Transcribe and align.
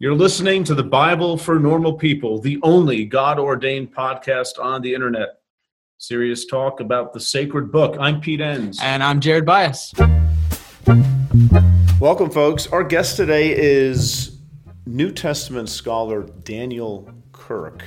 You're 0.00 0.16
listening 0.16 0.64
to 0.64 0.74
the 0.74 0.82
Bible 0.82 1.38
for 1.38 1.60
Normal 1.60 1.92
People, 1.92 2.40
the 2.40 2.58
only 2.64 3.04
God 3.04 3.38
ordained 3.38 3.94
podcast 3.94 4.58
on 4.60 4.82
the 4.82 4.92
internet. 4.92 5.38
Serious 5.98 6.46
talk 6.46 6.80
about 6.80 7.12
the 7.12 7.20
sacred 7.20 7.70
book. 7.70 7.96
I'm 8.00 8.20
Pete 8.20 8.40
Enns. 8.40 8.80
And 8.82 9.04
I'm 9.04 9.20
Jared 9.20 9.46
Byas. 9.46 9.92
Welcome, 12.00 12.28
folks. 12.30 12.66
Our 12.66 12.82
guest 12.82 13.16
today 13.16 13.56
is 13.56 14.40
New 14.84 15.12
Testament 15.12 15.68
scholar 15.68 16.22
Daniel 16.42 17.08
Kirk, 17.30 17.84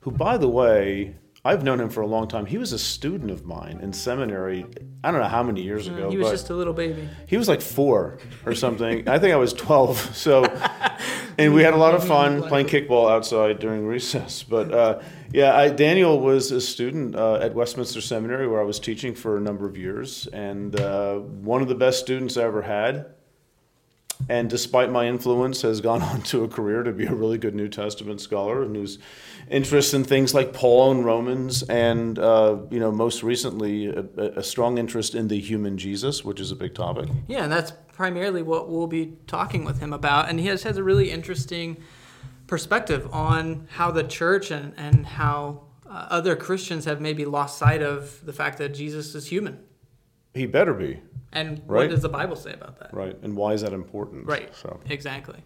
who, 0.00 0.10
by 0.10 0.38
the 0.38 0.48
way, 0.48 1.14
I've 1.48 1.64
known 1.64 1.80
him 1.80 1.88
for 1.88 2.02
a 2.02 2.06
long 2.06 2.28
time. 2.28 2.44
He 2.44 2.58
was 2.58 2.74
a 2.74 2.78
student 2.78 3.30
of 3.30 3.46
mine 3.46 3.80
in 3.82 3.94
seminary. 3.94 4.66
I 5.02 5.10
don't 5.10 5.22
know 5.22 5.28
how 5.28 5.42
many 5.42 5.62
years 5.62 5.88
ago. 5.88 6.10
He 6.10 6.18
was 6.18 6.30
just 6.30 6.50
a 6.50 6.54
little 6.54 6.74
baby. 6.74 7.08
He 7.26 7.38
was 7.38 7.48
like 7.48 7.62
four 7.62 8.18
or 8.44 8.54
something. 8.54 9.08
I 9.08 9.18
think 9.18 9.32
I 9.32 9.36
was 9.36 9.54
twelve. 9.54 9.96
So, 10.14 10.44
and 11.38 11.54
we 11.54 11.62
had 11.62 11.72
a 11.72 11.78
lot 11.78 11.94
of 11.94 12.06
fun 12.06 12.42
playing 12.42 12.66
kickball 12.66 13.10
outside 13.10 13.60
during 13.60 13.86
recess. 13.86 14.42
But 14.42 14.74
uh, 14.74 15.00
yeah, 15.32 15.56
I, 15.56 15.70
Daniel 15.70 16.20
was 16.20 16.50
a 16.52 16.60
student 16.60 17.16
uh, 17.16 17.36
at 17.36 17.54
Westminster 17.54 18.02
Seminary 18.02 18.46
where 18.46 18.60
I 18.60 18.64
was 18.64 18.78
teaching 18.78 19.14
for 19.14 19.38
a 19.38 19.40
number 19.40 19.66
of 19.66 19.78
years, 19.78 20.26
and 20.26 20.78
uh, 20.78 21.14
one 21.16 21.62
of 21.62 21.68
the 21.68 21.74
best 21.74 22.00
students 22.00 22.36
I 22.36 22.42
ever 22.42 22.60
had 22.60 23.06
and 24.28 24.50
despite 24.50 24.90
my 24.90 25.06
influence, 25.06 25.62
has 25.62 25.80
gone 25.80 26.02
on 26.10 26.22
to 26.22 26.44
a 26.44 26.48
career 26.48 26.82
to 26.82 26.92
be 26.92 27.06
a 27.06 27.14
really 27.14 27.38
good 27.38 27.54
New 27.54 27.68
Testament 27.68 28.20
scholar 28.20 28.62
and 28.62 28.74
whose 28.74 28.98
interest 29.50 29.94
in 29.94 30.04
things 30.04 30.34
like 30.34 30.52
Paul 30.52 30.92
and 30.92 31.04
Romans, 31.04 31.62
and 31.64 32.18
uh, 32.18 32.58
you 32.70 32.80
know, 32.80 32.90
most 32.90 33.22
recently, 33.22 33.86
a, 33.86 34.04
a, 34.36 34.42
strong 34.42 34.78
interest 34.78 35.14
in 35.14 35.28
the 35.28 35.40
human 35.40 35.78
Jesus, 35.78 36.24
which 36.24 36.40
is 36.40 36.50
a 36.50 36.56
big 36.56 36.74
topic. 36.74 37.08
Yeah, 37.26 37.44
and 37.44 37.52
that's 37.52 37.72
primarily 37.92 38.42
what 38.42 38.68
we'll 38.68 38.86
be 38.86 39.16
talking 39.26 39.64
with 39.64 39.80
him 39.80 39.92
about. 39.92 40.28
And 40.28 40.38
he 40.38 40.46
has, 40.46 40.62
has 40.64 40.76
a 40.76 40.82
really 40.82 41.10
interesting 41.10 41.78
perspective 42.46 43.08
on 43.12 43.66
how 43.72 43.90
the 43.90 44.04
church 44.04 44.50
and, 44.50 44.74
and 44.76 45.06
how 45.06 45.62
uh, 45.86 46.06
other 46.10 46.36
Christians 46.36 46.84
have 46.84 47.00
maybe 47.00 47.24
lost 47.24 47.58
sight 47.58 47.82
of 47.82 48.24
the 48.24 48.32
fact 48.32 48.58
that 48.58 48.70
Jesus 48.70 49.14
is 49.14 49.28
human. 49.28 49.60
He 50.34 50.46
better 50.46 50.74
be. 50.74 51.00
And 51.32 51.62
right? 51.66 51.82
what 51.82 51.90
does 51.90 52.02
the 52.02 52.08
Bible 52.08 52.36
say 52.36 52.52
about 52.52 52.78
that? 52.80 52.92
Right. 52.92 53.16
And 53.22 53.36
why 53.36 53.52
is 53.52 53.62
that 53.62 53.72
important? 53.72 54.26
Right. 54.26 54.54
So 54.54 54.80
exactly. 54.88 55.38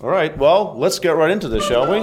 All 0.00 0.10
right. 0.10 0.36
Well, 0.36 0.74
let's 0.76 0.98
get 0.98 1.16
right 1.16 1.30
into 1.30 1.48
this, 1.48 1.64
shall 1.64 1.90
we? 1.90 2.00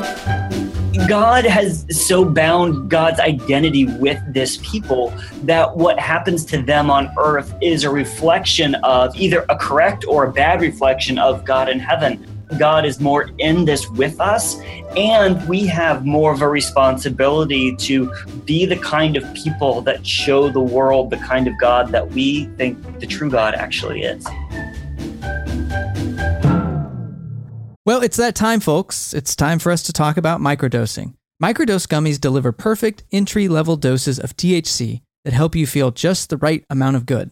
God 1.07 1.45
has 1.45 1.85
so 1.89 2.25
bound 2.25 2.89
God's 2.89 3.19
identity 3.19 3.85
with 3.85 4.21
this 4.33 4.59
people 4.61 5.13
that 5.43 5.75
what 5.75 5.99
happens 5.99 6.43
to 6.45 6.61
them 6.61 6.89
on 6.89 7.09
earth 7.17 7.53
is 7.61 7.83
a 7.83 7.89
reflection 7.89 8.75
of 8.75 9.15
either 9.15 9.45
a 9.49 9.57
correct 9.57 10.05
or 10.07 10.25
a 10.25 10.31
bad 10.31 10.61
reflection 10.61 11.17
of 11.17 11.45
God 11.45 11.69
in 11.69 11.79
heaven. 11.79 12.25
God 12.57 12.85
is 12.85 12.99
more 12.99 13.29
in 13.37 13.65
this 13.65 13.89
with 13.89 14.19
us, 14.19 14.59
and 14.95 15.47
we 15.47 15.65
have 15.67 16.05
more 16.05 16.33
of 16.33 16.41
a 16.41 16.47
responsibility 16.47 17.75
to 17.77 18.11
be 18.45 18.65
the 18.65 18.77
kind 18.77 19.17
of 19.17 19.33
people 19.33 19.81
that 19.81 20.05
show 20.05 20.49
the 20.49 20.59
world 20.59 21.09
the 21.09 21.17
kind 21.17 21.47
of 21.47 21.57
God 21.59 21.89
that 21.89 22.09
we 22.11 22.45
think 22.57 22.99
the 22.99 23.07
true 23.07 23.29
God 23.29 23.55
actually 23.55 24.01
is. 24.01 24.25
Well, 27.83 28.03
it's 28.03 28.17
that 28.17 28.35
time, 28.35 28.59
folks. 28.59 29.13
It's 29.13 29.35
time 29.35 29.59
for 29.59 29.71
us 29.71 29.81
to 29.83 29.93
talk 29.93 30.17
about 30.17 30.39
microdosing. 30.39 31.15
Microdose 31.41 31.87
gummies 31.87 32.21
deliver 32.21 32.51
perfect 32.51 33.03
entry 33.11 33.47
level 33.47 33.75
doses 33.75 34.19
of 34.19 34.37
THC 34.37 35.01
that 35.25 35.33
help 35.33 35.55
you 35.55 35.65
feel 35.65 35.89
just 35.89 36.29
the 36.29 36.37
right 36.37 36.63
amount 36.69 36.95
of 36.95 37.05
good. 37.05 37.31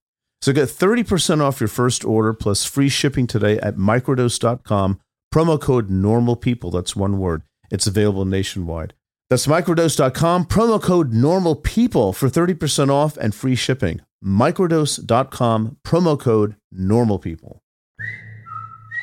So 0.41 0.53
get 0.53 0.69
30% 0.69 1.41
off 1.41 1.61
your 1.61 1.67
first 1.67 2.03
order 2.03 2.33
plus 2.33 2.65
free 2.65 2.89
shipping 2.89 3.27
today 3.27 3.59
at 3.59 3.75
microdose.com. 3.75 4.99
Promo 5.33 5.61
code 5.61 5.89
normal 5.89 6.35
people. 6.35 6.71
That's 6.71 6.95
one 6.95 7.19
word. 7.19 7.43
It's 7.69 7.87
available 7.87 8.25
nationwide. 8.25 8.93
That's 9.29 9.47
microdose.com. 9.47 10.45
Promo 10.45 10.81
code 10.81 11.13
normal 11.13 11.55
people 11.55 12.11
for 12.11 12.27
30% 12.27 12.89
off 12.89 13.17
and 13.17 13.33
free 13.33 13.55
shipping. 13.55 14.01
Microdose.com. 14.25 15.77
Promo 15.85 16.19
code 16.19 16.55
normal 16.71 17.19
people. 17.19 17.61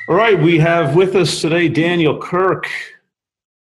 All 0.08 0.16
right. 0.16 0.38
We 0.38 0.58
have 0.58 0.96
with 0.96 1.14
us 1.14 1.40
today 1.40 1.68
Daniel 1.68 2.20
Kirk. 2.20 2.68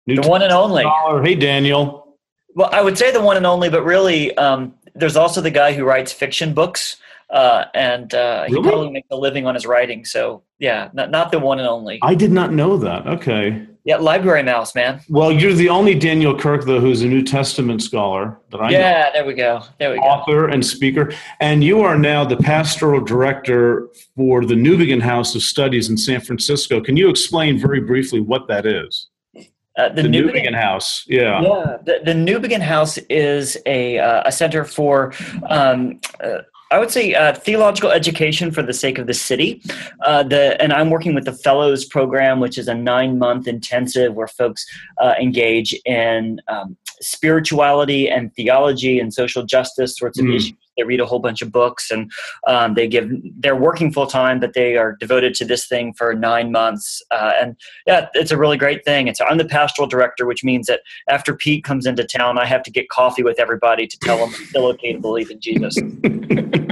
the 0.07 0.21
one 0.21 0.43
and 0.43 0.53
only. 0.53 0.83
Scholar. 0.83 1.23
Hey, 1.23 1.35
Daniel. 1.35 2.17
Well, 2.55 2.69
I 2.71 2.83
would 2.83 2.99
say 2.99 3.11
the 3.11 3.23
one 3.23 3.39
and 3.39 3.47
only, 3.47 3.71
but 3.71 3.83
really, 3.83 4.37
um, 4.37 4.75
there's 4.95 5.17
also 5.17 5.41
the 5.41 5.51
guy 5.51 5.73
who 5.73 5.85
writes 5.85 6.13
fiction 6.13 6.53
books 6.53 6.99
uh, 7.33 7.65
and 7.75 8.15
uh, 8.15 8.47
really? 8.49 8.63
he 8.63 8.69
probably 8.69 8.91
makes 8.91 9.09
a 9.11 9.17
living 9.17 9.47
on 9.47 9.55
his 9.55 9.67
writing. 9.67 10.05
So 10.05 10.43
yeah, 10.59 10.91
not, 10.93 11.11
not 11.11 11.33
the 11.33 11.39
one 11.39 11.59
and 11.59 11.67
only. 11.67 11.99
I 12.03 12.15
did 12.15 12.31
not 12.31 12.53
know 12.53 12.77
that. 12.77 13.07
Okay. 13.07 13.67
Yeah, 13.85 13.97
library 13.97 14.45
mouse, 14.45 14.77
man. 14.77 15.01
Well, 15.09 15.33
you're 15.33 15.55
the 15.55 15.69
only 15.69 15.97
Daniel 15.97 16.39
Kirk 16.39 16.65
though 16.65 16.79
who's 16.79 17.03
a 17.03 17.09
New 17.09 17.23
Testament 17.23 17.83
scholar 17.83 18.39
that 18.51 18.61
I 18.61 18.71
yeah, 18.71 18.79
know. 18.79 18.85
Yeah, 18.85 19.11
there 19.13 19.25
we 19.25 19.35
go. 19.35 19.63
There 19.79 19.91
we 19.91 19.99
Author 19.99 20.33
go. 20.33 20.39
Author 20.39 20.49
and 20.51 20.65
speaker, 20.65 21.13
and 21.41 21.65
you 21.65 21.81
are 21.81 21.99
now 21.99 22.25
the 22.25 22.37
pastoral 22.37 23.01
director 23.01 23.89
for 24.15 24.45
the 24.45 24.55
Newbigin 24.55 25.03
House 25.03 25.35
of 25.35 25.43
Studies 25.43 25.91
in 25.91 25.97
San 25.97 26.21
Francisco. 26.21 26.81
Can 26.81 26.97
you 26.97 27.09
explain 27.09 27.59
very 27.59 27.81
briefly 27.81 28.21
what 28.21 28.47
that 28.47 28.67
is? 28.67 29.09
Uh, 29.79 29.89
the, 29.89 30.03
the 30.03 30.09
Newbigin, 30.09 30.55
House, 30.55 31.05
yeah, 31.09 31.41
yeah. 31.41 31.77
The, 31.85 32.01
the 32.05 32.13
Newbigin 32.13 32.61
House 32.61 32.99
is 33.09 33.57
a 33.65 33.99
uh, 33.99 34.23
a 34.27 34.31
center 34.31 34.65
for 34.65 35.13
um, 35.49 35.99
uh, 36.23 36.43
I 36.73 36.79
would 36.79 36.91
say 36.91 37.15
uh, 37.15 37.35
theological 37.35 37.91
education 37.91 38.51
for 38.51 38.63
the 38.63 38.73
sake 38.73 38.99
of 38.99 39.07
the 39.07 39.15
city. 39.15 39.61
Uh, 40.01 40.23
the 40.23 40.61
and 40.61 40.73
I'm 40.73 40.89
working 40.89 41.15
with 41.15 41.27
the 41.27 41.35
Fellows 41.35 41.85
program, 41.85 42.41
which 42.41 42.57
is 42.57 42.67
a 42.67 42.75
nine 42.75 43.19
month 43.19 43.47
intensive 43.47 44.15
where 44.15 44.27
folks 44.27 44.67
uh, 44.99 45.15
engage 45.21 45.75
in 45.85 46.41
um, 46.49 46.77
spirituality 47.03 48.09
and 48.09 48.35
theology 48.35 48.99
and 48.99 49.13
social 49.13 49.45
justice 49.45 49.99
sorts 49.99 50.19
of 50.19 50.25
mm. 50.25 50.37
issues 50.37 50.55
they 50.77 50.85
read 50.85 51.01
a 51.01 51.07
whole 51.07 51.19
bunch 51.19 51.43
of 51.43 51.53
books 51.53 51.91
and 51.91 52.11
um, 52.47 52.75
they 52.75 52.89
give 52.89 53.11
they're 53.39 53.57
working 53.57 53.93
full 53.93 54.07
time 54.07 54.41
but 54.41 54.55
they 54.55 54.77
are 54.77 54.97
devoted 54.97 55.35
to 55.35 55.45
this 55.45 55.67
thing 55.67 55.93
for 55.95 56.15
nine 56.15 56.51
months 56.53 57.03
uh, 57.11 57.33
and 57.41 57.57
yeah 57.87 58.09
it's 58.15 58.31
a 58.31 58.37
really 58.37 58.57
great 58.57 58.85
thing. 58.85 59.09
It's 59.09 59.21
i'm 59.21 59.39
the 59.39 59.45
pastoral 59.45 59.89
director 59.89 60.27
which 60.27 60.45
means 60.45 60.67
that 60.67 60.81
after 61.09 61.35
pete 61.35 61.65
comes 61.65 61.87
into 61.87 62.05
town 62.05 62.39
i 62.39 62.45
have 62.45 62.63
to 62.65 62.71
get 62.71 62.89
coffee 62.89 63.23
with 63.23 63.39
everybody 63.39 63.87
to 63.87 63.99
tell 63.99 64.19
them 64.19 64.31
it's 64.31 64.49
still 64.49 64.67
okay 64.67 64.93
to 64.93 64.99
believe 64.99 65.31
in 65.31 65.41
jesus. 65.41 65.77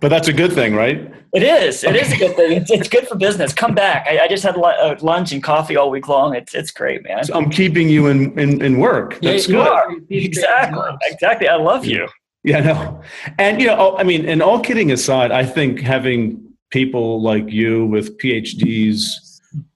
But 0.00 0.08
that's 0.08 0.28
a 0.28 0.32
good 0.32 0.52
thing 0.52 0.74
right? 0.74 1.12
It 1.34 1.42
is. 1.42 1.84
It 1.84 1.94
is 1.94 2.12
a 2.12 2.16
good 2.16 2.34
thing. 2.34 2.52
It's, 2.52 2.70
it's 2.70 2.88
good 2.88 3.06
for 3.06 3.16
business. 3.16 3.52
Come 3.52 3.74
back. 3.74 4.06
I, 4.08 4.20
I 4.20 4.28
just 4.28 4.42
had 4.42 4.56
uh, 4.56 4.96
lunch 5.00 5.32
and 5.32 5.42
coffee 5.42 5.76
all 5.76 5.90
week 5.90 6.08
long. 6.08 6.34
It's, 6.34 6.54
it's 6.54 6.70
great 6.70 7.04
man. 7.04 7.22
So 7.24 7.34
i'm 7.34 7.50
keeping 7.50 7.88
you 7.88 8.06
in, 8.06 8.36
in, 8.38 8.62
in 8.64 8.78
work. 8.78 9.20
That's 9.20 9.48
yeah, 9.48 9.82
good. 9.86 10.06
exactly. 10.10 10.82
exactly. 11.02 11.48
I 11.48 11.56
love 11.56 11.84
you 11.84 12.08
yeah, 12.42 12.60
no. 12.60 13.02
And, 13.38 13.60
you 13.60 13.66
know, 13.66 13.76
oh, 13.78 13.96
I 13.96 14.02
mean, 14.02 14.26
and 14.26 14.42
all 14.42 14.60
kidding 14.60 14.92
aside, 14.92 15.30
I 15.30 15.44
think 15.44 15.80
having 15.80 16.42
people 16.70 17.20
like 17.20 17.50
you 17.50 17.86
with 17.86 18.18
PhDs 18.18 19.04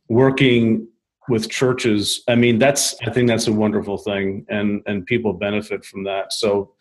working 0.09 0.89
with 1.29 1.51
churches, 1.51 2.23
I 2.29 2.35
mean, 2.35 2.59
that's, 2.59 2.97
I 3.07 3.11
think 3.11 3.29
that's 3.29 3.47
a 3.47 3.53
wonderful 3.53 3.99
thing 3.99 4.47
and, 4.49 4.83
and 4.87 5.05
people 5.05 5.33
benefit 5.33 5.85
from 5.85 6.05
that. 6.05 6.33
So 6.33 6.75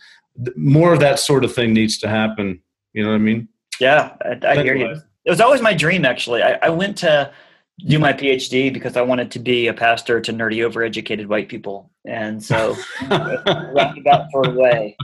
th- 0.44 0.56
more 0.56 0.94
of 0.94 1.00
that 1.00 1.20
sort 1.20 1.44
of 1.44 1.54
thing 1.54 1.74
needs 1.74 1.98
to 2.00 2.08
happen. 2.08 2.62
You 2.94 3.04
know 3.04 3.10
what 3.10 3.16
I 3.16 3.20
mean? 3.20 3.48
Yeah, 3.80 4.16
I, 4.22 4.40
I 4.48 4.64
hear 4.64 4.76
you. 4.76 4.96
It 5.26 5.30
was 5.30 5.42
always 5.42 5.62
my 5.62 5.74
dream, 5.74 6.06
actually. 6.06 6.44
I, 6.44 6.60
I 6.62 6.70
went 6.70 6.98
to 7.00 7.32
do 7.80 7.98
my 7.98 8.14
PhD 8.14 8.72
because 8.72 8.96
I 8.96 9.02
wanted 9.02 9.32
to 9.32 9.40
be 9.40 9.68
a 9.68 9.74
pastor 9.74 10.22
to 10.22 10.32
nerdy, 10.32 10.58
overeducated 10.58 11.26
white 11.26 11.50
people. 11.50 11.90
And 12.06 12.44
so 12.44 12.76
roundabout 13.10 14.28
for 14.32 14.48
a 14.48 14.52
way. 14.52 14.96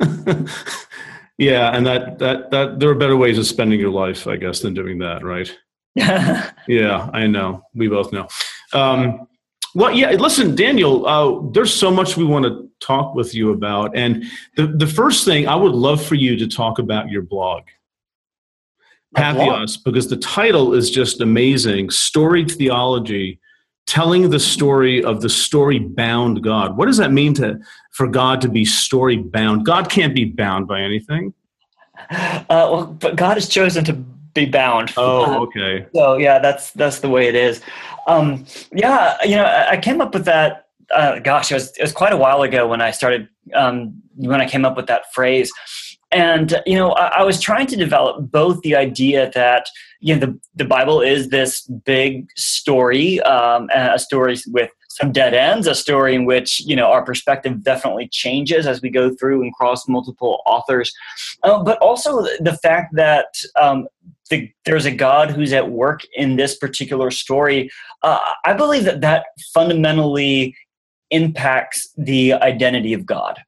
yeah, 1.38 1.74
and 1.74 1.86
that 1.86 2.18
that 2.18 2.50
that 2.50 2.80
there 2.80 2.90
are 2.90 2.94
better 2.94 3.16
ways 3.16 3.38
of 3.38 3.46
spending 3.46 3.80
your 3.80 3.90
life, 3.90 4.26
I 4.26 4.36
guess, 4.36 4.60
than 4.60 4.74
doing 4.74 4.98
that, 4.98 5.24
right? 5.24 5.54
yeah, 5.94 7.10
I 7.12 7.26
know. 7.26 7.62
We 7.74 7.88
both 7.88 8.12
know. 8.12 8.28
Um, 8.72 9.26
well, 9.74 9.90
yeah. 9.92 10.10
Listen, 10.12 10.54
Daniel. 10.54 11.06
Uh, 11.06 11.50
there's 11.52 11.72
so 11.72 11.90
much 11.90 12.16
we 12.16 12.24
want 12.24 12.44
to 12.44 12.68
talk 12.80 13.14
with 13.14 13.34
you 13.34 13.52
about, 13.52 13.96
and 13.96 14.24
the 14.56 14.66
the 14.66 14.86
first 14.86 15.24
thing 15.24 15.48
I 15.48 15.54
would 15.54 15.72
love 15.72 16.04
for 16.04 16.14
you 16.14 16.36
to 16.36 16.48
talk 16.48 16.78
about 16.78 17.10
your 17.10 17.22
blog, 17.22 17.64
Patheos, 19.16 19.78
because 19.84 20.08
the 20.08 20.16
title 20.16 20.74
is 20.74 20.90
just 20.90 21.20
amazing. 21.20 21.90
Storied 21.90 22.50
theology 22.50 23.40
telling 23.90 24.30
the 24.30 24.38
story 24.38 25.02
of 25.02 25.20
the 25.20 25.28
story 25.28 25.80
bound 25.80 26.44
God. 26.44 26.76
What 26.76 26.86
does 26.86 26.96
that 26.98 27.10
mean 27.10 27.34
to 27.34 27.58
for 27.90 28.06
God 28.06 28.40
to 28.42 28.48
be 28.48 28.64
story 28.64 29.16
bound? 29.16 29.66
God 29.66 29.90
can't 29.90 30.14
be 30.14 30.24
bound 30.24 30.68
by 30.68 30.80
anything. 30.80 31.34
Uh, 32.08 32.44
well, 32.48 32.86
but 32.86 33.16
God 33.16 33.34
has 33.34 33.48
chosen 33.48 33.84
to 33.84 33.94
be 34.32 34.46
bound. 34.46 34.92
Oh, 34.96 35.24
Uh, 35.24 35.40
okay. 35.40 35.86
so 35.92 36.16
yeah, 36.18 36.38
that's 36.38 36.70
that's 36.72 37.00
the 37.00 37.08
way 37.08 37.26
it 37.26 37.34
is. 37.34 37.60
Um, 38.06 38.46
yeah, 38.72 39.16
you 39.24 39.34
know, 39.34 39.44
I 39.44 39.72
I 39.72 39.76
came 39.76 40.00
up 40.00 40.14
with 40.14 40.24
that. 40.26 40.66
Uh, 40.94 41.18
gosh, 41.18 41.50
it 41.50 41.54
was 41.54 41.76
it 41.76 41.82
was 41.82 41.92
quite 41.92 42.12
a 42.12 42.16
while 42.16 42.42
ago 42.42 42.68
when 42.68 42.80
I 42.80 42.92
started 42.92 43.28
um, 43.54 44.00
when 44.14 44.40
I 44.40 44.46
came 44.48 44.64
up 44.64 44.76
with 44.76 44.86
that 44.86 45.12
phrase. 45.12 45.50
And 46.12 46.62
you 46.64 46.76
know, 46.76 46.92
I, 46.92 47.20
I 47.20 47.22
was 47.24 47.40
trying 47.40 47.66
to 47.68 47.76
develop 47.76 48.30
both 48.30 48.60
the 48.62 48.76
idea 48.76 49.30
that 49.34 49.66
you 50.00 50.14
know 50.14 50.26
the 50.26 50.40
the 50.54 50.64
Bible 50.64 51.00
is 51.00 51.28
this 51.28 51.62
big 51.62 52.28
story, 52.36 53.20
um, 53.20 53.68
a 53.74 53.98
story 53.98 54.36
with 54.48 54.70
some 54.88 55.12
dead 55.12 55.34
ends, 55.34 55.66
a 55.66 55.74
story 55.74 56.14
in 56.14 56.24
which 56.24 56.60
you 56.60 56.74
know 56.74 56.86
our 56.86 57.04
perspective 57.04 57.62
definitely 57.62 58.08
changes 58.08 58.66
as 58.66 58.82
we 58.82 58.90
go 58.90 59.14
through 59.14 59.42
and 59.42 59.54
cross 59.54 59.86
multiple 59.88 60.42
authors, 60.46 60.92
uh, 61.42 61.62
but 61.62 61.78
also 61.78 62.22
the 62.40 62.58
fact 62.62 62.94
that 62.94 63.26
um, 63.60 63.86
the, 64.30 64.50
there's 64.64 64.86
a 64.86 64.90
God 64.90 65.30
who's 65.30 65.52
at 65.52 65.70
work 65.70 66.00
in 66.14 66.36
this 66.36 66.56
particular 66.56 67.10
story. 67.10 67.70
Uh, 68.02 68.18
I 68.44 68.54
believe 68.54 68.84
that 68.84 69.00
that 69.02 69.26
fundamentally 69.52 70.56
impacts 71.10 71.92
the 71.96 72.34
identity 72.34 72.94
of 72.94 73.04
God. 73.04 73.40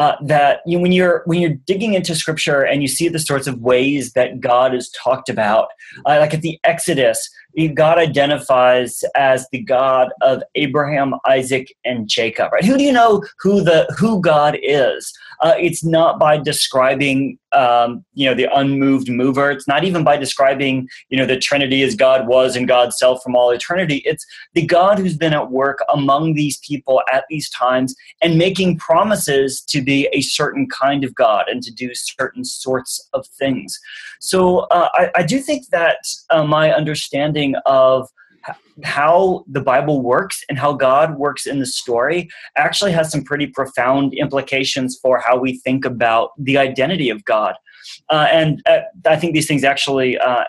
Uh, 0.00 0.16
that 0.22 0.62
you, 0.64 0.78
when 0.80 0.92
you're 0.92 1.22
when 1.26 1.42
you're 1.42 1.58
digging 1.66 1.92
into 1.92 2.14
Scripture 2.14 2.62
and 2.62 2.80
you 2.80 2.88
see 2.88 3.06
the 3.06 3.18
sorts 3.18 3.46
of 3.46 3.60
ways 3.60 4.14
that 4.14 4.40
God 4.40 4.74
is 4.74 4.88
talked 4.92 5.28
about, 5.28 5.68
uh, 6.06 6.16
like 6.18 6.32
at 6.32 6.40
the 6.40 6.58
Exodus, 6.64 7.28
God 7.74 7.98
identifies 7.98 9.02
as 9.14 9.46
the 9.50 9.62
God 9.62 10.10
of 10.22 10.42
Abraham, 10.54 11.14
Isaac, 11.26 11.74
and 11.84 12.08
Jacob. 12.08 12.52
Right? 12.52 12.64
Who 12.64 12.76
do 12.76 12.84
you 12.84 12.92
know 12.92 13.22
who 13.40 13.62
the 13.62 13.86
who 13.98 14.20
God 14.20 14.58
is? 14.62 15.12
Uh, 15.40 15.54
it's 15.58 15.84
not 15.84 16.18
by 16.18 16.36
describing 16.36 17.38
um, 17.52 18.04
you 18.14 18.26
know 18.26 18.34
the 18.34 18.48
unmoved 18.56 19.10
mover. 19.10 19.50
It's 19.50 19.66
not 19.66 19.84
even 19.84 20.04
by 20.04 20.16
describing 20.16 20.88
you 21.08 21.18
know 21.18 21.26
the 21.26 21.38
Trinity 21.38 21.82
as 21.82 21.94
God 21.94 22.26
was 22.26 22.56
and 22.56 22.68
God's 22.68 22.98
self 22.98 23.22
from 23.22 23.34
all 23.34 23.50
eternity. 23.50 24.02
It's 24.04 24.24
the 24.54 24.64
God 24.64 24.98
who's 24.98 25.16
been 25.16 25.34
at 25.34 25.50
work 25.50 25.78
among 25.92 26.34
these 26.34 26.58
people 26.58 27.02
at 27.12 27.24
these 27.28 27.48
times 27.50 27.94
and 28.22 28.38
making 28.38 28.78
promises 28.78 29.60
to 29.62 29.82
be 29.82 30.08
a 30.12 30.20
certain 30.20 30.68
kind 30.68 31.04
of 31.04 31.14
God 31.14 31.48
and 31.48 31.62
to 31.62 31.72
do 31.72 31.90
certain 31.94 32.44
sorts 32.44 33.08
of 33.12 33.26
things. 33.26 33.78
So 34.20 34.60
uh, 34.70 34.88
I, 34.94 35.10
I, 35.16 35.22
do 35.22 35.38
think 35.40 35.68
that 35.68 35.98
uh, 36.28 36.44
my 36.44 36.72
understanding 36.72 37.39
of 37.66 38.08
how 38.84 39.44
the 39.46 39.60
Bible 39.60 40.00
works 40.02 40.42
and 40.48 40.58
how 40.58 40.72
God 40.72 41.18
works 41.18 41.46
in 41.46 41.58
the 41.58 41.66
story 41.66 42.28
actually 42.56 42.92
has 42.92 43.10
some 43.10 43.22
pretty 43.22 43.46
profound 43.46 44.14
implications 44.14 44.98
for 45.00 45.18
how 45.18 45.38
we 45.38 45.58
think 45.58 45.84
about 45.84 46.30
the 46.38 46.56
identity 46.58 47.10
of 47.10 47.24
God. 47.24 47.54
Uh, 48.08 48.26
and 48.30 48.62
uh, 48.66 48.80
I 49.06 49.16
think 49.16 49.34
these 49.34 49.48
things 49.48 49.64
actually, 49.64 50.18
uh, 50.18 50.44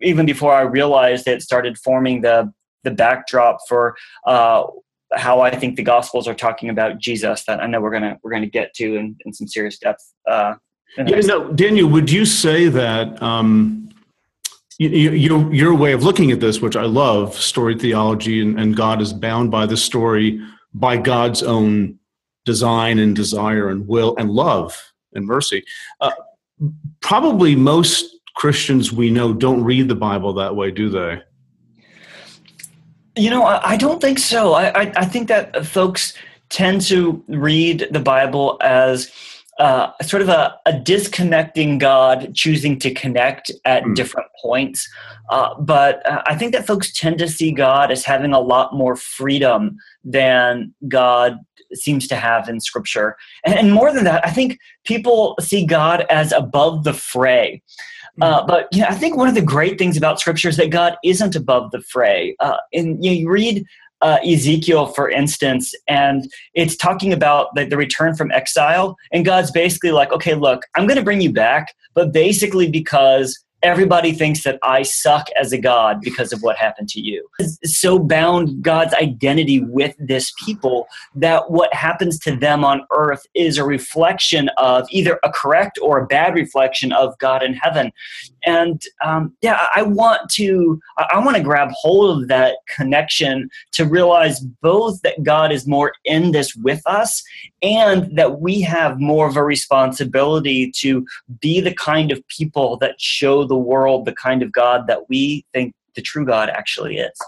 even 0.00 0.26
before 0.26 0.52
I 0.52 0.62
realized 0.62 1.26
it, 1.26 1.42
started 1.42 1.78
forming 1.78 2.22
the 2.22 2.52
the 2.84 2.90
backdrop 2.92 3.58
for 3.68 3.96
uh, 4.26 4.62
how 5.14 5.40
I 5.40 5.50
think 5.56 5.76
the 5.76 5.82
Gospels 5.82 6.28
are 6.28 6.34
talking 6.34 6.68
about 6.68 6.98
Jesus. 6.98 7.44
That 7.44 7.60
I 7.60 7.66
know 7.66 7.80
we're 7.80 7.90
gonna 7.90 8.18
we're 8.22 8.32
gonna 8.32 8.46
get 8.46 8.74
to 8.74 8.96
in, 8.96 9.16
in 9.24 9.32
some 9.32 9.48
serious 9.48 9.78
depth. 9.78 10.02
Uh, 10.28 10.54
yeah, 10.96 11.20
no, 11.20 11.52
Daniel, 11.52 11.88
would 11.88 12.10
you 12.10 12.24
say 12.24 12.68
that? 12.68 13.22
Um 13.22 13.86
you, 14.78 15.12
you, 15.12 15.52
your 15.52 15.74
way 15.74 15.92
of 15.92 16.02
looking 16.02 16.30
at 16.30 16.40
this, 16.40 16.60
which 16.60 16.76
I 16.76 16.84
love, 16.84 17.34
story 17.34 17.78
theology, 17.78 18.42
and, 18.42 18.58
and 18.60 18.76
God 18.76 19.00
is 19.00 19.12
bound 19.12 19.50
by 19.50 19.66
the 19.66 19.76
story 19.76 20.40
by 20.74 20.96
God's 20.98 21.42
own 21.42 21.98
design 22.44 22.98
and 22.98 23.16
desire 23.16 23.68
and 23.68 23.88
will 23.88 24.14
and 24.18 24.30
love 24.30 24.92
and 25.14 25.26
mercy. 25.26 25.64
Uh, 26.00 26.12
probably 27.00 27.56
most 27.56 28.16
Christians 28.34 28.92
we 28.92 29.10
know 29.10 29.32
don't 29.32 29.64
read 29.64 29.88
the 29.88 29.94
Bible 29.94 30.34
that 30.34 30.54
way, 30.54 30.70
do 30.70 30.90
they? 30.90 31.22
You 33.16 33.30
know, 33.30 33.44
I, 33.44 33.70
I 33.70 33.76
don't 33.76 34.00
think 34.00 34.18
so. 34.18 34.52
I, 34.52 34.82
I, 34.82 34.92
I 34.96 35.04
think 35.06 35.28
that 35.28 35.64
folks 35.64 36.12
tend 36.50 36.82
to 36.82 37.24
read 37.28 37.88
the 37.90 38.00
Bible 38.00 38.58
as 38.60 39.10
uh, 39.58 39.90
sort 40.02 40.22
of 40.22 40.28
a, 40.28 40.54
a, 40.66 40.78
disconnecting 40.78 41.78
God 41.78 42.34
choosing 42.34 42.78
to 42.80 42.92
connect 42.92 43.50
at 43.64 43.84
mm. 43.84 43.94
different 43.94 44.28
points. 44.42 44.86
Uh, 45.30 45.54
but 45.58 46.04
uh, 46.06 46.22
I 46.26 46.36
think 46.36 46.52
that 46.52 46.66
folks 46.66 46.92
tend 46.92 47.18
to 47.18 47.28
see 47.28 47.52
God 47.52 47.90
as 47.90 48.04
having 48.04 48.32
a 48.32 48.40
lot 48.40 48.74
more 48.74 48.96
freedom 48.96 49.78
than 50.04 50.74
God 50.88 51.38
seems 51.72 52.06
to 52.08 52.16
have 52.16 52.48
in 52.48 52.60
Scripture. 52.60 53.16
And, 53.44 53.54
and 53.54 53.72
more 53.72 53.92
than 53.92 54.04
that, 54.04 54.24
I 54.26 54.30
think 54.30 54.58
people 54.84 55.36
see 55.40 55.64
God 55.64 56.04
as 56.10 56.32
above 56.32 56.84
the 56.84 56.92
fray. 56.92 57.62
Uh, 58.20 58.40
hmm. 58.40 58.46
but 58.46 58.68
you 58.72 58.80
know, 58.80 58.88
I 58.88 58.94
think 58.94 59.16
one 59.16 59.28
of 59.28 59.34
the 59.34 59.42
great 59.42 59.78
things 59.78 59.96
about 59.96 60.20
Scripture 60.20 60.48
is 60.48 60.56
that 60.58 60.70
God 60.70 60.96
isn't 61.02 61.34
above 61.34 61.70
the 61.70 61.80
fray. 61.80 62.36
Uh, 62.40 62.58
and 62.72 63.02
you, 63.02 63.10
know, 63.10 63.16
you 63.16 63.30
read 63.30 63.64
uh, 64.02 64.18
Ezekiel, 64.26 64.86
for 64.86 65.10
instance, 65.10 65.74
and 65.88 66.30
it's 66.54 66.76
talking 66.76 67.12
about 67.12 67.54
the, 67.54 67.64
the 67.64 67.76
return 67.76 68.14
from 68.14 68.30
exile. 68.30 68.96
And 69.12 69.24
God's 69.24 69.50
basically 69.50 69.92
like, 69.92 70.12
okay, 70.12 70.34
look, 70.34 70.62
I'm 70.74 70.86
going 70.86 70.98
to 70.98 71.04
bring 71.04 71.20
you 71.20 71.32
back, 71.32 71.74
but 71.94 72.12
basically 72.12 72.70
because 72.70 73.38
everybody 73.66 74.12
thinks 74.12 74.44
that 74.44 74.60
I 74.62 74.82
suck 74.82 75.26
as 75.40 75.52
a 75.52 75.58
God 75.58 76.00
because 76.00 76.32
of 76.32 76.40
what 76.40 76.56
happened 76.56 76.88
to 76.90 77.00
you. 77.00 77.28
It's 77.40 77.80
so 77.80 77.98
bound 77.98 78.62
God's 78.62 78.94
identity 78.94 79.60
with 79.60 79.96
this 79.98 80.32
people 80.44 80.86
that 81.16 81.50
what 81.50 81.74
happens 81.74 82.20
to 82.20 82.36
them 82.36 82.64
on 82.64 82.86
earth 82.92 83.26
is 83.34 83.58
a 83.58 83.64
reflection 83.64 84.48
of 84.56 84.86
either 84.90 85.18
a 85.24 85.32
correct 85.32 85.80
or 85.82 85.98
a 85.98 86.06
bad 86.06 86.34
reflection 86.34 86.92
of 86.92 87.18
God 87.18 87.42
in 87.42 87.54
heaven. 87.54 87.90
And 88.44 88.80
um, 89.04 89.34
yeah, 89.42 89.66
I 89.74 89.82
want 89.82 90.30
to 90.30 90.80
I 90.96 91.18
want 91.18 91.36
to 91.36 91.42
grab 91.42 91.70
hold 91.72 92.22
of 92.22 92.28
that 92.28 92.58
connection 92.74 93.50
to 93.72 93.84
realize 93.84 94.38
both 94.38 95.02
that 95.02 95.24
God 95.24 95.50
is 95.50 95.66
more 95.66 95.92
in 96.04 96.30
this 96.30 96.54
with 96.54 96.80
us 96.86 97.24
and 97.62 98.16
that 98.16 98.40
we 98.40 98.60
have 98.60 99.00
more 99.00 99.26
of 99.28 99.36
a 99.36 99.42
responsibility 99.42 100.70
to 100.76 101.04
be 101.40 101.60
the 101.60 101.74
kind 101.74 102.12
of 102.12 102.26
people 102.28 102.76
that 102.76 103.00
show 103.00 103.44
the 103.44 103.55
world 103.58 104.04
the 104.04 104.12
kind 104.12 104.42
of 104.42 104.52
God 104.52 104.86
that 104.86 105.08
we 105.08 105.44
think 105.52 105.74
the 105.94 106.02
true 106.02 106.24
God 106.24 106.48
actually 106.48 106.98
is. 106.98 107.18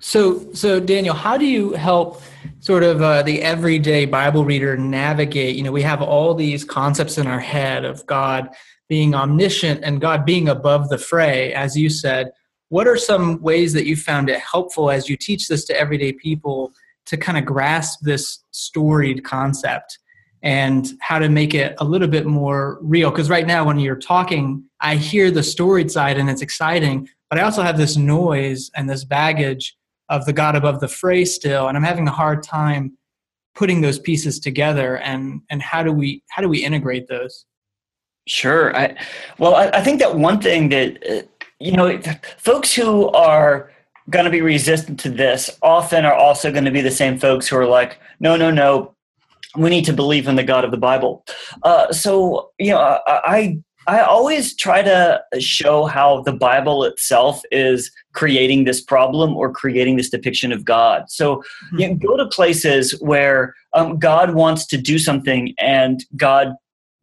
So, 0.00 0.52
so 0.52 0.80
Daniel, 0.80 1.14
how 1.14 1.36
do 1.36 1.46
you 1.46 1.74
help 1.74 2.22
sort 2.58 2.82
of 2.82 3.00
uh, 3.00 3.22
the 3.22 3.40
everyday 3.40 4.04
Bible 4.04 4.44
reader 4.44 4.76
navigate? 4.76 5.54
You 5.54 5.62
know, 5.62 5.70
we 5.70 5.82
have 5.82 6.02
all 6.02 6.34
these 6.34 6.64
concepts 6.64 7.18
in 7.18 7.28
our 7.28 7.38
head 7.38 7.84
of 7.84 8.04
God 8.06 8.50
being 8.88 9.14
omniscient 9.14 9.84
and 9.84 10.00
God 10.00 10.24
being 10.24 10.48
above 10.48 10.88
the 10.88 10.98
fray, 10.98 11.54
as 11.54 11.76
you 11.76 11.88
said. 11.88 12.32
What 12.68 12.88
are 12.88 12.96
some 12.96 13.40
ways 13.40 13.72
that 13.74 13.86
you 13.86 13.94
found 13.94 14.28
it 14.28 14.40
helpful 14.40 14.90
as 14.90 15.08
you 15.08 15.16
teach 15.16 15.46
this 15.46 15.64
to 15.66 15.78
everyday 15.78 16.12
people 16.12 16.72
to 17.06 17.16
kind 17.16 17.38
of 17.38 17.44
grasp 17.44 18.00
this 18.02 18.42
storied 18.50 19.22
concept 19.22 19.98
and 20.42 20.88
how 21.00 21.18
to 21.18 21.28
make 21.28 21.54
it 21.54 21.74
a 21.78 21.84
little 21.84 22.08
bit 22.08 22.26
more 22.26 22.78
real? 22.82 23.10
Because 23.10 23.30
right 23.30 23.46
now, 23.46 23.64
when 23.64 23.78
you're 23.78 23.96
talking, 23.96 24.64
I 24.80 24.96
hear 24.96 25.30
the 25.30 25.42
storied 25.42 25.90
side 25.90 26.18
and 26.18 26.28
it's 26.28 26.42
exciting, 26.42 27.08
but 27.30 27.38
I 27.38 27.42
also 27.42 27.62
have 27.62 27.76
this 27.76 27.96
noise 27.96 28.70
and 28.74 28.88
this 28.88 29.04
baggage 29.04 29.76
of 30.08 30.26
the 30.26 30.32
God 30.32 30.56
above 30.56 30.80
the 30.80 30.88
fray 30.88 31.24
still, 31.24 31.68
and 31.68 31.76
I'm 31.76 31.84
having 31.84 32.08
a 32.08 32.12
hard 32.12 32.42
time 32.42 32.96
putting 33.54 33.80
those 33.80 33.98
pieces 33.98 34.40
together. 34.40 34.96
And 34.98 35.42
and 35.50 35.62
how 35.62 35.82
do 35.82 35.92
we 35.92 36.22
how 36.30 36.42
do 36.42 36.48
we 36.48 36.64
integrate 36.64 37.08
those? 37.08 37.46
Sure. 38.28 38.76
I, 38.76 38.96
well, 39.38 39.56
I, 39.56 39.68
I 39.68 39.80
think 39.80 39.98
that 39.98 40.16
one 40.16 40.40
thing 40.40 40.68
that 40.68 40.98
uh, 41.08 41.22
you 41.62 41.72
know, 41.72 42.00
folks 42.38 42.74
who 42.74 43.08
are 43.10 43.70
going 44.10 44.24
to 44.24 44.30
be 44.30 44.40
resistant 44.40 44.98
to 45.00 45.08
this 45.08 45.48
often 45.62 46.04
are 46.04 46.14
also 46.14 46.50
going 46.50 46.64
to 46.64 46.70
be 46.70 46.80
the 46.80 46.90
same 46.90 47.18
folks 47.18 47.46
who 47.46 47.56
are 47.56 47.66
like, 47.66 48.00
no, 48.18 48.36
no, 48.36 48.50
no, 48.50 48.94
we 49.56 49.70
need 49.70 49.84
to 49.84 49.92
believe 49.92 50.28
in 50.28 50.36
the 50.36 50.44
God 50.44 50.64
of 50.64 50.70
the 50.70 50.76
Bible. 50.76 51.24
Uh, 51.62 51.92
so, 51.92 52.50
you 52.58 52.70
know, 52.70 53.00
I, 53.06 53.58
I 53.86 54.00
always 54.00 54.54
try 54.56 54.82
to 54.82 55.22
show 55.38 55.86
how 55.86 56.22
the 56.22 56.32
Bible 56.32 56.84
itself 56.84 57.42
is 57.50 57.90
creating 58.14 58.64
this 58.64 58.80
problem 58.80 59.34
or 59.36 59.52
creating 59.52 59.96
this 59.96 60.10
depiction 60.10 60.52
of 60.52 60.64
God. 60.64 61.04
So 61.08 61.36
mm-hmm. 61.36 61.78
you 61.78 61.88
know, 61.88 61.94
go 61.94 62.16
to 62.16 62.26
places 62.26 62.92
where 63.00 63.54
um, 63.72 63.98
God 63.98 64.34
wants 64.34 64.66
to 64.66 64.76
do 64.76 64.98
something 64.98 65.54
and 65.58 66.04
God 66.16 66.54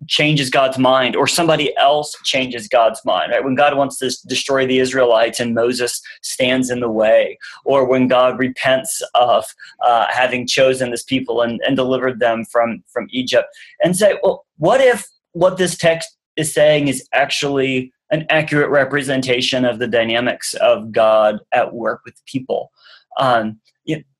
changes 0.08 0.50
God's 0.50 0.78
mind 0.78 1.16
or 1.16 1.28
somebody 1.28 1.76
else 1.78 2.16
changes 2.24 2.68
God's 2.68 3.02
mind, 3.04 3.32
right? 3.32 3.44
When 3.44 3.56
God 3.56 3.76
wants 3.76 3.98
to 4.00 4.12
destroy 4.28 4.66
the 4.66 4.80
Israelites 4.80 5.40
and 5.40 5.54
Moses 5.54 6.02
stands 6.22 6.70
in 6.70 6.80
the 6.80 6.90
way, 6.90 7.38
or 7.66 7.86
when 7.86 8.08
God 8.08 8.40
repents 8.40 9.02
of 9.16 9.46
uh, 9.86 10.08
having 10.10 10.48
chosen 10.48 10.92
this 10.92 11.04
people 11.04 11.42
and, 11.42 11.60
and 11.66 11.76
delivered 11.76 12.20
them 12.20 12.46
from, 12.46 12.84
from 12.92 13.08
Egypt 13.12 13.48
and 13.84 13.96
say, 13.96 14.18
well, 14.24 14.46
what 14.58 14.82
if 14.82 15.08
what 15.34 15.58
this 15.58 15.78
text 15.78 16.18
is 16.36 16.54
saying 16.54 16.88
is 16.88 17.08
actually 17.14 17.92
an 18.12 18.26
accurate 18.30 18.70
representation 18.70 19.66
of 19.66 19.80
the 19.80 19.88
dynamics 19.88 20.54
of 20.56 20.92
God 20.92 21.40
at 21.52 21.74
work 21.74 22.02
with 22.06 22.16
people. 22.26 22.72
Um, 23.20 23.60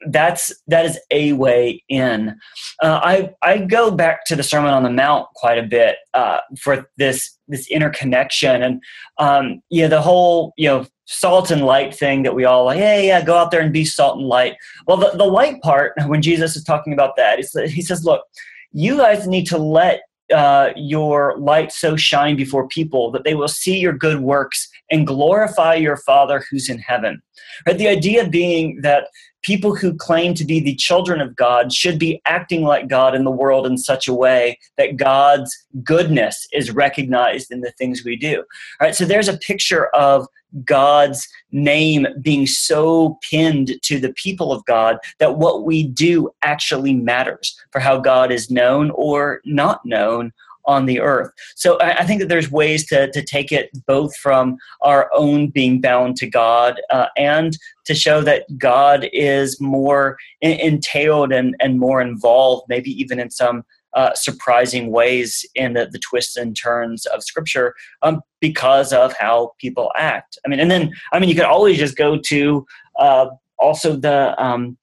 that's 0.08 0.54
that 0.68 0.86
is 0.86 1.00
a 1.12 1.34
way 1.34 1.84
in. 1.90 2.38
Uh, 2.82 3.00
I 3.04 3.30
I 3.42 3.60
go 3.60 3.92
back 3.92 4.26
to 4.26 4.36
the 4.36 4.44
Sermon 4.44 4.72
on 4.72 4.84
the 4.84 4.90
Mount 4.90 5.28
quite 5.36 5.58
a 5.58 5.64
bit 5.64 5.98
uh, 6.14 6.40
for 6.60 6.90
this 6.98 7.38
this 7.48 7.68
interconnection 7.70 8.62
and 8.64 8.82
um, 9.18 9.62
know 9.82 9.88
the 9.88 10.02
whole 10.02 10.54
you 10.58 10.68
know 10.68 10.86
salt 11.06 11.50
and 11.50 11.66
light 11.66 11.94
thing 11.94 12.24
that 12.24 12.36
we 12.36 12.46
all 12.46 12.66
like. 12.66 12.78
Yeah, 12.78 13.00
yeah, 13.00 13.22
go 13.24 13.36
out 13.36 13.52
there 13.52 13.62
and 13.62 13.74
be 13.74 13.86
salt 13.86 14.18
and 14.18 14.28
light. 14.28 14.56
Well, 14.88 14.98
the 14.98 15.12
the 15.12 15.26
light 15.26 15.62
part 15.62 15.94
when 16.06 16.22
Jesus 16.22 16.56
is 16.56 16.64
talking 16.64 16.94
about 16.94 17.16
that, 17.18 17.40
he 17.70 17.82
says, 17.82 18.06
look, 18.06 18.24
you 18.72 18.98
guys 18.98 19.28
need 19.28 19.46
to 19.48 19.58
let 19.58 20.02
uh, 20.34 20.70
your 20.76 21.38
light 21.38 21.72
so 21.72 21.96
shine 21.96 22.36
before 22.36 22.68
people 22.68 23.12
that 23.12 23.24
they 23.24 23.36
will 23.36 23.48
see 23.48 23.80
your 23.80 23.94
good 23.94 24.20
works 24.20 24.69
and 24.92 25.08
glorify 25.08 25.76
your 25.76 25.98
Father 25.98 26.44
who's 26.50 26.70
in 26.70 26.80
heaven. 26.80 27.22
Right? 27.66 27.78
The 27.78 27.88
idea 27.88 28.28
being 28.28 28.80
that 28.82 29.08
people 29.42 29.76
who 29.76 29.96
claim 29.96 30.34
to 30.34 30.46
be 30.46 30.60
the 30.60 30.76
children 30.76 31.22
of 31.22 31.36
God 31.36 31.72
should 31.72 31.98
be 31.98 32.22
acting 32.26 32.64
like 32.64 32.88
God 32.88 33.16
in 33.16 33.24
the 33.24 33.32
world 33.32 33.66
in 33.66 33.78
such 33.78 34.08
a 34.08 34.14
way 34.14 34.58
that 34.78 34.98
God's 34.98 35.56
goodness 35.84 36.48
is 36.52 36.72
recognized 36.72 37.52
in 37.52 37.62
the 37.62 37.72
things 37.72 38.04
we 38.04 38.16
do. 38.16 38.38
All 38.38 38.88
right, 38.88 38.96
so 38.96 39.06
there's 39.06 39.30
a 39.30 39.38
picture 39.38 39.88
of 39.88 40.28
God's 40.66 41.28
name 41.52 42.08
being 42.22 42.48
so 42.48 43.20
pinned 43.30 43.74
to 43.84 44.00
the 44.00 44.14
people 44.14 44.52
of 44.52 44.66
God 44.66 44.98
that 45.20 45.38
what 45.38 45.64
we 45.64 45.84
do 45.84 46.30
actually 46.42 46.94
matters 46.94 47.56
for 47.72 47.80
how 47.80 48.00
God 48.00 48.32
is 48.32 48.50
known 48.50 48.92
or 48.92 49.42
not 49.46 49.86
known 49.86 50.32
on 50.70 50.86
the 50.86 51.00
earth. 51.00 51.32
So 51.56 51.80
I, 51.82 52.06
think 52.06 52.22
that 52.22 52.30
there's 52.30 52.52
ways 52.52 52.86
to, 52.90 53.12
to 53.12 53.24
take 53.24 53.52
it 53.52 53.72
both 53.88 54.16
from 54.18 54.56
our 54.82 55.10
own 55.16 55.48
being 55.48 55.82
bound 55.82 56.16
to 56.18 56.28
God 56.28 56.80
uh, 56.92 57.08
and 57.18 57.58
to 57.88 57.96
show 57.96 58.22
that 58.22 58.46
God 58.60 59.10
is 59.12 59.60
more 59.60 60.16
in, 60.42 60.52
entailed 60.60 61.34
and, 61.34 61.56
and 61.60 61.80
more 61.80 62.02
involved, 62.02 62.66
maybe 62.70 62.92
even 62.92 63.20
in 63.20 63.32
some 63.32 63.64
uh, 63.96 64.14
surprising 64.14 64.92
ways 64.92 65.44
in 65.56 65.74
the, 65.74 65.90
the, 65.92 65.98
twists 65.98 66.38
and 66.38 66.56
turns 66.56 67.08
of 67.08 67.24
scripture 67.24 67.74
um, 68.04 68.22
because 68.40 68.94
of 68.94 69.12
how 69.18 69.54
people 69.58 69.92
act. 69.98 70.38
I 70.46 70.50
mean, 70.50 70.60
and 70.60 70.70
then, 70.70 70.92
I 71.12 71.18
mean, 71.18 71.30
you 71.30 71.36
could 71.36 71.46
always 71.46 71.80
just 71.80 71.98
go 71.98 72.20
to 72.26 72.68
uh, 73.00 73.26
also 73.58 73.96
the 73.96 74.40
um, 74.42 74.78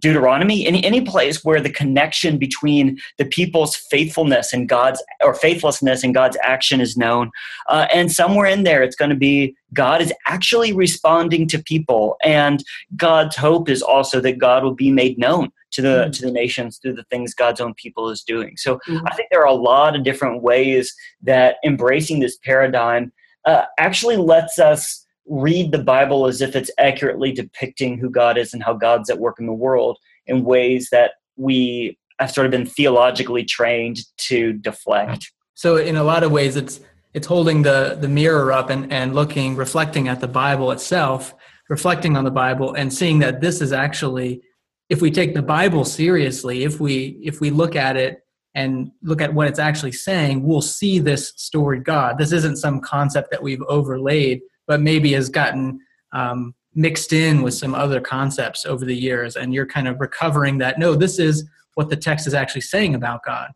Deuteronomy, 0.00 0.66
any, 0.66 0.84
any 0.84 1.00
place 1.00 1.44
where 1.44 1.60
the 1.60 1.70
connection 1.70 2.38
between 2.38 2.98
the 3.18 3.24
people's 3.24 3.76
faithfulness 3.76 4.52
and 4.52 4.68
God's 4.68 5.02
or 5.22 5.34
faithlessness 5.34 6.02
and 6.02 6.12
God's 6.12 6.36
action 6.42 6.80
is 6.80 6.96
known. 6.96 7.30
Uh, 7.68 7.86
and 7.92 8.10
somewhere 8.10 8.46
in 8.46 8.64
there, 8.64 8.82
it's 8.82 8.96
going 8.96 9.10
to 9.10 9.16
be 9.16 9.56
God 9.72 10.00
is 10.00 10.12
actually 10.26 10.72
responding 10.72 11.48
to 11.48 11.62
people. 11.62 12.16
And 12.24 12.62
God's 12.96 13.36
hope 13.36 13.68
is 13.68 13.82
also 13.82 14.20
that 14.20 14.38
God 14.38 14.64
will 14.64 14.74
be 14.74 14.90
made 14.90 15.18
known 15.18 15.50
to 15.72 15.82
the 15.82 15.88
mm-hmm. 15.88 16.10
to 16.10 16.22
the 16.26 16.32
nations 16.32 16.78
through 16.78 16.94
the 16.94 17.04
things 17.04 17.34
God's 17.34 17.60
own 17.60 17.74
people 17.74 18.08
is 18.08 18.22
doing. 18.22 18.56
So 18.56 18.76
mm-hmm. 18.88 19.06
I 19.06 19.14
think 19.14 19.28
there 19.30 19.40
are 19.40 19.46
a 19.46 19.52
lot 19.52 19.94
of 19.96 20.04
different 20.04 20.42
ways 20.42 20.94
that 21.22 21.56
embracing 21.64 22.20
this 22.20 22.38
paradigm 22.38 23.12
uh, 23.44 23.64
actually 23.78 24.16
lets 24.16 24.58
us 24.58 25.03
read 25.26 25.72
the 25.72 25.78
Bible 25.78 26.26
as 26.26 26.40
if 26.40 26.54
it's 26.54 26.70
accurately 26.78 27.32
depicting 27.32 27.98
who 27.98 28.10
God 28.10 28.36
is 28.36 28.52
and 28.52 28.62
how 28.62 28.74
God's 28.74 29.10
at 29.10 29.18
work 29.18 29.36
in 29.38 29.46
the 29.46 29.52
world 29.52 29.98
in 30.26 30.44
ways 30.44 30.88
that 30.90 31.12
we 31.36 31.98
have 32.18 32.30
sort 32.30 32.46
of 32.46 32.50
been 32.50 32.66
theologically 32.66 33.44
trained 33.44 33.98
to 34.18 34.52
deflect. 34.54 35.32
So 35.54 35.76
in 35.76 35.96
a 35.96 36.04
lot 36.04 36.22
of 36.22 36.32
ways 36.32 36.56
it's 36.56 36.80
it's 37.12 37.26
holding 37.26 37.62
the 37.62 37.96
the 38.00 38.08
mirror 38.08 38.52
up 38.52 38.70
and, 38.70 38.92
and 38.92 39.14
looking 39.14 39.56
reflecting 39.56 40.08
at 40.08 40.20
the 40.20 40.28
Bible 40.28 40.70
itself, 40.72 41.34
reflecting 41.68 42.16
on 42.16 42.24
the 42.24 42.30
Bible 42.30 42.74
and 42.74 42.92
seeing 42.92 43.18
that 43.20 43.40
this 43.40 43.60
is 43.60 43.72
actually 43.72 44.42
if 44.90 45.00
we 45.00 45.10
take 45.10 45.34
the 45.34 45.42
Bible 45.42 45.84
seriously, 45.84 46.64
if 46.64 46.80
we 46.80 47.18
if 47.22 47.40
we 47.40 47.50
look 47.50 47.76
at 47.76 47.96
it 47.96 48.18
and 48.54 48.90
look 49.02 49.20
at 49.20 49.34
what 49.34 49.48
it's 49.48 49.58
actually 49.58 49.92
saying, 49.92 50.42
we'll 50.44 50.60
see 50.60 50.98
this 50.98 51.32
storied 51.36 51.84
God. 51.84 52.18
This 52.18 52.30
isn't 52.32 52.56
some 52.56 52.80
concept 52.80 53.30
that 53.32 53.42
we've 53.42 53.62
overlaid 53.62 54.40
but 54.66 54.80
maybe 54.80 55.12
has 55.12 55.28
gotten 55.28 55.80
um, 56.12 56.54
mixed 56.74 57.12
in 57.12 57.42
with 57.42 57.54
some 57.54 57.74
other 57.74 58.00
concepts 58.00 58.66
over 58.66 58.84
the 58.84 58.96
years 58.96 59.36
and 59.36 59.54
you're 59.54 59.66
kind 59.66 59.88
of 59.88 60.00
recovering 60.00 60.58
that 60.58 60.78
no 60.78 60.94
this 60.94 61.18
is 61.18 61.48
what 61.74 61.88
the 61.88 61.96
text 61.96 62.26
is 62.26 62.34
actually 62.34 62.60
saying 62.60 62.94
about 62.94 63.22
god. 63.24 63.50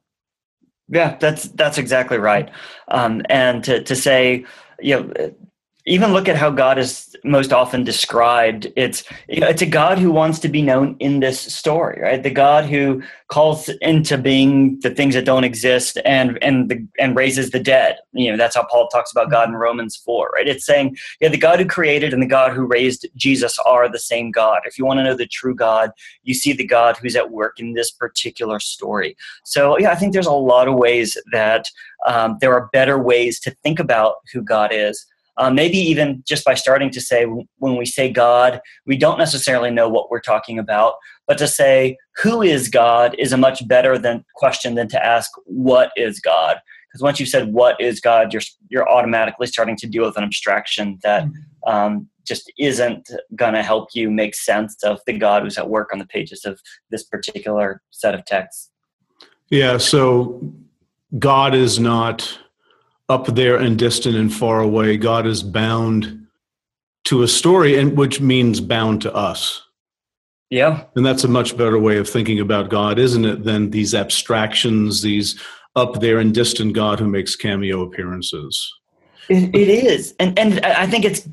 Yeah 0.88 1.16
that's 1.18 1.48
that's 1.48 1.78
exactly 1.78 2.18
right. 2.18 2.50
Um, 2.88 3.22
and 3.28 3.62
to, 3.64 3.82
to 3.82 3.96
say 3.96 4.44
you 4.80 5.00
know 5.00 5.32
even 5.88 6.12
look 6.12 6.28
at 6.28 6.36
how 6.36 6.50
God 6.50 6.78
is 6.78 7.16
most 7.24 7.52
often 7.52 7.82
described. 7.82 8.70
It's 8.76 9.04
it's 9.26 9.62
a 9.62 9.66
God 9.66 9.98
who 9.98 10.10
wants 10.10 10.38
to 10.40 10.48
be 10.48 10.62
known 10.62 10.96
in 11.00 11.20
this 11.20 11.40
story, 11.40 12.00
right? 12.00 12.22
The 12.22 12.30
God 12.30 12.66
who 12.66 13.02
calls 13.28 13.68
into 13.80 14.18
being 14.18 14.78
the 14.80 14.90
things 14.90 15.14
that 15.14 15.24
don't 15.24 15.44
exist 15.44 15.98
and 16.04 16.38
and 16.42 16.70
the, 16.70 16.86
and 16.98 17.16
raises 17.16 17.50
the 17.50 17.58
dead. 17.60 17.96
You 18.12 18.30
know, 18.30 18.36
that's 18.36 18.54
how 18.54 18.66
Paul 18.70 18.88
talks 18.88 19.10
about 19.10 19.30
God 19.30 19.48
in 19.48 19.54
Romans 19.54 19.96
four, 19.96 20.30
right? 20.34 20.46
It's 20.46 20.66
saying, 20.66 20.96
yeah, 21.20 21.28
the 21.28 21.38
God 21.38 21.58
who 21.58 21.66
created 21.66 22.12
and 22.12 22.22
the 22.22 22.26
God 22.26 22.52
who 22.52 22.66
raised 22.66 23.06
Jesus 23.16 23.58
are 23.64 23.88
the 23.88 23.98
same 23.98 24.30
God. 24.30 24.60
If 24.64 24.78
you 24.78 24.84
want 24.84 24.98
to 24.98 25.04
know 25.04 25.14
the 25.14 25.26
true 25.26 25.54
God, 25.54 25.90
you 26.22 26.34
see 26.34 26.52
the 26.52 26.66
God 26.66 26.98
who's 26.98 27.16
at 27.16 27.30
work 27.30 27.58
in 27.58 27.72
this 27.72 27.90
particular 27.90 28.60
story. 28.60 29.16
So 29.44 29.78
yeah, 29.78 29.90
I 29.90 29.94
think 29.94 30.12
there's 30.12 30.26
a 30.26 30.32
lot 30.32 30.68
of 30.68 30.74
ways 30.74 31.16
that 31.32 31.64
um, 32.06 32.36
there 32.40 32.52
are 32.54 32.68
better 32.72 32.98
ways 32.98 33.40
to 33.40 33.50
think 33.62 33.80
about 33.80 34.16
who 34.32 34.42
God 34.42 34.70
is 34.72 35.06
uh, 35.38 35.50
maybe 35.50 35.78
even 35.78 36.22
just 36.26 36.44
by 36.44 36.54
starting 36.54 36.90
to 36.90 37.00
say 37.00 37.24
when 37.58 37.76
we 37.76 37.86
say 37.86 38.10
god 38.10 38.60
we 38.86 38.96
don't 38.96 39.18
necessarily 39.18 39.70
know 39.70 39.88
what 39.88 40.10
we're 40.10 40.20
talking 40.20 40.58
about 40.58 40.94
but 41.26 41.38
to 41.38 41.46
say 41.46 41.96
who 42.16 42.42
is 42.42 42.68
god 42.68 43.14
is 43.18 43.32
a 43.32 43.36
much 43.36 43.66
better 43.66 43.96
than 43.96 44.24
question 44.34 44.74
than 44.74 44.88
to 44.88 45.04
ask 45.04 45.30
what 45.44 45.90
is 45.96 46.20
god 46.20 46.58
because 46.88 47.02
once 47.02 47.18
you've 47.18 47.28
said 47.28 47.52
what 47.52 47.80
is 47.80 48.00
god 48.00 48.32
you're 48.32 48.42
you're 48.68 48.88
automatically 48.88 49.46
starting 49.46 49.76
to 49.76 49.86
deal 49.86 50.04
with 50.04 50.16
an 50.16 50.24
abstraction 50.24 50.98
that 51.02 51.24
mm-hmm. 51.24 51.72
um, 51.72 52.08
just 52.26 52.52
isn't 52.58 53.10
going 53.36 53.54
to 53.54 53.62
help 53.62 53.88
you 53.94 54.10
make 54.10 54.34
sense 54.34 54.76
of 54.82 55.00
the 55.06 55.16
god 55.16 55.42
who's 55.42 55.56
at 55.56 55.70
work 55.70 55.90
on 55.92 55.98
the 55.98 56.06
pages 56.06 56.44
of 56.44 56.60
this 56.90 57.04
particular 57.04 57.80
set 57.90 58.14
of 58.14 58.24
texts 58.24 58.70
yeah 59.50 59.78
so 59.78 60.40
god 61.18 61.54
is 61.54 61.78
not 61.78 62.38
up 63.08 63.26
there 63.26 63.56
and 63.56 63.78
distant 63.78 64.16
and 64.16 64.32
far 64.32 64.60
away. 64.60 64.96
God 64.96 65.26
is 65.26 65.42
bound 65.42 66.26
to 67.04 67.22
a 67.22 67.28
story, 67.28 67.78
and 67.78 67.96
which 67.96 68.20
means 68.20 68.60
bound 68.60 69.02
to 69.02 69.14
us. 69.14 69.62
Yeah. 70.50 70.84
And 70.94 71.04
that's 71.04 71.24
a 71.24 71.28
much 71.28 71.56
better 71.56 71.78
way 71.78 71.98
of 71.98 72.08
thinking 72.08 72.40
about 72.40 72.70
God, 72.70 72.98
isn't 72.98 73.24
it, 73.24 73.44
than 73.44 73.70
these 73.70 73.94
abstractions, 73.94 75.02
these 75.02 75.40
up 75.76 76.00
there 76.00 76.18
and 76.18 76.34
distant 76.34 76.72
God 76.72 76.98
who 76.98 77.06
makes 77.06 77.36
cameo 77.36 77.82
appearances. 77.82 78.74
it, 79.28 79.54
it 79.54 79.68
is. 79.68 80.14
And 80.18 80.38
and 80.38 80.60
I 80.60 80.86
think 80.86 81.04
it's 81.04 81.28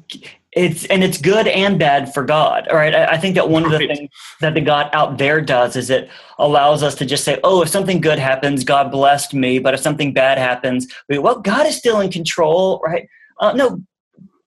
it's 0.56 0.86
and 0.86 1.04
it's 1.04 1.18
good 1.18 1.48
and 1.48 1.78
bad 1.78 2.14
for 2.14 2.24
God. 2.24 2.68
All 2.70 2.78
right. 2.78 2.96
I, 2.96 3.06
I 3.06 3.18
think 3.18 3.36
that 3.36 3.50
one 3.50 3.64
right. 3.64 3.74
of 3.74 3.80
the 3.80 3.88
things 3.88 4.10
that 4.40 4.54
the 4.54 4.62
God 4.62 4.90
out 4.94 5.18
there 5.18 5.42
does 5.42 5.76
is 5.76 5.90
it 5.90 6.10
allows 6.40 6.82
us 6.82 6.96
to 6.96 7.06
just 7.06 7.26
say, 7.26 7.40
oh, 7.44 7.62
if 7.62 7.70
something 7.70 8.00
good 8.00 8.20
happens, 8.20 8.64
God 8.64 8.90
blessed 8.90 9.34
me. 9.34 9.60
But 9.60 9.74
if 9.74 9.82
something 9.82 10.14
bad 10.14 10.38
happens, 10.38 10.88
we, 11.10 11.18
well, 11.18 11.42
God 11.42 11.68
is 11.68 11.76
still 11.76 12.00
in 12.00 12.10
control, 12.10 12.82
right? 12.86 13.08
Uh, 13.42 13.52
no, 13.52 13.82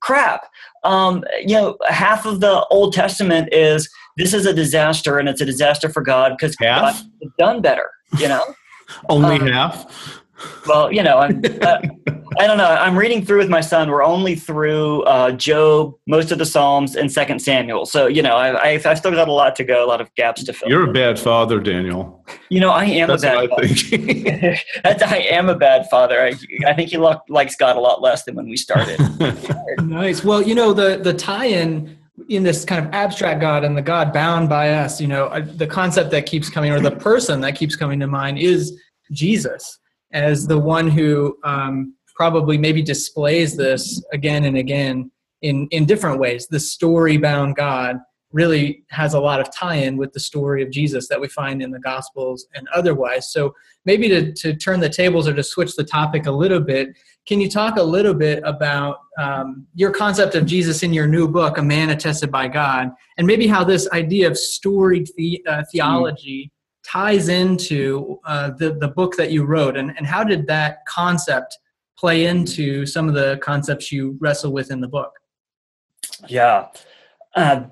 crap. 0.01 0.47
Um, 0.83 1.25
you 1.41 1.55
know, 1.55 1.77
half 1.87 2.25
of 2.25 2.41
the 2.41 2.65
Old 2.71 2.95
Testament 2.95 3.53
is 3.53 3.91
this 4.17 4.33
is 4.33 4.47
a 4.47 4.55
disaster 4.55 5.19
and 5.19 5.29
it's 5.29 5.43
a 5.43 5.47
disaster 5.47 5.91
for 5.91 6.01
God 6.01 6.33
because 6.39 6.57
God 6.57 6.95
has 6.95 7.05
done 7.39 7.61
better, 7.61 7.91
you 8.19 8.29
know? 8.29 8.43
Only 9.11 9.37
um, 9.37 9.47
half? 9.47 10.23
Well, 10.67 10.93
you 10.93 11.03
know, 11.03 11.19
I'm, 11.19 11.43
uh, 11.63 11.79
I 12.39 12.47
don't 12.47 12.59
know. 12.59 12.67
I'm 12.67 12.97
reading 12.97 13.25
through 13.25 13.39
with 13.39 13.49
my 13.49 13.61
son. 13.61 13.91
We're 13.91 14.05
only 14.05 14.37
through 14.37 15.03
uh, 15.03 15.33
Job, 15.33 15.95
most 16.07 16.31
of 16.31 16.39
the 16.39 16.47
Psalms, 16.47 16.95
and 16.95 17.11
Second 17.11 17.41
Samuel. 17.41 17.87
So 17.87 18.07
you 18.07 18.23
know, 18.23 18.37
I, 18.37 18.73
have 18.73 18.87
I've 18.87 18.99
still 18.99 19.11
got 19.11 19.29
a 19.29 19.33
lot 19.33 19.57
to 19.57 19.65
go, 19.65 19.85
a 19.85 19.89
lot 19.89 20.01
of 20.01 20.15
gaps 20.15 20.45
to 20.45 20.53
fill. 20.53 20.69
You're 20.69 20.89
a 20.89 20.93
bad 20.93 21.19
father, 21.19 21.59
Daniel. 21.59 22.25
You 22.49 22.61
know, 22.61 22.71
I 22.71 22.85
am 22.85 23.09
That's 23.09 23.23
a 23.23 23.27
bad. 23.27 23.51
What 23.51 23.65
I, 23.65 23.69
think. 23.69 24.27
I 24.85 25.27
am 25.31 25.49
a 25.49 25.57
bad 25.57 25.89
father. 25.91 26.21
I, 26.21 26.35
I 26.67 26.75
think 26.75 26.91
he 26.91 26.97
lo- 26.97 27.21
likes 27.29 27.57
God 27.57 27.77
a 27.77 27.81
lot 27.81 28.03
less 28.03 28.25
than 28.25 28.35
when 28.35 28.49
we 28.49 28.57
started. 28.57 29.01
nice. 29.83 30.23
Well, 30.23 30.43
you 30.43 30.55
know, 30.55 30.73
the 30.73 30.99
the 30.99 31.15
tie-in 31.15 31.97
in 32.29 32.43
this 32.43 32.65
kind 32.65 32.85
of 32.85 32.93
abstract 32.93 33.41
God 33.41 33.65
and 33.65 33.77
the 33.77 33.83
God 33.83 34.13
bound 34.13 34.49
by 34.49 34.75
us. 34.75 35.01
You 35.01 35.09
know, 35.09 35.27
uh, 35.27 35.45
the 35.45 35.67
concept 35.67 36.11
that 36.11 36.27
keeps 36.27 36.51
coming, 36.51 36.71
or 36.71 36.81
the 36.81 36.93
person 36.93 37.41
that 37.41 37.57
keeps 37.57 37.75
coming 37.75 37.99
to 38.01 38.07
mind, 38.07 38.39
is 38.39 38.79
Jesus 39.11 39.79
as 40.13 40.47
the 40.47 40.59
one 40.59 40.89
who 40.89 41.37
um, 41.45 41.95
probably 42.17 42.59
maybe 42.59 42.83
displays 42.83 43.57
this 43.57 44.05
again 44.13 44.45
and 44.45 44.57
again 44.57 45.11
in 45.43 45.69
in 45.71 45.85
different 45.85 46.19
ways 46.19 46.49
the 46.49 46.59
story 46.59 47.17
bound 47.17 47.55
god 47.55 47.99
really 48.33 48.85
has 48.91 49.15
a 49.15 49.21
lot 49.21 49.41
of 49.41 49.53
tie-in 49.53 49.97
with 49.97 50.13
the 50.13 50.21
story 50.21 50.63
of 50.63 50.71
Jesus 50.71 51.09
that 51.09 51.21
we 51.21 51.29
find 51.29 51.63
in 51.63 51.71
the 51.71 51.79
Gospels 51.79 52.47
and 52.55 52.69
otherwise. 52.75 53.33
So 53.33 53.55
maybe 53.85 54.09
to, 54.09 54.33
to 54.33 54.55
turn 54.55 54.81
the 54.81 54.89
tables 54.91 55.27
or 55.27 55.35
to 55.35 55.43
switch 55.43 55.77
the 55.77 55.85
topic 55.85 56.27
a 56.27 56.31
little 56.31 56.61
bit, 56.61 56.91
can 57.27 57.41
you 57.41 57.49
talk 57.49 57.77
a 57.77 57.83
little 57.83 58.15
bit 58.15 58.43
about 58.45 58.99
um, 59.19 59.67
your 59.75 59.91
concept 59.91 60.35
of 60.35 60.45
Jesus 60.45 60.83
in 60.83 60.93
your 60.93 61.07
new 61.07 61.27
book, 61.27 61.57
A 61.59 61.63
Man 61.63 61.91
Attested 61.91 62.31
by 62.31 62.49
God, 62.49 62.91
and 63.17 63.27
maybe 63.27 63.47
how 63.47 63.65
this 63.65 63.89
idea 63.91 64.29
of 64.29 64.37
storied 64.37 65.09
the, 65.17 65.43
uh, 65.47 65.63
theology 65.73 66.51
ties 66.89 67.29
into 67.29 68.19
uh, 68.25 68.51
the, 68.51 68.73
the 68.73 68.89
book 68.89 69.17
that 69.17 69.31
you 69.31 69.45
wrote, 69.45 69.77
and, 69.77 69.95
and 69.97 70.07
how 70.07 70.25
did 70.25 70.47
that 70.47 70.85
concept 70.87 71.59
play 71.99 72.27
into 72.27 72.87
some 72.87 73.09
of 73.09 73.15
the 73.15 73.39
concepts 73.43 73.93
you 73.93 74.17
wrestle 74.21 74.53
with 74.53 74.71
in 74.71 74.81
the 74.81 74.89
book? 74.89 75.13
Yeah. 76.29 76.69
Uh, 77.35 77.65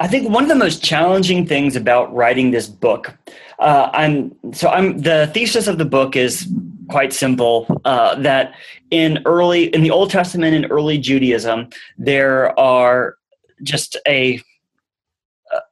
I 0.00 0.08
think 0.08 0.28
one 0.28 0.42
of 0.42 0.48
the 0.48 0.54
most 0.54 0.82
challenging 0.82 1.46
things 1.46 1.76
about 1.76 2.12
writing 2.14 2.50
this 2.50 2.66
book, 2.66 3.16
uh, 3.58 3.90
I'm 3.92 4.34
so 4.52 4.68
I'm 4.68 4.98
the 4.98 5.30
thesis 5.34 5.66
of 5.66 5.76
the 5.78 5.84
book 5.84 6.16
is 6.16 6.50
quite 6.88 7.12
simple. 7.12 7.66
Uh, 7.84 8.14
that 8.16 8.54
in 8.90 9.22
early 9.26 9.64
in 9.74 9.82
the 9.82 9.90
Old 9.90 10.10
Testament 10.10 10.54
and 10.54 10.70
early 10.70 10.98
Judaism, 10.98 11.68
there 11.98 12.58
are 12.58 13.16
just 13.62 13.96
a 14.08 14.40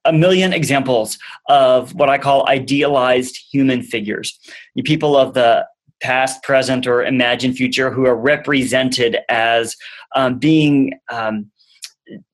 a 0.04 0.12
million 0.12 0.52
examples 0.52 1.18
of 1.48 1.94
what 1.94 2.08
I 2.08 2.18
call 2.18 2.48
idealized 2.48 3.38
human 3.50 3.82
figures. 3.82 4.38
You 4.74 4.82
people 4.82 5.16
of 5.16 5.34
the 5.34 5.66
past, 6.00 6.42
present, 6.42 6.86
or 6.86 7.02
imagined 7.02 7.56
future 7.56 7.90
who 7.90 8.06
are 8.06 8.16
represented 8.16 9.18
as 9.28 9.76
um, 10.14 10.38
being 10.38 10.98
um, 11.10 11.50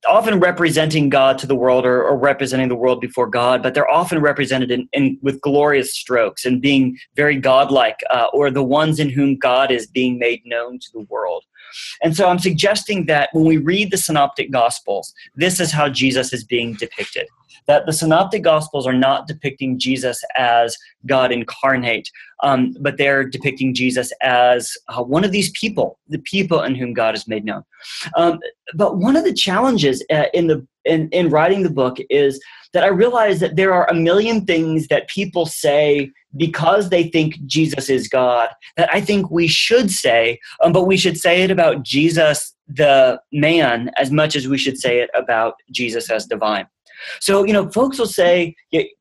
often 0.06 0.38
representing 0.38 1.08
God 1.08 1.38
to 1.38 1.46
the 1.46 1.56
world 1.56 1.84
or, 1.84 2.04
or, 2.04 2.16
representing 2.16 2.68
the 2.68 2.76
world 2.76 3.00
before 3.00 3.26
God, 3.26 3.62
but 3.62 3.74
they're 3.74 3.90
often 3.90 4.20
represented 4.20 4.70
in, 4.70 4.88
in 4.92 5.18
with 5.22 5.40
glorious 5.40 5.94
strokes 5.94 6.44
and 6.44 6.60
being 6.60 6.96
very 7.16 7.36
godlike, 7.36 7.96
uh, 8.10 8.26
or 8.32 8.50
the 8.50 8.62
ones 8.62 9.00
in 9.00 9.10
whom 9.10 9.36
God 9.36 9.72
is 9.72 9.86
being 9.86 10.18
made 10.18 10.42
known 10.44 10.78
to 10.78 10.88
the 10.92 11.06
world. 11.08 11.44
And 12.02 12.16
so 12.16 12.28
I'm 12.28 12.38
suggesting 12.38 13.06
that 13.06 13.30
when 13.32 13.44
we 13.44 13.56
read 13.56 13.90
the 13.90 13.96
Synoptic 13.96 14.50
Gospels, 14.50 15.12
this 15.36 15.60
is 15.60 15.72
how 15.72 15.88
Jesus 15.88 16.32
is 16.32 16.44
being 16.44 16.74
depicted. 16.74 17.26
That 17.66 17.86
the 17.86 17.92
Synoptic 17.92 18.42
Gospels 18.42 18.86
are 18.86 18.92
not 18.92 19.26
depicting 19.26 19.78
Jesus 19.78 20.22
as 20.36 20.76
God 21.06 21.32
incarnate, 21.32 22.10
um, 22.42 22.76
but 22.80 22.98
they're 22.98 23.24
depicting 23.24 23.74
Jesus 23.74 24.12
as 24.20 24.76
uh, 24.88 25.02
one 25.02 25.24
of 25.24 25.32
these 25.32 25.50
people, 25.52 25.98
the 26.08 26.18
people 26.18 26.62
in 26.62 26.74
whom 26.74 26.92
God 26.92 27.14
is 27.14 27.26
made 27.26 27.44
known. 27.44 27.64
Um, 28.16 28.38
but 28.74 28.98
one 28.98 29.16
of 29.16 29.24
the 29.24 29.32
challenges 29.32 30.04
uh, 30.10 30.26
in 30.34 30.46
the 30.46 30.66
in, 30.84 31.08
in 31.10 31.30
writing 31.30 31.62
the 31.62 31.70
book 31.70 31.98
is 32.10 32.40
that 32.72 32.84
I 32.84 32.88
realize 32.88 33.40
that 33.40 33.56
there 33.56 33.72
are 33.72 33.88
a 33.88 33.94
million 33.94 34.44
things 34.44 34.88
that 34.88 35.08
people 35.08 35.46
say 35.46 36.10
because 36.36 36.90
they 36.90 37.04
think 37.04 37.44
Jesus 37.46 37.88
is 37.88 38.08
God 38.08 38.48
that 38.76 38.92
I 38.92 39.00
think 39.00 39.30
we 39.30 39.46
should 39.46 39.90
say, 39.90 40.40
um, 40.62 40.72
but 40.72 40.84
we 40.84 40.96
should 40.96 41.16
say 41.16 41.42
it 41.42 41.50
about 41.50 41.82
Jesus 41.82 42.54
the 42.66 43.20
man 43.32 43.90
as 43.96 44.10
much 44.10 44.34
as 44.34 44.48
we 44.48 44.58
should 44.58 44.78
say 44.78 45.00
it 45.00 45.10
about 45.14 45.54
Jesus 45.70 46.10
as 46.10 46.26
divine. 46.26 46.66
So, 47.20 47.44
you 47.44 47.52
know, 47.52 47.70
folks 47.70 47.98
will 47.98 48.06
say 48.06 48.54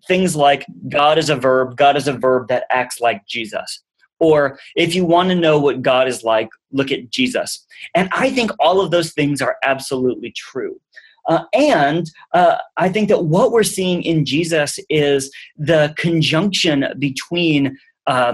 things 0.07 0.35
like 0.35 0.65
God 0.89 1.17
is 1.17 1.29
a 1.29 1.35
verb, 1.35 1.77
God 1.77 1.95
is 1.95 2.07
a 2.07 2.13
verb 2.13 2.47
that 2.49 2.65
acts 2.69 2.99
like 2.99 3.25
Jesus. 3.25 3.81
Or 4.19 4.59
if 4.75 4.95
you 4.95 5.05
want 5.05 5.29
to 5.29 5.35
know 5.35 5.59
what 5.59 5.81
God 5.81 6.07
is 6.07 6.23
like, 6.23 6.49
look 6.71 6.91
at 6.91 7.09
Jesus. 7.09 7.65
And 7.95 8.09
I 8.11 8.29
think 8.29 8.51
all 8.59 8.81
of 8.81 8.91
those 8.91 9.11
things 9.11 9.41
are 9.41 9.57
absolutely 9.63 10.31
true. 10.35 10.79
Uh, 11.27 11.43
and 11.53 12.09
uh, 12.33 12.57
I 12.77 12.89
think 12.89 13.09
that 13.09 13.25
what 13.25 13.51
we're 13.51 13.63
seeing 13.63 14.03
in 14.03 14.25
Jesus 14.25 14.79
is 14.89 15.31
the 15.57 15.93
conjunction 15.97 16.85
between 16.99 17.77
uh, 18.07 18.33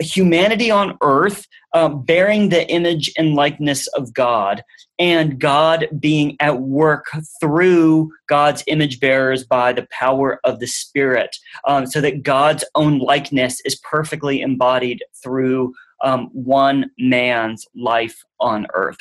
humanity 0.00 0.70
on 0.70 0.96
earth 1.02 1.46
um, 1.74 2.02
bearing 2.02 2.48
the 2.48 2.68
image 2.70 3.12
and 3.18 3.34
likeness 3.34 3.86
of 3.88 4.14
God 4.14 4.62
and 4.98 5.38
God 5.38 5.88
being 5.98 6.36
at 6.40 6.60
work 6.60 7.06
through 7.40 8.10
God's 8.28 8.64
image 8.66 9.00
bearers 9.00 9.44
by 9.44 9.72
the 9.72 9.86
power 9.90 10.40
of 10.44 10.60
the 10.60 10.66
Spirit, 10.66 11.36
um, 11.66 11.86
so 11.86 12.00
that 12.00 12.22
God's 12.22 12.64
own 12.74 12.98
likeness 12.98 13.60
is 13.64 13.76
perfectly 13.76 14.40
embodied 14.40 15.04
through 15.22 15.74
um, 16.02 16.30
one 16.32 16.90
man's 16.98 17.66
life 17.74 18.22
on 18.40 18.66
earth. 18.74 18.98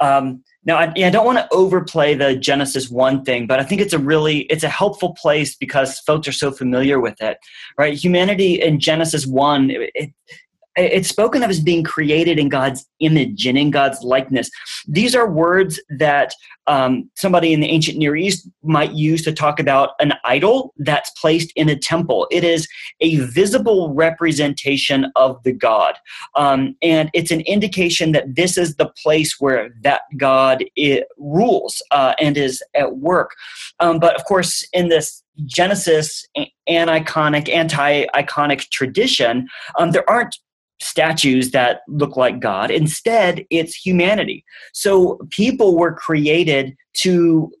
Um, 0.00 0.42
now, 0.64 0.76
I, 0.76 0.92
I 0.96 1.10
don't 1.10 1.24
want 1.24 1.38
to 1.38 1.48
overplay 1.52 2.14
the 2.14 2.36
Genesis 2.36 2.90
one 2.90 3.24
thing, 3.24 3.46
but 3.46 3.60
I 3.60 3.64
think 3.64 3.80
it's 3.80 3.94
a 3.94 3.98
really 3.98 4.40
it's 4.42 4.64
a 4.64 4.68
helpful 4.68 5.14
place 5.14 5.56
because 5.56 5.98
folks 6.00 6.28
are 6.28 6.32
so 6.32 6.50
familiar 6.50 7.00
with 7.00 7.20
it, 7.22 7.38
right? 7.78 7.94
Humanity 7.94 8.60
in 8.60 8.78
Genesis 8.78 9.26
one, 9.26 9.70
it, 9.70 10.12
it's 10.80 11.08
spoken 11.08 11.42
of 11.42 11.50
as 11.50 11.60
being 11.60 11.84
created 11.84 12.38
in 12.38 12.48
God's 12.48 12.86
image 13.00 13.46
and 13.46 13.58
in 13.58 13.70
God's 13.70 14.02
likeness. 14.02 14.50
These 14.86 15.14
are 15.14 15.30
words 15.30 15.80
that 15.98 16.32
um, 16.66 17.10
somebody 17.16 17.52
in 17.52 17.60
the 17.60 17.68
ancient 17.68 17.98
Near 17.98 18.16
East 18.16 18.48
might 18.62 18.92
use 18.92 19.22
to 19.24 19.32
talk 19.32 19.58
about 19.58 19.90
an 19.98 20.12
idol 20.24 20.72
that's 20.78 21.10
placed 21.20 21.52
in 21.56 21.68
a 21.68 21.76
temple. 21.76 22.28
It 22.30 22.44
is 22.44 22.68
a 23.00 23.16
visible 23.16 23.92
representation 23.92 25.10
of 25.16 25.42
the 25.42 25.52
God. 25.52 25.96
Um, 26.36 26.76
and 26.80 27.10
it's 27.12 27.30
an 27.30 27.40
indication 27.42 28.12
that 28.12 28.36
this 28.36 28.56
is 28.56 28.76
the 28.76 28.92
place 29.02 29.36
where 29.40 29.70
that 29.82 30.02
God 30.16 30.64
rules 31.18 31.82
uh, 31.90 32.14
and 32.20 32.36
is 32.36 32.62
at 32.74 32.98
work. 32.98 33.32
Um, 33.80 33.98
but 33.98 34.14
of 34.14 34.24
course, 34.24 34.66
in 34.72 34.88
this 34.88 35.22
Genesis 35.46 36.26
aniconic, 36.68 37.48
anti 37.48 38.06
iconic 38.14 38.68
tradition, 38.70 39.48
um, 39.78 39.90
there 39.92 40.08
aren't 40.08 40.36
statues 40.80 41.50
that 41.52 41.82
look 41.88 42.16
like 42.16 42.40
God. 42.40 42.70
Instead, 42.70 43.44
it's 43.50 43.74
humanity. 43.74 44.44
So 44.72 45.20
people 45.30 45.76
were 45.76 45.92
created 45.92 46.76
to 46.98 47.52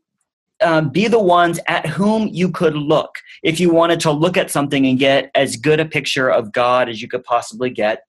um, 0.62 0.90
be 0.90 1.08
the 1.08 1.20
ones 1.20 1.58
at 1.66 1.86
whom 1.86 2.28
you 2.28 2.50
could 2.50 2.74
look 2.74 3.14
if 3.42 3.60
you 3.60 3.72
wanted 3.72 4.00
to 4.00 4.10
look 4.10 4.36
at 4.36 4.50
something 4.50 4.86
and 4.86 4.98
get 4.98 5.30
as 5.34 5.56
good 5.56 5.80
a 5.80 5.86
picture 5.86 6.30
of 6.30 6.52
God 6.52 6.88
as 6.88 7.00
you 7.00 7.08
could 7.08 7.24
possibly 7.24 7.70
get. 7.70 8.04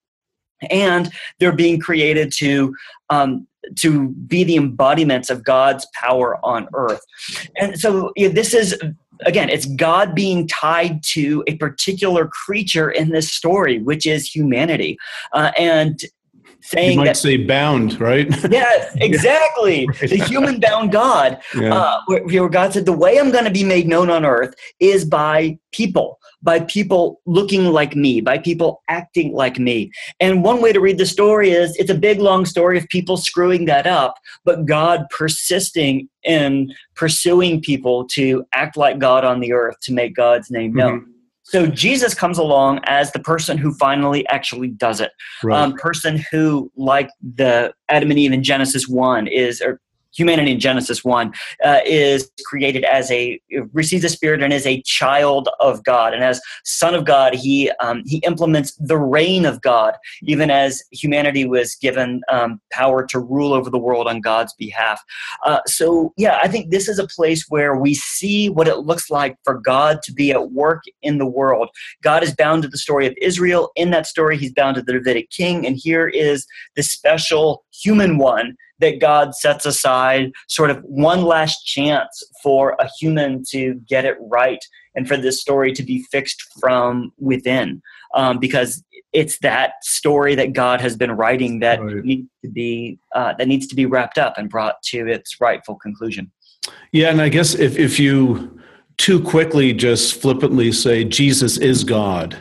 And 0.69 1.11
they're 1.39 1.55
being 1.55 1.79
created 1.79 2.31
to 2.37 2.75
um, 3.09 3.47
to 3.77 4.09
be 4.09 4.43
the 4.43 4.55
embodiments 4.55 5.29
of 5.29 5.43
God's 5.43 5.87
power 5.93 6.43
on 6.43 6.67
earth. 6.73 7.01
And 7.57 7.79
so 7.79 8.11
this 8.17 8.53
is 8.53 8.75
again, 9.25 9.49
it's 9.49 9.65
God 9.65 10.15
being 10.15 10.47
tied 10.47 11.03
to 11.13 11.43
a 11.47 11.55
particular 11.57 12.27
creature 12.27 12.89
in 12.89 13.09
this 13.09 13.31
story, 13.31 13.79
which 13.79 14.05
is 14.05 14.29
humanity. 14.29 14.97
Uh, 15.33 15.51
and 15.57 16.01
saying 16.61 16.91
you 16.91 16.97
might 16.97 17.05
that, 17.05 17.17
say 17.17 17.37
bound, 17.37 17.99
right? 17.99 18.27
Yes, 18.51 18.95
exactly. 19.01 19.87
right. 19.87 19.99
The 20.09 20.23
human 20.25 20.59
bound 20.59 20.91
God, 20.91 21.41
yeah. 21.55 21.73
uh, 21.73 22.01
where, 22.05 22.23
where 22.23 22.49
God 22.49 22.73
said, 22.73 22.85
the 22.85 22.93
way 22.93 23.19
I'm 23.19 23.31
going 23.31 23.45
to 23.45 23.51
be 23.51 23.63
made 23.63 23.87
known 23.87 24.09
on 24.09 24.25
earth 24.25 24.53
is 24.79 25.05
by 25.05 25.57
people 25.71 26.19
by 26.43 26.59
people 26.61 27.21
looking 27.25 27.65
like 27.65 27.95
me, 27.95 28.21
by 28.21 28.37
people 28.37 28.81
acting 28.89 29.33
like 29.33 29.59
me. 29.59 29.91
And 30.19 30.43
one 30.43 30.61
way 30.61 30.73
to 30.73 30.79
read 30.79 30.97
the 30.97 31.05
story 31.05 31.51
is 31.51 31.75
it's 31.77 31.89
a 31.89 31.95
big, 31.95 32.19
long 32.19 32.45
story 32.45 32.77
of 32.77 32.87
people 32.89 33.17
screwing 33.17 33.65
that 33.65 33.85
up, 33.85 34.15
but 34.43 34.65
God 34.65 35.05
persisting 35.09 36.09
in 36.23 36.73
pursuing 36.95 37.61
people 37.61 38.07
to 38.13 38.45
act 38.53 38.77
like 38.77 38.99
God 38.99 39.23
on 39.23 39.39
the 39.39 39.53
earth 39.53 39.75
to 39.83 39.93
make 39.93 40.15
God's 40.15 40.49
name 40.51 40.73
known. 40.73 41.01
Mm-hmm. 41.01 41.11
So 41.43 41.67
Jesus 41.67 42.13
comes 42.13 42.37
along 42.37 42.79
as 42.85 43.11
the 43.11 43.19
person 43.19 43.57
who 43.57 43.73
finally 43.73 44.25
actually 44.29 44.69
does 44.69 45.01
it. 45.01 45.11
Right. 45.43 45.59
Um, 45.59 45.73
person 45.73 46.23
who, 46.31 46.71
like 46.77 47.09
the 47.21 47.73
Adam 47.89 48.09
and 48.09 48.19
Eve 48.19 48.31
in 48.31 48.41
Genesis 48.41 48.87
one, 48.87 49.27
is 49.27 49.61
or 49.61 49.81
humanity 50.15 50.51
in 50.51 50.59
Genesis 50.59 51.03
1 51.03 51.33
uh, 51.63 51.79
is 51.85 52.29
created 52.45 52.83
as 52.83 53.11
a 53.11 53.39
receives 53.73 54.01
the 54.01 54.09
spirit 54.09 54.41
and 54.41 54.53
is 54.53 54.65
a 54.65 54.81
child 54.83 55.49
of 55.59 55.83
God. 55.83 56.13
And 56.13 56.23
as 56.23 56.41
son 56.63 56.95
of 56.95 57.05
God 57.05 57.33
he 57.33 57.71
um, 57.79 58.03
he 58.05 58.17
implements 58.19 58.75
the 58.75 58.97
reign 58.97 59.45
of 59.45 59.61
God 59.61 59.95
even 60.23 60.49
as 60.49 60.83
humanity 60.91 61.45
was 61.45 61.75
given 61.75 62.21
um, 62.29 62.59
power 62.71 63.05
to 63.07 63.19
rule 63.19 63.53
over 63.53 63.69
the 63.69 63.77
world 63.77 64.07
on 64.07 64.21
God's 64.21 64.53
behalf. 64.53 65.01
Uh, 65.45 65.59
so 65.67 66.13
yeah 66.17 66.39
I 66.41 66.47
think 66.47 66.71
this 66.71 66.87
is 66.87 66.99
a 66.99 67.07
place 67.07 67.45
where 67.49 67.75
we 67.75 67.93
see 67.93 68.49
what 68.49 68.67
it 68.67 68.79
looks 68.79 69.09
like 69.09 69.37
for 69.43 69.59
God 69.59 70.01
to 70.03 70.13
be 70.13 70.31
at 70.31 70.51
work 70.51 70.83
in 71.01 71.17
the 71.17 71.25
world. 71.25 71.69
God 72.01 72.23
is 72.23 72.35
bound 72.35 72.63
to 72.63 72.69
the 72.69 72.77
story 72.77 73.07
of 73.07 73.13
Israel. 73.21 73.71
In 73.75 73.91
that 73.91 74.07
story 74.07 74.37
he's 74.37 74.53
bound 74.53 74.75
to 74.75 74.81
the 74.81 74.93
Davidic 74.93 75.29
king. 75.29 75.65
And 75.65 75.77
here 75.77 76.07
is 76.07 76.45
the 76.75 76.83
special 76.83 77.63
human 77.71 78.17
one 78.17 78.55
that 78.81 78.99
God 78.99 79.35
sets 79.35 79.65
aside 79.65 80.31
sort 80.47 80.69
of 80.69 80.79
one 80.83 81.23
last 81.23 81.65
chance 81.65 82.23
for 82.43 82.75
a 82.79 82.89
human 82.99 83.43
to 83.49 83.75
get 83.87 84.05
it 84.05 84.17
right 84.19 84.63
and 84.95 85.07
for 85.07 85.17
this 85.17 85.39
story 85.39 85.71
to 85.73 85.83
be 85.83 86.03
fixed 86.11 86.43
from 86.59 87.13
within. 87.17 87.81
Um, 88.13 88.39
because 88.39 88.83
it's 89.13 89.39
that 89.39 89.73
story 89.83 90.35
that 90.35 90.53
God 90.53 90.81
has 90.81 90.95
been 90.95 91.11
writing 91.11 91.59
that 91.59 91.81
right. 91.81 92.03
needs 92.03 92.27
to 92.43 92.51
be 92.51 92.99
uh, 93.15 93.33
that 93.37 93.47
needs 93.47 93.67
to 93.67 93.75
be 93.75 93.85
wrapped 93.85 94.17
up 94.17 94.37
and 94.37 94.49
brought 94.49 94.81
to 94.83 95.07
its 95.07 95.39
rightful 95.39 95.75
conclusion. 95.75 96.31
Yeah, 96.91 97.09
and 97.09 97.21
I 97.21 97.29
guess 97.29 97.55
if, 97.55 97.77
if 97.77 97.99
you 97.99 98.59
too 98.97 99.21
quickly 99.21 99.73
just 99.73 100.21
flippantly 100.21 100.71
say 100.71 101.03
Jesus 101.03 101.57
is 101.57 101.83
God, 101.83 102.37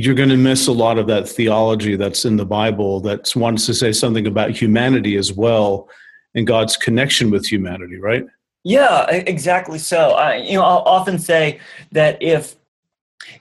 you're 0.00 0.14
going 0.14 0.28
to 0.28 0.36
miss 0.36 0.68
a 0.68 0.72
lot 0.72 0.96
of 0.96 1.08
that 1.08 1.28
theology 1.28 1.96
that's 1.96 2.24
in 2.24 2.36
the 2.36 2.46
Bible 2.46 3.00
that 3.00 3.34
wants 3.34 3.66
to 3.66 3.74
say 3.74 3.90
something 3.90 4.28
about 4.28 4.52
humanity 4.52 5.16
as 5.16 5.32
well 5.32 5.88
and 6.36 6.46
God's 6.46 6.76
connection 6.76 7.32
with 7.32 7.44
humanity, 7.44 7.96
right? 7.96 8.24
Yeah, 8.62 9.10
exactly. 9.10 9.80
So, 9.80 10.10
I, 10.10 10.36
you 10.36 10.54
know, 10.54 10.62
I'll 10.62 10.84
often 10.86 11.18
say 11.18 11.58
that 11.90 12.22
if 12.22 12.54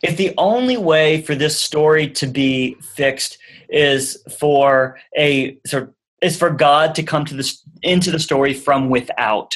if 0.01 0.17
the 0.17 0.33
only 0.39 0.77
way 0.77 1.21
for 1.21 1.35
this 1.35 1.59
story 1.59 2.09
to 2.09 2.25
be 2.25 2.73
fixed 2.95 3.37
is 3.69 4.17
for 4.39 4.99
a 5.15 5.59
sort 5.67 5.93
is 6.23 6.35
for 6.35 6.49
God 6.49 6.95
to 6.95 7.03
come 7.03 7.23
to 7.25 7.35
this 7.35 7.61
into 7.83 8.09
the 8.09 8.17
story 8.17 8.55
from 8.55 8.89
without, 8.89 9.55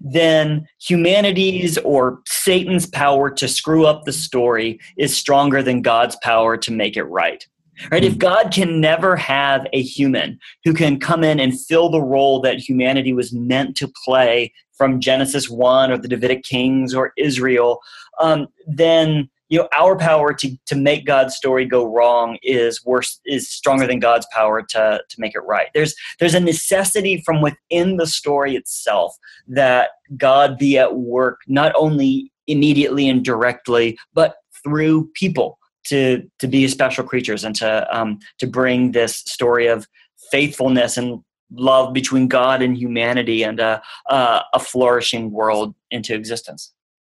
then 0.00 0.66
humanity's 0.80 1.78
or 1.78 2.20
Satan's 2.26 2.86
power 2.86 3.30
to 3.30 3.48
screw 3.48 3.86
up 3.86 4.04
the 4.04 4.12
story 4.12 4.78
is 4.96 5.16
stronger 5.16 5.62
than 5.62 5.82
God's 5.82 6.16
power 6.22 6.56
to 6.56 6.72
make 6.72 6.96
it 6.96 7.04
right. 7.04 7.46
Right? 7.90 8.04
If 8.04 8.18
God 8.18 8.52
can 8.52 8.80
never 8.80 9.16
have 9.16 9.66
a 9.72 9.82
human 9.82 10.38
who 10.64 10.74
can 10.74 11.00
come 11.00 11.24
in 11.24 11.40
and 11.40 11.58
fill 11.58 11.88
the 11.88 12.02
role 12.02 12.40
that 12.42 12.58
humanity 12.58 13.12
was 13.12 13.32
meant 13.32 13.76
to 13.78 13.92
play 14.04 14.52
from 14.76 15.00
Genesis 15.00 15.48
1 15.48 15.90
or 15.90 15.98
the 15.98 16.08
Davidic 16.08 16.44
kings 16.44 16.94
or 16.94 17.12
Israel, 17.16 17.80
um, 18.20 18.46
then 18.66 19.28
you 19.52 19.58
know 19.58 19.68
our 19.76 19.96
power 19.96 20.32
to, 20.32 20.56
to 20.66 20.74
make 20.74 21.04
god's 21.04 21.36
story 21.36 21.66
go 21.66 21.84
wrong 21.84 22.38
is 22.42 22.84
worse 22.84 23.20
is 23.26 23.48
stronger 23.48 23.86
than 23.86 24.00
god's 24.00 24.26
power 24.32 24.62
to, 24.62 25.00
to 25.08 25.16
make 25.18 25.34
it 25.34 25.40
right 25.40 25.68
there's 25.74 25.94
there's 26.18 26.34
a 26.34 26.40
necessity 26.40 27.22
from 27.24 27.42
within 27.42 27.98
the 27.98 28.06
story 28.06 28.56
itself 28.56 29.14
that 29.46 29.90
god 30.16 30.58
be 30.58 30.78
at 30.78 30.96
work 30.96 31.40
not 31.46 31.72
only 31.76 32.32
immediately 32.46 33.08
and 33.08 33.24
directly 33.24 33.98
but 34.14 34.36
through 34.64 35.08
people 35.14 35.58
to 35.84 36.22
to 36.38 36.48
be 36.48 36.66
special 36.66 37.04
creatures 37.04 37.44
and 37.44 37.54
to 37.54 37.86
um, 37.96 38.18
to 38.38 38.46
bring 38.46 38.92
this 38.92 39.18
story 39.18 39.66
of 39.66 39.86
faithfulness 40.30 40.96
and 40.96 41.20
love 41.54 41.92
between 41.92 42.28
God 42.28 42.62
and 42.62 42.76
humanity 42.76 43.42
and 43.42 43.60
a, 43.60 43.82
a, 44.08 44.42
a 44.54 44.58
flourishing 44.58 45.30
world 45.30 45.74
into 45.90 46.14
existence. 46.14 46.72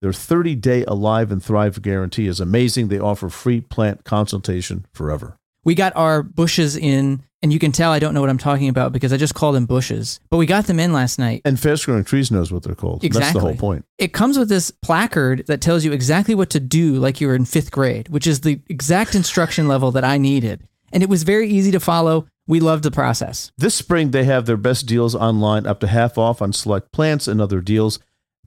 their 0.00 0.12
30 0.12 0.56
day 0.56 0.84
Alive 0.84 1.30
and 1.30 1.42
Thrive 1.42 1.80
guarantee 1.82 2.26
is 2.26 2.40
amazing. 2.40 2.88
They 2.88 2.98
offer 2.98 3.28
free 3.28 3.60
plant 3.60 4.04
consultation 4.04 4.86
forever. 4.92 5.36
We 5.62 5.74
got 5.74 5.94
our 5.94 6.22
bushes 6.22 6.74
in, 6.74 7.22
and 7.42 7.52
you 7.52 7.58
can 7.58 7.70
tell 7.70 7.92
I 7.92 7.98
don't 7.98 8.14
know 8.14 8.22
what 8.22 8.30
I'm 8.30 8.38
talking 8.38 8.70
about 8.70 8.92
because 8.92 9.12
I 9.12 9.18
just 9.18 9.34
called 9.34 9.54
them 9.54 9.66
bushes. 9.66 10.18
But 10.30 10.38
we 10.38 10.46
got 10.46 10.66
them 10.66 10.80
in 10.80 10.94
last 10.94 11.18
night. 11.18 11.42
And 11.44 11.60
Fast 11.60 11.84
Growing 11.84 12.04
Trees 12.04 12.30
knows 12.30 12.50
what 12.50 12.62
they're 12.62 12.74
called. 12.74 13.04
Exactly. 13.04 13.20
That's 13.20 13.34
the 13.34 13.40
whole 13.40 13.56
point. 13.56 13.84
It 13.98 14.14
comes 14.14 14.38
with 14.38 14.48
this 14.48 14.70
placard 14.70 15.46
that 15.48 15.60
tells 15.60 15.84
you 15.84 15.92
exactly 15.92 16.34
what 16.34 16.48
to 16.50 16.60
do, 16.60 16.94
like 16.94 17.20
you 17.20 17.26
were 17.26 17.34
in 17.34 17.44
fifth 17.44 17.70
grade, 17.70 18.08
which 18.08 18.26
is 18.26 18.40
the 18.40 18.60
exact 18.70 19.14
instruction 19.14 19.68
level 19.68 19.90
that 19.92 20.04
I 20.04 20.16
needed. 20.16 20.62
And 20.92 21.02
it 21.02 21.10
was 21.10 21.24
very 21.24 21.48
easy 21.48 21.70
to 21.72 21.80
follow. 21.80 22.26
We 22.46 22.58
loved 22.58 22.82
the 22.82 22.90
process. 22.90 23.52
This 23.58 23.74
spring, 23.74 24.10
they 24.10 24.24
have 24.24 24.46
their 24.46 24.56
best 24.56 24.86
deals 24.86 25.14
online, 25.14 25.66
up 25.66 25.78
to 25.80 25.86
half 25.86 26.16
off 26.16 26.40
on 26.40 26.52
select 26.52 26.90
plants 26.90 27.28
and 27.28 27.40
other 27.40 27.60
deals. 27.60 28.00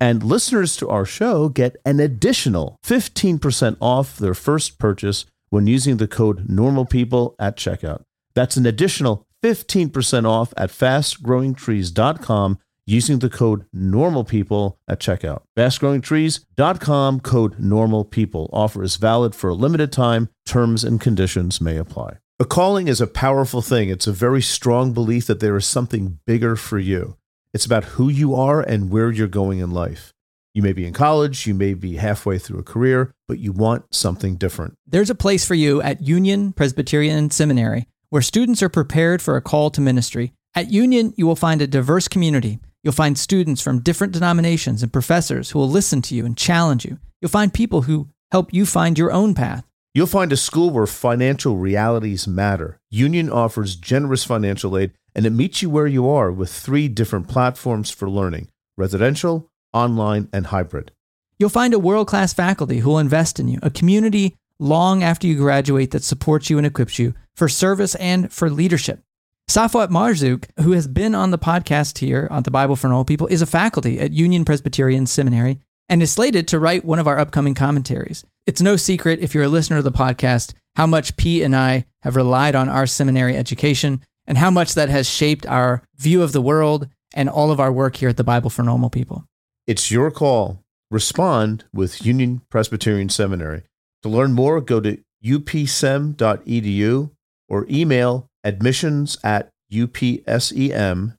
And 0.03 0.21
listeners 0.21 0.75
to 0.77 0.89
our 0.89 1.05
show 1.05 1.47
get 1.47 1.77
an 1.85 2.01
additional 2.01 2.75
15% 2.85 3.77
off 3.79 4.17
their 4.17 4.33
first 4.33 4.77
purchase 4.77 5.25
when 5.49 5.65
using 5.65 5.95
the 5.95 6.09
code 6.09 6.45
NORMALPEOPLE 6.49 7.35
at 7.39 7.55
checkout. 7.55 8.03
That's 8.35 8.57
an 8.57 8.65
additional 8.65 9.25
15% 9.41 10.25
off 10.27 10.53
at 10.57 10.71
fastgrowingtrees.com 10.71 12.59
using 12.85 13.19
the 13.19 13.29
code 13.29 13.65
NORMALPEOPLE 13.73 14.77
at 14.89 14.99
checkout. 14.99 15.43
Fastgrowingtrees.com 15.57 17.21
code 17.21 17.57
NORMALPEOPLE. 17.57 18.49
Offer 18.51 18.83
is 18.83 18.97
valid 18.97 19.33
for 19.33 19.51
a 19.51 19.55
limited 19.55 19.93
time. 19.93 20.27
Terms 20.45 20.83
and 20.83 20.99
conditions 20.99 21.61
may 21.61 21.77
apply. 21.77 22.17
A 22.41 22.45
calling 22.45 22.89
is 22.89 22.99
a 22.99 23.07
powerful 23.07 23.61
thing. 23.61 23.87
It's 23.87 24.07
a 24.07 24.11
very 24.11 24.41
strong 24.41 24.91
belief 24.91 25.27
that 25.27 25.39
there 25.39 25.55
is 25.55 25.65
something 25.65 26.19
bigger 26.25 26.57
for 26.57 26.77
you. 26.77 27.15
It's 27.53 27.65
about 27.67 27.83
who 27.83 28.09
you 28.09 28.33
are 28.33 28.61
and 28.61 28.89
where 28.89 29.11
you're 29.11 29.27
going 29.27 29.59
in 29.59 29.69
life. 29.69 30.11
You 30.55 30.63
may 30.63 30.73
be 30.73 30.87
in 30.87 30.93
college, 30.93 31.45
you 31.45 31.53
may 31.53 31.75
be 31.75 31.97
halfway 31.97 32.39
through 32.39 32.59
a 32.59 32.63
career, 32.63 33.13
but 33.27 33.37
you 33.37 33.51
want 33.51 33.93
something 33.93 34.37
different. 34.37 34.75
There's 34.87 35.11
a 35.11 35.15
place 35.15 35.45
for 35.45 35.53
you 35.53 35.81
at 35.81 36.01
Union 36.01 36.51
Presbyterian 36.53 37.29
Seminary 37.29 37.87
where 38.09 38.21
students 38.21 38.61
are 38.63 38.69
prepared 38.69 39.21
for 39.21 39.35
a 39.35 39.41
call 39.41 39.69
to 39.71 39.81
ministry. 39.81 40.33
At 40.55 40.71
Union, 40.71 41.13
you 41.15 41.27
will 41.27 41.35
find 41.35 41.61
a 41.61 41.67
diverse 41.67 42.07
community. 42.07 42.59
You'll 42.83 42.93
find 42.93 43.17
students 43.17 43.61
from 43.61 43.81
different 43.81 44.13
denominations 44.13 44.83
and 44.83 44.91
professors 44.91 45.51
who 45.51 45.59
will 45.59 45.69
listen 45.69 46.01
to 46.03 46.15
you 46.15 46.25
and 46.25 46.37
challenge 46.37 46.85
you. 46.85 46.99
You'll 47.21 47.29
find 47.29 47.53
people 47.53 47.83
who 47.83 48.09
help 48.31 48.53
you 48.53 48.65
find 48.65 48.97
your 48.97 49.11
own 49.11 49.33
path. 49.35 49.63
You'll 49.95 50.07
find 50.07 50.31
a 50.31 50.37
school 50.37 50.71
where 50.71 50.87
financial 50.87 51.57
realities 51.57 52.27
matter. 52.27 52.79
Union 52.89 53.29
offers 53.29 53.75
generous 53.75 54.23
financial 54.23 54.75
aid 54.75 54.91
and 55.15 55.25
it 55.25 55.31
meets 55.31 55.61
you 55.61 55.69
where 55.69 55.87
you 55.87 56.09
are 56.09 56.31
with 56.31 56.51
three 56.51 56.87
different 56.87 57.27
platforms 57.27 57.91
for 57.91 58.09
learning 58.09 58.47
residential, 58.77 59.49
online, 59.71 60.27
and 60.33 60.47
hybrid. 60.47 60.91
You'll 61.37 61.49
find 61.49 61.73
a 61.73 61.79
world 61.79 62.07
class 62.07 62.33
faculty 62.33 62.79
who 62.79 62.89
will 62.89 62.99
invest 62.99 63.39
in 63.39 63.47
you, 63.47 63.59
a 63.61 63.69
community 63.69 64.35
long 64.59 65.03
after 65.03 65.27
you 65.27 65.35
graduate 65.35 65.91
that 65.91 66.03
supports 66.03 66.49
you 66.49 66.57
and 66.57 66.65
equips 66.65 66.97
you 66.97 67.13
for 67.35 67.49
service 67.49 67.95
and 67.95 68.31
for 68.31 68.49
leadership. 68.49 69.01
Safwat 69.49 69.89
Marzouk, 69.89 70.45
who 70.61 70.71
has 70.71 70.87
been 70.87 71.13
on 71.13 71.31
the 71.31 71.37
podcast 71.37 71.97
here 71.97 72.27
on 72.31 72.43
the 72.43 72.51
Bible 72.51 72.75
for 72.75 72.87
Normal 72.87 73.05
People, 73.05 73.27
is 73.27 73.41
a 73.41 73.45
faculty 73.45 73.99
at 73.99 74.13
Union 74.13 74.45
Presbyterian 74.45 75.05
Seminary 75.05 75.59
and 75.89 76.01
is 76.01 76.11
slated 76.11 76.47
to 76.47 76.59
write 76.59 76.85
one 76.85 76.99
of 76.99 77.07
our 77.07 77.19
upcoming 77.19 77.53
commentaries. 77.53 78.23
It's 78.47 78.61
no 78.61 78.77
secret, 78.77 79.19
if 79.19 79.35
you're 79.35 79.43
a 79.43 79.49
listener 79.49 79.77
of 79.77 79.83
the 79.83 79.91
podcast, 79.91 80.53
how 80.75 80.87
much 80.87 81.17
P 81.17 81.43
and 81.43 81.55
I 81.55 81.85
have 82.03 82.15
relied 82.15 82.55
on 82.55 82.69
our 82.69 82.87
seminary 82.87 83.35
education 83.35 84.01
and 84.25 84.37
how 84.37 84.49
much 84.49 84.73
that 84.75 84.89
has 84.89 85.09
shaped 85.09 85.45
our 85.47 85.83
view 85.97 86.21
of 86.21 86.31
the 86.31 86.41
world 86.41 86.87
and 87.13 87.29
all 87.29 87.51
of 87.51 87.59
our 87.59 87.71
work 87.71 87.97
here 87.97 88.09
at 88.09 88.17
the 88.17 88.23
Bible 88.23 88.49
for 88.49 88.63
Normal 88.63 88.89
People. 88.89 89.25
It's 89.67 89.91
your 89.91 90.11
call. 90.11 90.59
Respond 90.91 91.65
with 91.73 92.05
Union 92.05 92.41
Presbyterian 92.49 93.09
Seminary. 93.09 93.63
To 94.03 94.09
learn 94.09 94.33
more, 94.33 94.61
go 94.61 94.79
to 94.81 94.97
upsem.edu 95.23 97.11
or 97.49 97.65
email 97.69 98.27
admissions 98.43 99.17
at 99.23 99.49
upsem.edu. 99.71 101.17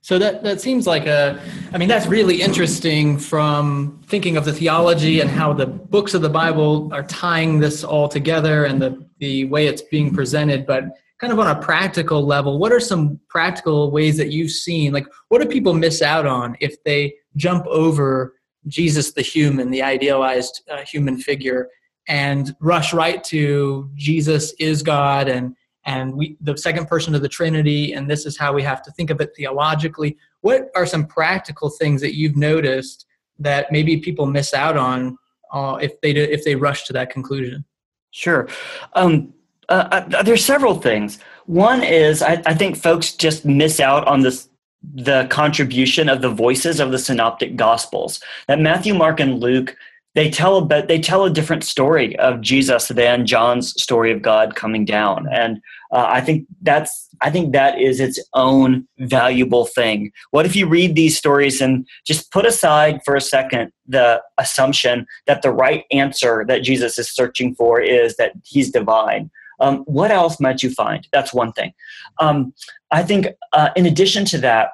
So 0.00 0.18
that, 0.18 0.42
that 0.42 0.60
seems 0.60 0.86
like 0.86 1.06
a, 1.06 1.38
I 1.72 1.78
mean, 1.78 1.88
that's 1.88 2.06
really 2.06 2.40
interesting 2.40 3.18
from 3.18 4.00
thinking 4.06 4.36
of 4.36 4.44
the 4.44 4.52
theology 4.52 5.20
and 5.20 5.28
how 5.28 5.52
the 5.52 5.66
books 5.66 6.14
of 6.14 6.22
the 6.22 6.30
Bible 6.30 6.88
are 6.94 7.02
tying 7.02 7.58
this 7.60 7.84
all 7.84 8.08
together 8.08 8.64
and 8.64 8.80
the, 8.80 9.04
the 9.18 9.44
way 9.46 9.66
it's 9.66 9.82
being 9.82 10.14
presented. 10.14 10.66
But 10.66 10.84
kind 11.18 11.32
of 11.32 11.38
on 11.38 11.48
a 11.48 11.60
practical 11.60 12.24
level, 12.24 12.58
what 12.58 12.72
are 12.72 12.80
some 12.80 13.18
practical 13.28 13.90
ways 13.90 14.16
that 14.16 14.30
you've 14.30 14.50
seen? 14.50 14.92
Like, 14.92 15.06
what 15.28 15.42
do 15.42 15.48
people 15.48 15.74
miss 15.74 16.00
out 16.00 16.26
on 16.26 16.56
if 16.60 16.82
they 16.84 17.14
jump 17.36 17.66
over 17.66 18.34
Jesus 18.66 19.12
the 19.12 19.22
human, 19.22 19.70
the 19.70 19.82
idealized 19.82 20.62
uh, 20.70 20.82
human 20.82 21.18
figure, 21.18 21.68
and 22.06 22.54
rush 22.60 22.92
right 22.94 23.22
to 23.24 23.90
Jesus 23.94 24.52
is 24.58 24.82
God 24.82 25.28
and 25.28 25.54
and 25.84 26.14
we 26.14 26.36
the 26.40 26.56
second 26.56 26.86
person 26.86 27.14
of 27.14 27.22
the 27.22 27.28
Trinity, 27.28 27.92
and 27.94 28.10
this 28.10 28.26
is 28.26 28.36
how 28.36 28.52
we 28.52 28.62
have 28.62 28.82
to 28.82 28.90
think 28.92 29.10
of 29.10 29.20
it 29.20 29.30
theologically. 29.34 30.18
What 30.42 30.70
are 30.74 30.84
some 30.84 31.06
practical 31.06 31.70
things 31.70 32.00
that 32.02 32.14
you've 32.14 32.36
noticed 32.36 33.06
that 33.38 33.72
maybe 33.72 33.96
people 33.98 34.26
miss 34.26 34.52
out 34.52 34.76
on 34.76 35.16
uh, 35.52 35.78
if 35.80 35.98
they 36.02 36.12
do, 36.12 36.22
if 36.22 36.44
they 36.44 36.56
rush 36.56 36.84
to 36.84 36.92
that 36.92 37.10
conclusion? 37.10 37.64
Sure. 38.10 38.48
Um, 38.94 39.32
uh, 39.68 40.04
uh, 40.14 40.22
there's 40.22 40.44
several 40.44 40.80
things. 40.80 41.18
One 41.46 41.82
is 41.82 42.22
I, 42.22 42.42
I 42.46 42.54
think 42.54 42.76
folks 42.76 43.14
just 43.14 43.44
miss 43.44 43.80
out 43.80 44.06
on 44.06 44.22
this 44.22 44.48
the 44.82 45.26
contribution 45.28 46.08
of 46.08 46.22
the 46.22 46.30
voices 46.30 46.78
of 46.78 46.92
the 46.92 47.00
synoptic 47.00 47.56
gospels 47.56 48.20
that 48.46 48.60
matthew 48.60 48.94
mark 48.94 49.18
and 49.18 49.40
luke 49.40 49.76
they 50.18 50.30
tell 50.30 50.58
a 50.58 50.86
they 50.86 50.98
tell 50.98 51.24
a 51.24 51.30
different 51.30 51.62
story 51.62 52.18
of 52.18 52.40
Jesus 52.40 52.88
than 52.88 53.24
John's 53.24 53.80
story 53.80 54.10
of 54.10 54.20
God 54.20 54.56
coming 54.56 54.84
down, 54.84 55.28
and 55.30 55.60
uh, 55.92 56.06
I 56.08 56.20
think 56.20 56.46
that's 56.62 57.08
I 57.20 57.30
think 57.30 57.52
that 57.52 57.80
is 57.80 58.00
its 58.00 58.18
own 58.34 58.88
valuable 58.98 59.66
thing. 59.66 60.10
What 60.32 60.44
if 60.44 60.56
you 60.56 60.66
read 60.66 60.96
these 60.96 61.16
stories 61.16 61.60
and 61.60 61.86
just 62.04 62.32
put 62.32 62.46
aside 62.46 63.00
for 63.04 63.14
a 63.14 63.20
second 63.20 63.70
the 63.86 64.20
assumption 64.38 65.06
that 65.26 65.42
the 65.42 65.52
right 65.52 65.84
answer 65.92 66.44
that 66.48 66.64
Jesus 66.64 66.98
is 66.98 67.08
searching 67.08 67.54
for 67.54 67.80
is 67.80 68.16
that 68.16 68.32
he's 68.44 68.72
divine? 68.72 69.30
Um, 69.60 69.78
what 69.86 70.10
else 70.10 70.40
might 70.40 70.62
you 70.62 70.70
find? 70.70 71.06
That's 71.12 71.34
one 71.34 71.52
thing. 71.52 71.72
Um, 72.18 72.52
I 72.90 73.02
think, 73.02 73.28
uh, 73.52 73.70
in 73.76 73.86
addition 73.86 74.24
to 74.26 74.38
that, 74.38 74.70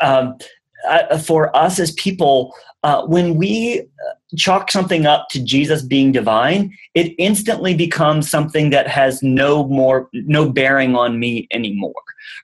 um, 0.00 0.36
uh, 0.88 1.18
for 1.18 1.54
us 1.56 1.78
as 1.78 1.92
people, 1.92 2.54
uh, 2.82 3.04
when 3.06 3.36
we 3.36 3.86
chalk 4.36 4.70
something 4.70 5.06
up 5.06 5.28
to 5.30 5.42
Jesus 5.42 5.82
being 5.82 6.10
divine, 6.10 6.76
it 6.94 7.14
instantly 7.18 7.74
becomes 7.74 8.28
something 8.28 8.70
that 8.70 8.88
has 8.88 9.22
no 9.22 9.66
more 9.68 10.08
no 10.12 10.50
bearing 10.50 10.96
on 10.96 11.20
me 11.20 11.46
anymore. 11.52 11.94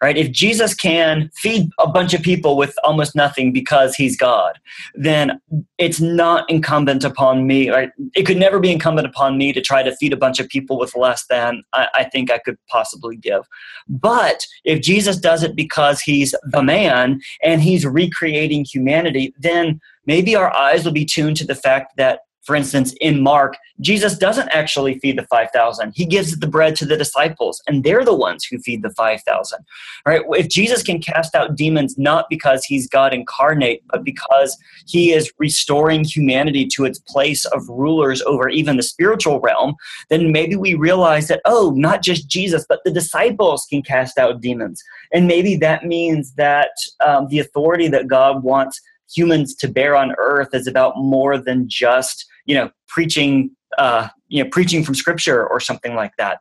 Right? 0.01 0.17
If 0.17 0.31
Jesus 0.31 0.75
can 0.75 1.31
feed 1.35 1.71
a 1.81 1.89
bunch 1.89 2.15
of 2.15 2.23
people 2.23 2.57
with 2.57 2.75
almost 2.85 3.17
nothing 3.17 3.53
because 3.53 3.97
he's 3.97 4.17
God, 4.17 4.61
then 4.95 5.41
it's 5.79 6.01
not 6.01 6.49
incumbent 6.49 7.03
upon 7.03 7.49
me. 7.49 7.69
Right? 7.69 7.91
It 8.15 8.25
could 8.25 8.37
never 8.37 8.61
be 8.61 8.71
incumbent 8.71 9.09
upon 9.09 9.39
me 9.39 9.53
to 9.53 9.61
try 9.61 9.83
to 9.83 9.97
feed 9.97 10.13
a 10.13 10.17
bunch 10.17 10.39
of 10.39 10.49
people 10.49 10.79
with 10.79 10.95
less 10.95 11.27
than 11.27 11.65
I, 11.73 11.89
I 11.95 12.05
think 12.05 12.31
I 12.31 12.39
could 12.39 12.59
possibly 12.69 13.17
give. 13.17 13.49
But 13.89 14.47
if 14.65 14.81
Jesus 14.83 15.17
does 15.17 15.43
it 15.43 15.57
because 15.57 16.01
he's 16.01 16.33
the 16.45 16.63
man 16.63 17.21
and 17.43 17.61
he's 17.61 17.85
recreating 17.85 18.65
humanity, 18.65 19.35
then 19.39 19.81
maybe 20.07 20.35
our 20.37 20.55
eyes 20.55 20.85
will 20.85 20.93
be 20.93 21.05
tuned 21.05 21.37
to 21.39 21.47
the 21.47 21.55
fact 21.55 21.97
that 21.97 22.21
for 22.43 22.57
instance, 22.57 22.93
in 23.01 23.23
Mark, 23.23 23.57
Jesus 23.81 24.19
doesn't 24.19 24.49
actually 24.49 24.99
feed 24.99 25.17
the 25.17 25.27
5,000. 25.27 25.93
He 25.95 26.05
gives 26.05 26.37
the 26.37 26.49
bread 26.49 26.75
to 26.77 26.85
the 26.85 26.97
disciples, 26.97 27.63
and 27.69 27.85
they're 27.85 28.05
the 28.05 28.15
ones 28.15 28.45
who 28.45 28.59
feed 28.59 28.83
the 28.83 28.91
5,000. 28.91 29.59
Right? 30.07 30.23
If 30.31 30.49
Jesus 30.49 30.83
can 30.83 31.01
cast 31.01 31.37
out 31.37 31.55
demons 31.55 31.97
not 31.97 32.27
because 32.29 32.65
he's 32.65 32.89
God 32.89 33.15
incarnate, 33.15 33.83
but 33.89 34.03
because 34.03 34.57
he 34.87 35.13
is 35.13 35.33
restoring 35.39 36.03
humanity 36.03 36.67
to 36.75 36.85
its 36.85 36.99
place 36.99 37.45
of 37.47 37.69
rulers 37.69 38.23
over 38.23 38.49
even 38.49 38.77
the 38.77 38.83
spiritual 38.83 39.39
realm, 39.39 39.77
then 40.11 40.33
maybe 40.33 40.57
we 40.57 40.75
realize 40.75 41.29
that, 41.29 41.43
oh, 41.45 41.73
not 41.77 42.03
just 42.03 42.29
Jesus, 42.29 42.67
but 42.69 42.81
the 42.85 42.91
disciples 42.91 43.67
can 43.71 43.83
cast 43.83 44.19
out 44.19 44.41
demons. 44.41 44.83
And 45.13 45.29
maybe 45.29 45.55
that 45.57 45.87
means 45.87 46.35
that 46.35 46.71
um, 47.05 47.29
the 47.29 47.39
authority 47.39 47.87
that 47.89 48.09
God 48.09 48.43
wants 48.43 48.81
humans 49.15 49.55
to 49.57 49.69
bear 49.69 49.97
on 49.97 50.15
earth 50.19 50.49
is 50.53 50.67
about 50.67 50.97
more 50.97 51.39
than 51.39 51.69
just 51.69 52.27
you 52.47 52.55
know 52.55 52.71
preaching 52.89 53.51
uh, 53.79 54.09
you 54.29 54.43
know 54.43 54.51
preaching 54.51 54.85
from 54.85 54.95
scripture 54.95 55.47
or 55.47 55.61
something 55.61 55.95
like 55.95 56.13
that. 56.19 56.41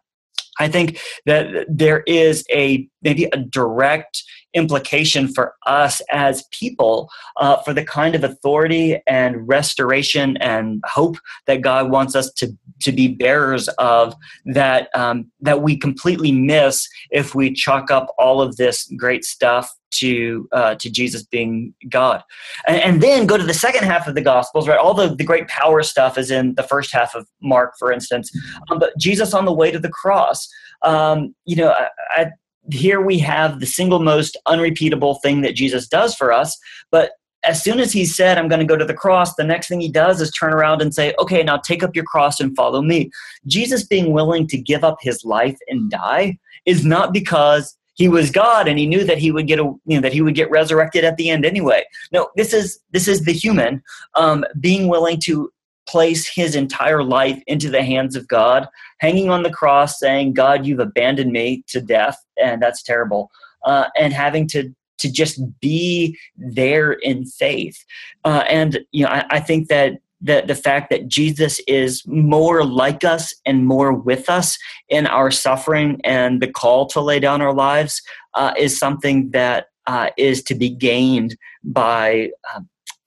I 0.59 0.67
think 0.67 0.99
that 1.25 1.65
there 1.67 2.03
is 2.05 2.43
a 2.51 2.87
maybe 3.01 3.25
a 3.25 3.37
direct 3.37 4.23
implication 4.53 5.27
for 5.27 5.55
us 5.65 6.01
as 6.11 6.43
people 6.51 7.09
uh, 7.37 7.57
for 7.57 7.73
the 7.73 7.85
kind 7.85 8.15
of 8.15 8.23
authority 8.23 9.01
and 9.07 9.47
restoration 9.47 10.37
and 10.37 10.83
hope 10.85 11.17
that 11.47 11.61
God 11.61 11.89
wants 11.89 12.15
us 12.15 12.31
to, 12.33 12.51
to 12.81 12.91
be 12.91 13.07
bearers 13.07 13.69
of 13.79 14.13
that 14.45 14.89
um, 14.93 15.31
that 15.39 15.61
we 15.61 15.77
completely 15.77 16.31
miss 16.31 16.87
if 17.11 17.33
we 17.33 17.53
chalk 17.53 17.89
up 17.89 18.13
all 18.19 18.41
of 18.41 18.57
this 18.57 18.91
great 18.97 19.23
stuff 19.23 19.73
to 19.91 20.47
uh, 20.51 20.75
to 20.75 20.89
Jesus 20.89 21.23
being 21.23 21.73
God, 21.89 22.23
and, 22.67 22.81
and, 22.81 23.01
then 23.01 23.25
go 23.25 23.37
to 23.37 23.43
the 23.43 23.53
second 23.53 23.83
half 23.83 24.07
of 24.07 24.15
the 24.15 24.21
Gospels. 24.21 24.67
Right, 24.67 24.77
all 24.77 24.93
the, 24.93 25.13
the 25.15 25.23
great 25.23 25.47
power 25.47 25.83
stuff 25.83 26.17
is 26.17 26.31
in 26.31 26.55
the 26.55 26.63
first 26.63 26.93
half 26.93 27.15
of 27.15 27.27
Mark, 27.41 27.73
for 27.77 27.91
instance. 27.91 28.31
Um, 28.69 28.79
but 28.79 28.97
Jesus 28.97 29.33
on 29.33 29.45
the 29.45 29.53
way 29.53 29.71
to 29.71 29.79
the 29.79 29.89
cross. 29.89 30.47
Um, 30.83 31.35
you 31.45 31.55
know, 31.55 31.71
I, 31.71 31.87
I, 32.11 32.31
here 32.71 33.01
we 33.01 33.19
have 33.19 33.59
the 33.59 33.65
single 33.65 33.99
most 33.99 34.37
unrepeatable 34.45 35.15
thing 35.15 35.41
that 35.41 35.55
Jesus 35.55 35.87
does 35.87 36.15
for 36.15 36.31
us. 36.31 36.57
But 36.91 37.11
as 37.43 37.63
soon 37.63 37.79
as 37.79 37.91
he 37.91 38.05
said, 38.05 38.37
I'm 38.37 38.47
going 38.47 38.59
to 38.59 38.65
go 38.65 38.77
to 38.77 38.85
the 38.85 38.93
cross, 38.93 39.33
the 39.35 39.43
next 39.43 39.67
thing 39.67 39.81
he 39.81 39.91
does 39.91 40.21
is 40.21 40.31
turn 40.31 40.53
around 40.53 40.81
and 40.81 40.93
say, 40.93 41.13
Okay, 41.19 41.43
now 41.43 41.57
take 41.57 41.83
up 41.83 41.95
your 41.95 42.05
cross 42.05 42.39
and 42.39 42.55
follow 42.55 42.81
me. 42.81 43.09
Jesus 43.47 43.83
being 43.83 44.13
willing 44.13 44.47
to 44.47 44.57
give 44.57 44.83
up 44.83 44.97
his 45.01 45.23
life 45.25 45.57
and 45.67 45.89
die 45.89 46.37
is 46.65 46.85
not 46.85 47.13
because 47.13 47.75
he 47.95 48.07
was 48.07 48.31
God 48.31 48.67
and 48.67 48.79
he 48.79 48.87
knew 48.87 49.03
that 49.03 49.17
he 49.17 49.31
would 49.31 49.47
get 49.47 49.59
a, 49.59 49.63
you 49.63 49.79
know 49.97 50.01
that 50.01 50.13
he 50.13 50.21
would 50.21 50.35
get 50.35 50.49
resurrected 50.49 51.03
at 51.03 51.17
the 51.17 51.29
end 51.29 51.45
anyway. 51.45 51.83
No, 52.11 52.29
this 52.35 52.53
is 52.53 52.79
this 52.91 53.07
is 53.07 53.23
the 53.23 53.33
human 53.33 53.83
um, 54.15 54.45
being 54.59 54.87
willing 54.87 55.19
to 55.25 55.51
place 55.87 56.27
his 56.27 56.55
entire 56.55 57.03
life 57.03 57.41
into 57.47 57.69
the 57.69 57.83
hands 57.83 58.15
of 58.15 58.27
God, 58.27 58.67
hanging 58.99 59.29
on 59.29 59.43
the 59.43 59.51
cross, 59.51 59.99
saying, 59.99 60.33
"God, 60.33 60.65
you've 60.65 60.79
abandoned 60.79 61.31
me 61.31 61.63
to 61.67 61.81
death, 61.81 62.17
and 62.41 62.61
that's 62.61 62.83
terrible," 62.83 63.29
uh, 63.65 63.87
and 63.97 64.13
having 64.13 64.47
to 64.49 64.73
to 64.99 65.11
just 65.11 65.41
be 65.59 66.17
there 66.37 66.93
in 66.93 67.25
faith. 67.25 67.83
Uh, 68.23 68.43
and 68.47 68.79
you 68.91 69.03
know, 69.03 69.11
I, 69.11 69.25
I 69.29 69.39
think 69.39 69.67
that 69.67 69.99
the, 70.21 70.43
the 70.45 70.55
fact 70.55 70.89
that 70.91 71.07
Jesus 71.07 71.59
is 71.67 72.05
more 72.05 72.63
like 72.63 73.03
us 73.03 73.33
and 73.45 73.65
more 73.65 73.91
with 73.93 74.29
us 74.29 74.57
in 74.89 75.07
our 75.07 75.31
suffering 75.31 75.99
and 76.03 76.41
the 76.41 76.47
call 76.47 76.85
to 76.87 77.01
lay 77.01 77.19
down 77.19 77.41
our 77.41 77.53
lives 77.53 78.01
uh, 78.35 78.53
is 78.57 78.77
something 78.77 79.31
that 79.31 79.67
uh, 79.87 80.09
is 80.17 80.43
to 80.43 80.55
be 80.55 80.69
gained 80.69 81.35
by 81.63 82.29
uh, 82.53 82.61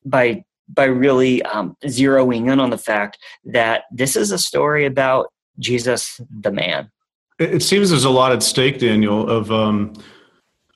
by 0.04 0.44
by 0.68 0.84
really 0.84 1.42
um, 1.42 1.76
zeroing 1.84 2.50
in 2.50 2.58
on 2.58 2.70
the 2.70 2.78
fact 2.78 3.18
that 3.44 3.84
this 3.92 4.16
is 4.16 4.32
a 4.32 4.38
story 4.38 4.86
about 4.86 5.32
Jesus, 5.58 6.20
the 6.40 6.50
man. 6.50 6.90
It 7.38 7.62
seems 7.62 7.90
there's 7.90 8.04
a 8.04 8.10
lot 8.10 8.32
at 8.32 8.42
stake, 8.42 8.78
Daniel, 8.78 9.28
of 9.28 9.52
um, 9.52 9.94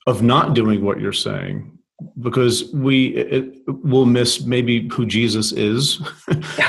of 0.06 0.22
not 0.22 0.54
doing 0.54 0.84
what 0.84 1.00
you're 1.00 1.12
saying, 1.12 1.77
because 2.20 2.72
we 2.72 3.08
it, 3.16 3.54
will 3.66 4.06
miss 4.06 4.44
maybe 4.44 4.88
who 4.88 5.04
Jesus 5.04 5.52
is, 5.52 6.00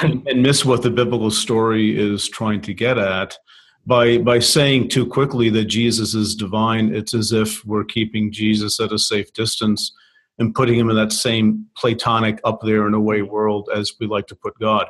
and, 0.01 0.27
and 0.27 0.41
miss 0.41 0.65
what 0.65 0.81
the 0.81 0.89
biblical 0.89 1.31
story 1.31 1.97
is 1.97 2.27
trying 2.27 2.61
to 2.61 2.73
get 2.73 2.97
at. 2.97 3.37
By 3.85 4.17
by 4.17 4.39
saying 4.39 4.89
too 4.89 5.05
quickly 5.05 5.49
that 5.51 5.65
Jesus 5.65 6.13
is 6.13 6.35
divine, 6.35 6.93
it's 6.93 7.13
as 7.13 7.31
if 7.31 7.63
we're 7.65 7.85
keeping 7.85 8.31
Jesus 8.31 8.79
at 8.79 8.91
a 8.91 8.99
safe 8.99 9.31
distance 9.33 9.91
and 10.37 10.55
putting 10.55 10.79
him 10.79 10.89
in 10.89 10.95
that 10.95 11.11
same 11.11 11.65
platonic 11.75 12.39
up 12.43 12.61
there 12.61 12.87
in 12.87 12.93
a 12.93 12.99
way 12.99 13.21
world 13.21 13.69
as 13.73 13.93
we 13.99 14.07
like 14.07 14.27
to 14.27 14.35
put 14.35 14.57
God. 14.59 14.87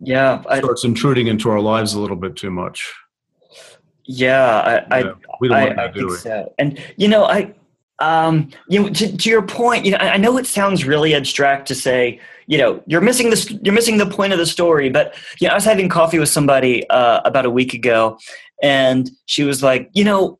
Yeah, 0.00 0.42
I, 0.48 0.58
starts 0.58 0.84
intruding 0.84 1.28
into 1.28 1.50
our 1.50 1.60
lives 1.60 1.94
a 1.94 2.00
little 2.00 2.16
bit 2.16 2.34
too 2.34 2.50
much. 2.50 2.92
Yeah, 4.04 4.84
I, 4.90 5.00
yeah, 5.00 5.12
we 5.40 5.48
don't 5.48 5.56
I, 5.56 5.66
want 5.66 5.78
I, 5.78 5.88
to 5.88 5.92
do 5.92 6.12
it. 6.12 6.18
So. 6.18 6.52
And 6.58 6.82
you 6.96 7.08
know, 7.08 7.24
I, 7.24 7.54
um, 8.00 8.50
you 8.68 8.82
know, 8.82 8.88
to, 8.90 9.16
to 9.16 9.30
your 9.30 9.42
point, 9.42 9.84
you 9.84 9.92
know, 9.92 9.98
I 9.98 10.16
know 10.16 10.38
it 10.38 10.46
sounds 10.46 10.84
really 10.84 11.14
abstract 11.14 11.66
to 11.68 11.74
say, 11.74 12.20
you 12.46 12.56
know, 12.56 12.82
you're 12.86 13.00
missing 13.00 13.30
this, 13.30 13.50
you're 13.50 13.74
missing 13.74 13.98
the 13.98 14.06
point 14.06 14.32
of 14.32 14.38
the 14.38 14.46
story. 14.46 14.88
But 14.88 15.14
you 15.40 15.48
know, 15.48 15.52
I 15.52 15.56
was 15.56 15.64
having 15.64 15.88
coffee 15.88 16.18
with 16.18 16.28
somebody 16.28 16.88
uh, 16.90 17.20
about 17.24 17.44
a 17.44 17.50
week 17.50 17.74
ago, 17.74 18.18
and 18.62 19.10
she 19.26 19.42
was 19.42 19.62
like, 19.62 19.90
you 19.92 20.04
know, 20.04 20.38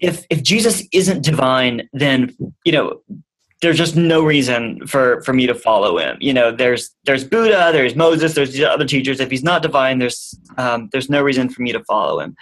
if 0.00 0.26
if 0.30 0.42
Jesus 0.42 0.82
isn't 0.92 1.22
divine, 1.22 1.88
then 1.92 2.34
you 2.64 2.72
know 2.72 3.00
there's 3.62 3.78
just 3.78 3.96
no 3.96 4.22
reason 4.22 4.86
for 4.86 5.22
for 5.22 5.32
me 5.32 5.46
to 5.46 5.54
follow 5.54 5.98
him 5.98 6.16
you 6.20 6.32
know 6.32 6.52
there's 6.52 6.94
there's 7.04 7.24
buddha 7.24 7.70
there's 7.72 7.96
moses 7.96 8.34
there's 8.34 8.60
other 8.60 8.84
teachers 8.84 9.18
if 9.18 9.30
he's 9.30 9.42
not 9.42 9.62
divine 9.62 9.98
there's 9.98 10.38
um, 10.58 10.88
there's 10.92 11.08
no 11.08 11.22
reason 11.22 11.48
for 11.48 11.62
me 11.62 11.72
to 11.72 11.82
follow 11.84 12.20
him 12.20 12.36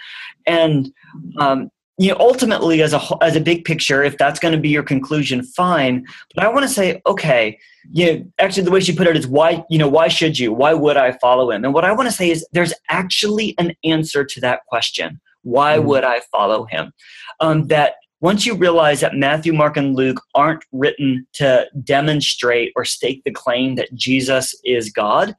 and 0.45 0.91
um, 1.39 1.69
you 1.97 2.09
know 2.09 2.17
ultimately 2.19 2.81
as 2.81 2.93
a 2.93 3.01
as 3.21 3.35
a 3.35 3.41
big 3.41 3.65
picture 3.65 4.03
if 4.03 4.17
that's 4.17 4.39
going 4.39 4.53
to 4.53 4.59
be 4.59 4.69
your 4.69 4.83
conclusion 4.83 5.43
fine. 5.43 6.05
But 6.33 6.43
i 6.43 6.49
want 6.49 6.63
to 6.63 6.73
say 6.73 7.01
okay 7.05 7.57
you 7.91 8.05
know 8.05 8.25
actually 8.39 8.63
the 8.63 8.71
way 8.71 8.79
she 8.79 8.95
put 8.95 9.07
it 9.07 9.17
is 9.17 9.27
why 9.27 9.63
you 9.69 9.77
know 9.77 9.87
why 9.87 10.07
should 10.07 10.37
you? 10.37 10.51
Why 10.53 10.73
would 10.73 10.97
i 10.97 11.13
follow 11.13 11.51
him? 11.51 11.63
And 11.63 11.73
what 11.73 11.85
i 11.85 11.91
want 11.91 12.09
to 12.09 12.15
say 12.15 12.29
is 12.29 12.45
there's 12.51 12.73
actually 12.89 13.55
an 13.57 13.73
answer 13.83 14.23
to 14.25 14.41
that 14.41 14.65
question. 14.67 15.19
Why 15.43 15.77
mm-hmm. 15.77 15.87
would 15.87 16.03
i 16.03 16.21
follow 16.31 16.65
him? 16.65 16.93
Um, 17.39 17.67
that 17.67 17.95
once 18.21 18.45
you 18.45 18.55
realize 18.55 19.01
that 19.01 19.13
Matthew, 19.13 19.53
Mark, 19.53 19.77
and 19.77 19.95
Luke 19.95 20.21
aren't 20.33 20.63
written 20.71 21.27
to 21.33 21.67
demonstrate 21.83 22.71
or 22.75 22.83
stake 22.85 23.21
the 23.23 23.31
claim 23.31 23.75
that 23.75 23.93
Jesus 23.93 24.55
is 24.63 24.89
God, 24.89 25.35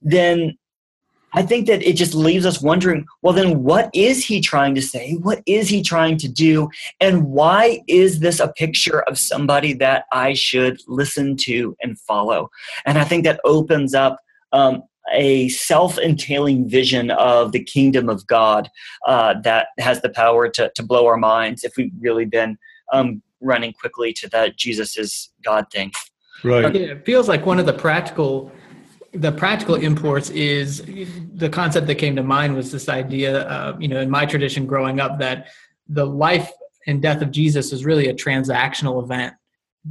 then 0.00 0.56
I 1.34 1.42
think 1.42 1.66
that 1.66 1.82
it 1.82 1.94
just 1.94 2.14
leaves 2.14 2.46
us 2.46 2.60
wondering 2.60 3.06
well, 3.22 3.32
then 3.32 3.62
what 3.62 3.90
is 3.94 4.24
he 4.24 4.40
trying 4.40 4.74
to 4.74 4.82
say? 4.82 5.14
What 5.14 5.42
is 5.46 5.68
he 5.68 5.82
trying 5.82 6.16
to 6.18 6.28
do? 6.28 6.68
And 7.00 7.24
why 7.24 7.82
is 7.86 8.20
this 8.20 8.40
a 8.40 8.52
picture 8.52 9.02
of 9.02 9.18
somebody 9.18 9.72
that 9.74 10.04
I 10.12 10.34
should 10.34 10.80
listen 10.86 11.36
to 11.42 11.76
and 11.82 11.98
follow? 11.98 12.50
And 12.84 12.98
I 12.98 13.04
think 13.04 13.24
that 13.24 13.40
opens 13.44 13.94
up 13.94 14.18
um, 14.52 14.82
a 15.12 15.48
self 15.48 15.98
entailing 15.98 16.68
vision 16.68 17.10
of 17.10 17.52
the 17.52 17.62
kingdom 17.62 18.08
of 18.08 18.26
God 18.26 18.68
uh, 19.06 19.34
that 19.42 19.68
has 19.78 20.00
the 20.00 20.10
power 20.10 20.48
to, 20.48 20.70
to 20.74 20.82
blow 20.82 21.06
our 21.06 21.16
minds 21.16 21.64
if 21.64 21.72
we've 21.76 21.92
really 22.00 22.24
been 22.24 22.58
um, 22.92 23.22
running 23.40 23.72
quickly 23.72 24.12
to 24.14 24.28
that 24.30 24.56
Jesus 24.56 24.96
is 24.96 25.30
God 25.42 25.66
thing. 25.72 25.92
Right. 26.42 26.64
Okay, 26.64 26.90
it 26.90 27.04
feels 27.04 27.28
like 27.28 27.44
one 27.44 27.58
of 27.58 27.66
the 27.66 27.72
practical 27.72 28.50
the 29.12 29.32
practical 29.32 29.74
imports 29.74 30.30
is 30.30 30.82
the 31.34 31.48
concept 31.48 31.86
that 31.88 31.96
came 31.96 32.14
to 32.16 32.22
mind 32.22 32.54
was 32.54 32.70
this 32.70 32.88
idea, 32.88 33.76
you 33.80 33.88
know, 33.88 34.00
in 34.00 34.10
my 34.10 34.24
tradition 34.24 34.66
growing 34.66 35.00
up, 35.00 35.18
that 35.18 35.48
the 35.88 36.06
life 36.06 36.50
and 36.86 37.02
death 37.02 37.20
of 37.20 37.30
Jesus 37.30 37.72
is 37.72 37.84
really 37.84 38.08
a 38.08 38.14
transactional 38.14 39.02
event. 39.02 39.34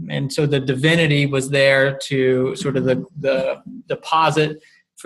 And 0.10 0.32
so 0.32 0.46
the 0.46 0.60
divinity 0.60 1.26
was 1.26 1.50
there 1.50 1.98
to 2.04 2.56
sort 2.56 2.78
of 2.78 2.86
the, 2.86 3.06
the 3.20 3.62
deposit 3.88 4.62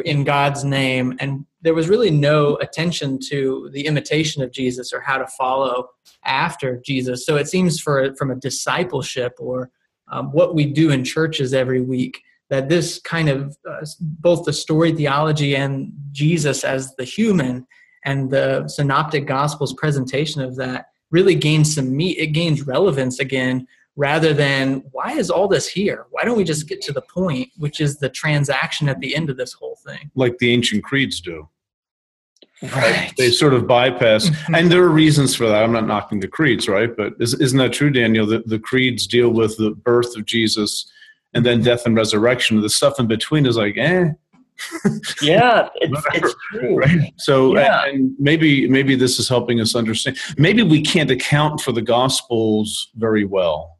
in 0.05 0.23
God's 0.23 0.63
name. 0.63 1.15
And 1.19 1.45
there 1.61 1.73
was 1.73 1.89
really 1.89 2.11
no 2.11 2.57
attention 2.57 3.19
to 3.29 3.69
the 3.71 3.85
imitation 3.85 4.43
of 4.43 4.51
Jesus 4.51 4.91
or 4.91 4.99
how 4.99 5.17
to 5.17 5.27
follow 5.27 5.87
after 6.25 6.81
Jesus. 6.85 7.25
So 7.25 7.37
it 7.37 7.47
seems 7.47 7.79
for 7.79 8.13
from 8.15 8.31
a 8.31 8.35
discipleship 8.35 9.33
or 9.39 9.71
um, 10.11 10.31
what 10.31 10.53
we 10.53 10.65
do 10.65 10.91
in 10.91 11.03
churches 11.03 11.53
every 11.53 11.81
week 11.81 12.21
that 12.53 12.69
this 12.69 12.99
kind 12.99 13.29
of 13.29 13.57
uh, 13.67 13.83
both 13.99 14.45
the 14.45 14.53
story 14.53 14.91
theology 14.91 15.55
and 15.55 15.91
Jesus 16.11 16.63
as 16.63 16.95
the 16.97 17.03
human 17.03 17.65
and 18.05 18.29
the 18.29 18.67
synoptic 18.67 19.25
gospels 19.25 19.73
presentation 19.73 20.39
of 20.39 20.55
that 20.57 20.85
really 21.09 21.33
gains 21.33 21.73
some 21.73 21.97
meat 21.97 22.19
it 22.19 22.27
gains 22.27 22.61
relevance 22.67 23.19
again 23.19 23.65
rather 23.95 24.35
than 24.35 24.83
why 24.91 25.13
is 25.13 25.31
all 25.31 25.47
this 25.47 25.67
here? 25.67 26.05
Why 26.11 26.25
don't 26.25 26.37
we 26.37 26.43
just 26.43 26.67
get 26.67 26.79
to 26.83 26.93
the 26.93 27.01
point 27.01 27.49
which 27.57 27.81
is 27.81 27.97
the 27.97 28.09
transaction 28.09 28.87
at 28.87 28.99
the 28.99 29.15
end 29.15 29.31
of 29.31 29.37
this 29.37 29.53
whole 29.53 29.79
thing? 29.83 30.11
Like 30.13 30.37
the 30.37 30.53
ancient 30.53 30.83
creeds 30.83 31.21
do. 31.21 31.49
Right. 32.61 33.11
they 33.17 33.31
sort 33.31 33.55
of 33.55 33.65
bypass 33.65 34.29
and 34.53 34.71
there 34.71 34.83
are 34.83 34.89
reasons 34.89 35.35
for 35.35 35.47
that. 35.47 35.63
I'm 35.63 35.71
not 35.71 35.87
knocking 35.87 36.19
the 36.19 36.27
creeds 36.27 36.67
right? 36.67 36.95
But 36.95 37.13
isn't 37.19 37.57
that 37.57 37.73
true 37.73 37.89
daniel 37.89 38.27
that 38.27 38.47
the 38.47 38.59
creeds 38.59 39.07
deal 39.07 39.29
with 39.29 39.57
the 39.57 39.71
birth 39.71 40.15
of 40.15 40.25
jesus 40.25 40.89
and 41.33 41.45
then 41.45 41.61
death 41.61 41.85
and 41.85 41.95
resurrection 41.95 42.61
the 42.61 42.69
stuff 42.69 42.99
in 42.99 43.07
between 43.07 43.45
is 43.45 43.57
like 43.57 43.77
eh 43.77 44.09
yeah, 45.21 45.69
it's, 45.75 46.01
it's 46.13 46.35
true. 46.51 46.75
Right? 46.77 47.13
So, 47.17 47.55
yeah. 47.55 47.85
and 47.85 48.13
maybe 48.19 48.67
maybe 48.67 48.95
this 48.95 49.19
is 49.19 49.27
helping 49.27 49.59
us 49.59 49.75
understand. 49.75 50.17
Maybe 50.37 50.63
we 50.63 50.81
can't 50.81 51.11
account 51.11 51.61
for 51.61 51.71
the 51.71 51.81
Gospels 51.81 52.89
very 52.95 53.25
well, 53.25 53.79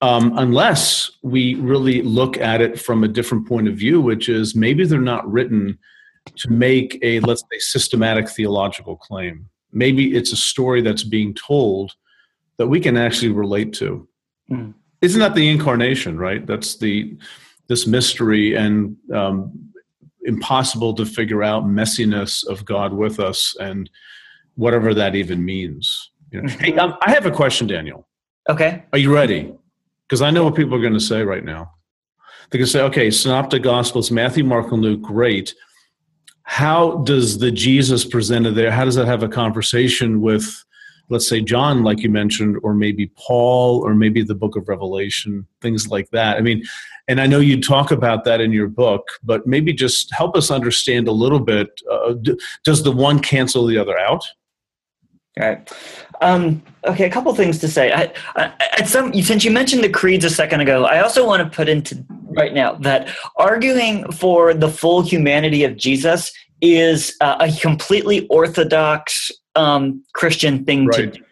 um, 0.00 0.36
unless 0.36 1.10
we 1.22 1.54
really 1.56 2.02
look 2.02 2.38
at 2.38 2.60
it 2.60 2.80
from 2.80 3.04
a 3.04 3.08
different 3.08 3.48
point 3.48 3.68
of 3.68 3.76
view, 3.76 4.00
which 4.00 4.28
is 4.28 4.54
maybe 4.54 4.84
they're 4.84 5.00
not 5.00 5.30
written 5.30 5.78
to 6.36 6.50
make 6.50 6.98
a 7.02 7.20
let's 7.20 7.42
say 7.50 7.58
systematic 7.58 8.28
theological 8.28 8.96
claim. 8.96 9.48
Maybe 9.72 10.16
it's 10.16 10.32
a 10.32 10.36
story 10.36 10.82
that's 10.82 11.04
being 11.04 11.34
told 11.34 11.92
that 12.58 12.66
we 12.66 12.80
can 12.80 12.96
actually 12.96 13.32
relate 13.32 13.72
to. 13.74 14.06
Mm. 14.50 14.74
Isn't 15.02 15.20
that 15.20 15.34
the 15.34 15.48
incarnation, 15.48 16.18
right? 16.18 16.46
That's 16.46 16.76
the 16.76 17.16
this 17.68 17.86
mystery 17.86 18.54
and 18.56 18.96
um, 19.14 19.70
impossible 20.22 20.92
to 20.94 21.06
figure 21.06 21.42
out 21.42 21.64
messiness 21.64 22.46
of 22.46 22.64
God 22.64 22.92
with 22.92 23.20
us 23.20 23.56
and 23.60 23.88
whatever 24.56 24.92
that 24.94 25.14
even 25.14 25.44
means. 25.44 26.10
You 26.32 26.42
know? 26.42 26.48
Hey, 26.48 26.76
um, 26.76 26.96
I 27.02 27.12
have 27.12 27.26
a 27.26 27.30
question, 27.30 27.66
Daniel. 27.66 28.06
Okay. 28.48 28.84
Are 28.92 28.98
you 28.98 29.14
ready? 29.14 29.52
Because 30.08 30.20
I 30.20 30.30
know 30.30 30.44
what 30.44 30.56
people 30.56 30.74
are 30.74 30.80
going 30.80 30.94
to 30.94 31.00
say 31.00 31.22
right 31.22 31.44
now. 31.44 31.70
They're 32.50 32.58
going 32.58 32.66
to 32.66 32.72
say, 32.72 32.82
okay, 32.82 33.10
Synoptic 33.10 33.62
Gospels, 33.62 34.10
Matthew, 34.10 34.42
Mark, 34.42 34.72
and 34.72 34.82
Luke, 34.82 35.02
great. 35.02 35.54
How 36.42 36.96
does 37.04 37.38
the 37.38 37.52
Jesus 37.52 38.04
presented 38.04 38.56
there, 38.56 38.72
how 38.72 38.84
does 38.84 38.96
that 38.96 39.06
have 39.06 39.22
a 39.22 39.28
conversation 39.28 40.20
with, 40.20 40.64
let's 41.10 41.28
say, 41.28 41.40
John, 41.40 41.82
like 41.82 42.00
you 42.00 42.08
mentioned, 42.08 42.56
or 42.62 42.72
maybe 42.72 43.10
Paul, 43.16 43.80
or 43.84 43.94
maybe 43.94 44.22
the 44.22 44.34
book 44.34 44.56
of 44.56 44.68
Revelation, 44.68 45.46
things 45.60 45.88
like 45.88 46.10
that? 46.10 46.36
I 46.36 46.40
mean, 46.40 46.62
and 47.08 47.20
I 47.20 47.26
know 47.26 47.40
you 47.40 47.60
talk 47.60 47.90
about 47.90 48.24
that 48.24 48.40
in 48.40 48.52
your 48.52 48.68
book, 48.68 49.08
but 49.22 49.46
maybe 49.46 49.72
just 49.72 50.12
help 50.14 50.36
us 50.36 50.50
understand 50.50 51.08
a 51.08 51.12
little 51.12 51.40
bit. 51.40 51.68
Uh, 51.90 52.14
does 52.64 52.82
the 52.84 52.92
one 52.92 53.18
cancel 53.18 53.66
the 53.66 53.76
other 53.76 53.98
out? 53.98 54.24
All 55.40 55.48
right. 55.48 55.72
Um, 56.20 56.62
okay, 56.84 57.06
a 57.06 57.10
couple 57.10 57.34
things 57.34 57.58
to 57.58 57.68
say. 57.68 57.92
I, 57.92 58.12
I, 58.36 58.52
at 58.78 58.88
some, 58.88 59.12
since 59.22 59.44
you 59.44 59.50
mentioned 59.50 59.82
the 59.82 59.88
creeds 59.88 60.24
a 60.24 60.30
second 60.30 60.60
ago, 60.60 60.84
I 60.84 61.00
also 61.00 61.26
want 61.26 61.42
to 61.42 61.56
put 61.56 61.68
into 61.68 62.04
right 62.36 62.52
now 62.52 62.74
that 62.74 63.14
arguing 63.36 64.10
for 64.12 64.54
the 64.54 64.68
full 64.68 65.02
humanity 65.02 65.64
of 65.64 65.76
Jesus 65.76 66.30
is 66.60 67.16
uh, 67.20 67.36
a 67.40 67.50
completely 67.60 68.26
orthodox 68.28 69.30
um, 69.54 70.04
Christian 70.14 70.64
thing 70.64 70.86
right. 70.86 71.12
to 71.12 71.18
do. 71.18 71.24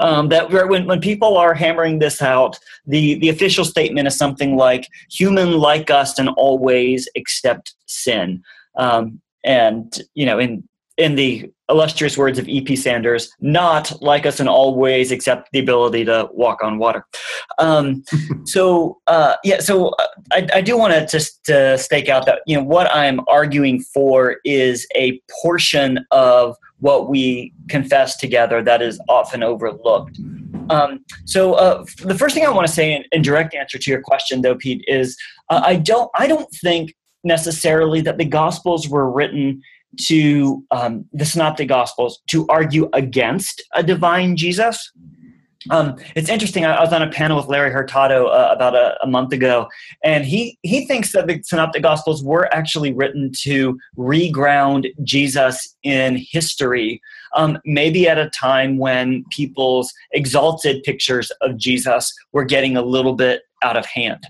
Um, 0.00 0.30
that 0.30 0.50
when, 0.50 0.86
when 0.86 1.00
people 1.00 1.36
are 1.36 1.54
hammering 1.54 2.00
this 2.00 2.20
out, 2.20 2.58
the, 2.86 3.18
the 3.20 3.28
official 3.28 3.64
statement 3.64 4.08
is 4.08 4.16
something 4.16 4.56
like 4.56 4.88
human 5.10 5.58
like 5.58 5.90
us 5.90 6.18
in 6.18 6.28
all 6.28 6.58
ways 6.58 7.08
except 7.14 7.74
sin. 7.86 8.42
Um, 8.76 9.20
and, 9.44 9.96
you 10.14 10.26
know, 10.26 10.40
in, 10.40 10.68
in 10.96 11.14
the 11.14 11.50
illustrious 11.68 12.16
words 12.16 12.38
of 12.38 12.48
E.P. 12.48 12.76
Sanders, 12.76 13.30
not 13.40 14.00
like 14.00 14.24
us 14.24 14.40
in 14.40 14.48
all 14.48 14.76
ways 14.76 15.12
except 15.12 15.50
the 15.52 15.58
ability 15.58 16.04
to 16.04 16.28
walk 16.32 16.62
on 16.62 16.78
water. 16.78 17.04
Um, 17.58 18.02
so, 18.44 18.98
uh, 19.06 19.34
yeah, 19.44 19.60
so 19.60 19.88
uh, 19.88 20.06
I, 20.32 20.48
I 20.54 20.60
do 20.60 20.76
want 20.76 20.94
to 20.94 21.06
just 21.06 21.44
to 21.44 21.76
stake 21.78 22.08
out 22.08 22.26
that, 22.26 22.40
you 22.46 22.56
know, 22.56 22.62
what 22.62 22.92
I'm 22.94 23.20
arguing 23.28 23.80
for 23.80 24.36
is 24.44 24.86
a 24.96 25.20
portion 25.42 26.04
of 26.10 26.56
what 26.80 27.08
we 27.08 27.52
confess 27.68 28.16
together 28.16 28.62
that 28.62 28.82
is 28.82 29.00
often 29.08 29.42
overlooked. 29.42 30.18
Um, 30.68 31.04
so 31.24 31.54
uh, 31.54 31.84
the 32.02 32.16
first 32.16 32.34
thing 32.34 32.44
I 32.44 32.50
want 32.50 32.66
to 32.66 32.72
say 32.72 32.92
in, 32.92 33.04
in, 33.12 33.22
direct 33.22 33.54
answer 33.54 33.78
to 33.78 33.90
your 33.90 34.00
question, 34.02 34.42
though, 34.42 34.56
Pete, 34.56 34.84
is 34.88 35.16
uh, 35.48 35.62
I 35.64 35.76
don't 35.76 36.10
I 36.14 36.26
don't 36.26 36.50
think 36.60 36.94
necessarily 37.24 38.00
that 38.02 38.18
the 38.18 38.24
Gospels 38.24 38.88
were 38.88 39.10
written 39.10 39.62
to 40.02 40.64
um, 40.70 41.04
the 41.12 41.24
Synoptic 41.24 41.68
Gospels 41.68 42.20
to 42.28 42.46
argue 42.48 42.88
against 42.92 43.62
a 43.74 43.82
divine 43.82 44.36
Jesus. 44.36 44.92
Um, 45.70 45.96
it's 46.14 46.28
interesting. 46.28 46.64
I, 46.64 46.80
was 46.80 46.92
on 46.92 47.02
a 47.02 47.10
panel 47.10 47.36
with 47.36 47.46
Larry 47.46 47.70
Hurtado 47.70 48.26
uh, 48.26 48.50
about 48.52 48.74
a, 48.74 48.96
a, 49.02 49.06
month 49.06 49.32
ago, 49.32 49.68
and 50.04 50.24
he 50.24 50.58
he 50.62 50.86
thinks 50.86 51.12
that 51.12 51.26
the 51.26 51.42
Synoptic 51.42 51.82
Gospels 51.82 52.22
were 52.22 52.52
actually 52.54 52.92
written 52.92 53.32
to 53.40 53.78
reground 53.96 54.86
Jesus 55.02 55.76
in 55.82 56.16
history, 56.30 57.00
um, 57.34 57.58
maybe 57.64 58.08
at 58.08 58.18
a 58.18 58.30
time 58.30 58.78
when 58.78 59.24
people's 59.30 59.92
exalted 60.12 60.82
pictures 60.82 61.30
of 61.40 61.56
Jesus 61.56 62.12
were 62.32 62.44
getting 62.44 62.76
a 62.76 62.82
little 62.82 63.14
bit 63.14 63.42
out 63.62 63.76
of 63.76 63.86
hand. 63.86 64.24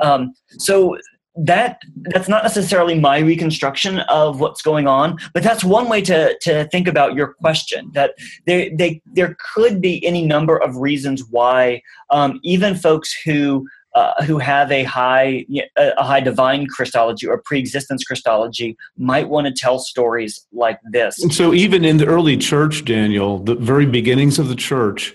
Um, 0.00 0.32
so 0.58 0.96
that 1.38 1.80
that's 1.96 2.28
not 2.28 2.42
necessarily 2.42 2.98
my 2.98 3.18
reconstruction 3.18 4.00
of 4.00 4.40
what's 4.40 4.60
going 4.60 4.88
on 4.88 5.16
but 5.32 5.42
that's 5.42 5.62
one 5.62 5.88
way 5.88 6.02
to 6.02 6.36
to 6.40 6.64
think 6.68 6.88
about 6.88 7.14
your 7.14 7.34
question 7.34 7.90
that 7.94 8.12
there 8.46 8.68
they, 8.76 9.00
there 9.14 9.36
could 9.54 9.80
be 9.80 10.04
any 10.04 10.26
number 10.26 10.56
of 10.56 10.76
reasons 10.76 11.24
why 11.30 11.80
um, 12.10 12.40
even 12.42 12.74
folks 12.74 13.14
who 13.24 13.66
uh, 13.94 14.22
who 14.24 14.38
have 14.38 14.70
a 14.70 14.84
high 14.84 15.44
a 15.76 16.04
high 16.04 16.20
divine 16.20 16.66
Christology 16.66 17.26
or 17.26 17.40
pre-existence 17.44 18.04
Christology 18.04 18.76
might 18.96 19.28
want 19.28 19.46
to 19.46 19.52
tell 19.52 19.78
stories 19.78 20.46
like 20.52 20.78
this. 20.90 21.20
And 21.22 21.34
so, 21.34 21.54
even 21.54 21.84
in 21.84 21.96
the 21.96 22.06
early 22.06 22.36
church, 22.36 22.84
Daniel, 22.84 23.38
the 23.38 23.54
very 23.54 23.86
beginnings 23.86 24.38
of 24.38 24.48
the 24.48 24.54
church, 24.54 25.14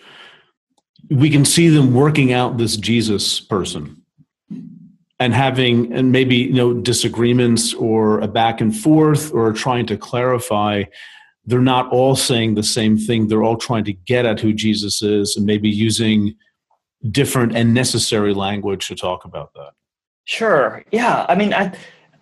we 1.10 1.30
can 1.30 1.46
see 1.46 1.70
them 1.70 1.94
working 1.94 2.34
out 2.34 2.58
this 2.58 2.76
Jesus 2.76 3.40
person 3.40 4.03
and 5.24 5.34
having 5.34 5.94
and 5.94 6.12
maybe 6.12 6.36
you 6.36 6.54
know 6.54 6.74
disagreements 6.74 7.74
or 7.76 8.20
a 8.20 8.28
back 8.28 8.60
and 8.60 8.76
forth 8.76 9.34
or 9.34 9.54
trying 9.54 9.86
to 9.86 9.96
clarify 9.96 10.84
they're 11.46 11.60
not 11.60 11.90
all 11.92 12.16
saying 12.16 12.56
the 12.56 12.64
same 12.64 12.98
thing. 12.98 13.28
They're 13.28 13.44
all 13.44 13.58
trying 13.58 13.84
to 13.86 13.94
get 13.94 14.26
at 14.26 14.40
who 14.40 14.54
jesus 14.54 15.02
is 15.02 15.36
and 15.38 15.46
maybe 15.46 15.70
using 15.70 16.36
different 17.12 17.56
and 17.56 17.74
necessary 17.74 18.34
language 18.34 18.88
to 18.88 18.96
talk 18.96 19.26
about 19.26 19.54
that. 19.56 19.72
Sure. 20.26 20.84
Yeah. 20.92 21.26
I 21.30 21.36
mean 21.36 21.54
i 21.54 21.74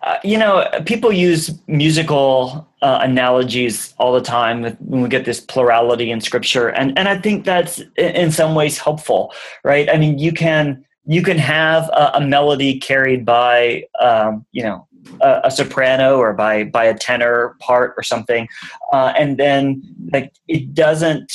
uh, 0.02 0.18
you 0.24 0.36
know 0.36 0.68
people 0.84 1.12
use 1.12 1.56
musical 1.68 2.68
uh, 2.82 2.98
analogies 3.02 3.94
all 3.98 4.12
the 4.12 4.20
time 4.20 4.64
when 4.80 5.00
we 5.02 5.08
get 5.08 5.24
this 5.24 5.40
plurality 5.40 6.10
in 6.12 6.20
scripture. 6.20 6.68
And 6.68 6.96
and 6.96 7.08
i 7.08 7.16
think 7.18 7.44
that's 7.44 7.82
in 7.96 8.30
some 8.30 8.54
ways 8.54 8.78
helpful 8.78 9.32
right? 9.64 9.88
I 9.90 9.96
mean 9.98 10.18
you 10.18 10.32
can 10.32 10.84
you 11.04 11.22
can 11.22 11.38
have 11.38 11.88
a, 11.90 12.12
a 12.14 12.20
melody 12.20 12.78
carried 12.78 13.24
by 13.24 13.84
um, 14.00 14.46
you 14.52 14.62
know 14.62 14.86
a, 15.20 15.40
a, 15.44 15.50
soprano 15.50 16.18
or 16.18 16.32
by 16.32 16.64
by 16.64 16.84
a 16.84 16.96
tenor 16.96 17.56
part 17.58 17.94
or 17.96 18.02
something 18.02 18.48
uh, 18.92 19.12
and 19.18 19.38
then 19.38 19.82
like 20.12 20.32
it 20.48 20.74
doesn't 20.74 21.32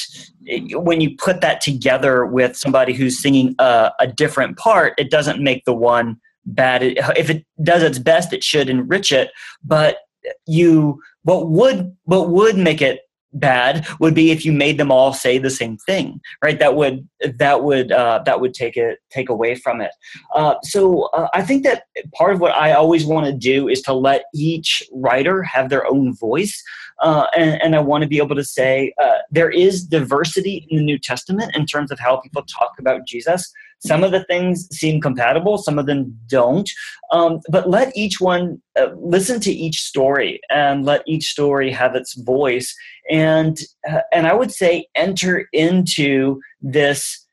when 0.73 1.01
you 1.01 1.15
put 1.17 1.41
that 1.41 1.59
together 1.59 2.25
with 2.25 2.55
somebody 2.55 2.93
who's 2.93 3.21
singing 3.21 3.55
a, 3.59 3.91
a 3.99 4.07
different 4.07 4.57
part 4.57 4.93
it 4.97 5.11
doesn't 5.11 5.43
make 5.43 5.65
the 5.65 5.73
one 5.73 6.17
bad. 6.45 6.81
If 6.81 7.29
it 7.29 7.45
does 7.61 7.83
its 7.83 7.99
best 7.99 8.31
it 8.31 8.43
should 8.43 8.69
enrich 8.69 9.11
it 9.11 9.31
but 9.63 9.97
you 10.45 11.01
what 11.23 11.49
would 11.49 11.95
what 12.03 12.29
would 12.29 12.57
make 12.57 12.81
it 12.81 13.01
bad 13.39 13.85
would 13.99 14.13
be 14.13 14.31
if 14.31 14.45
you 14.45 14.51
made 14.51 14.77
them 14.77 14.91
all 14.91 15.13
say 15.13 15.37
the 15.37 15.49
same 15.49 15.77
thing 15.77 16.19
right 16.43 16.59
that 16.59 16.75
would 16.75 17.07
that 17.37 17.63
would 17.63 17.91
uh, 17.91 18.21
that 18.25 18.39
would 18.39 18.53
take 18.53 18.77
it 18.77 18.99
take 19.09 19.29
away 19.29 19.55
from 19.55 19.81
it 19.81 19.91
uh, 20.35 20.55
so 20.63 21.03
uh, 21.13 21.27
i 21.33 21.41
think 21.41 21.63
that 21.63 21.83
part 22.13 22.33
of 22.33 22.39
what 22.39 22.53
i 22.55 22.71
always 22.73 23.05
want 23.05 23.25
to 23.25 23.33
do 23.33 23.67
is 23.67 23.81
to 23.81 23.93
let 23.93 24.25
each 24.33 24.83
writer 24.91 25.43
have 25.43 25.69
their 25.69 25.85
own 25.87 26.15
voice 26.15 26.63
uh, 26.99 27.27
and, 27.37 27.61
and, 27.61 27.75
I 27.75 27.79
want 27.79 28.01
to 28.01 28.07
be 28.07 28.17
able 28.17 28.35
to 28.35 28.43
say 28.43 28.91
uh, 29.01 29.19
there 29.29 29.51
is 29.51 29.83
diversity 29.83 30.65
in 30.69 30.77
the 30.77 30.83
New 30.83 30.97
Testament 30.97 31.55
in 31.55 31.67
terms 31.67 31.91
of 31.91 31.99
how 31.99 32.17
people 32.17 32.43
talk 32.43 32.71
about 32.79 33.05
Jesus. 33.05 33.53
Some 33.79 34.03
of 34.03 34.11
the 34.11 34.23
things 34.25 34.67
seem 34.71 35.01
compatible, 35.01 35.57
some 35.57 35.77
of 35.77 35.85
them 35.85 36.17
don't. 36.27 36.69
Um, 37.11 37.39
but 37.49 37.69
let 37.69 37.95
each 37.95 38.19
one 38.19 38.61
uh, 38.79 38.89
listen 38.95 39.39
to 39.41 39.51
each 39.51 39.81
story 39.81 40.39
and 40.49 40.85
let 40.85 41.03
each 41.05 41.25
story 41.25 41.71
have 41.71 41.95
its 41.95 42.15
voice. 42.15 42.75
And 43.09 43.57
uh, 43.89 44.01
and 44.11 44.27
I 44.27 44.33
would 44.33 44.51
say 44.51 44.87
enter 44.95 45.47
into 45.53 46.41
this 46.61 47.27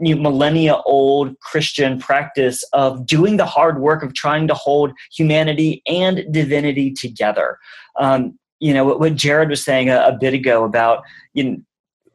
know, 0.00 0.16
millennia 0.16 0.76
old 0.86 1.38
Christian 1.40 1.98
practice 1.98 2.62
of 2.72 3.06
doing 3.06 3.36
the 3.36 3.46
hard 3.46 3.80
work 3.80 4.02
of 4.02 4.14
trying 4.14 4.48
to 4.48 4.54
hold 4.54 4.92
humanity 5.14 5.82
and 5.86 6.24
divinity 6.32 6.92
together. 6.92 7.58
Um, 7.98 8.38
you 8.60 8.74
know 8.74 8.84
what, 8.84 9.00
what 9.00 9.14
Jared 9.14 9.50
was 9.50 9.64
saying 9.64 9.90
a, 9.90 9.98
a 10.06 10.16
bit 10.18 10.34
ago 10.34 10.64
about 10.64 11.02
you 11.34 11.44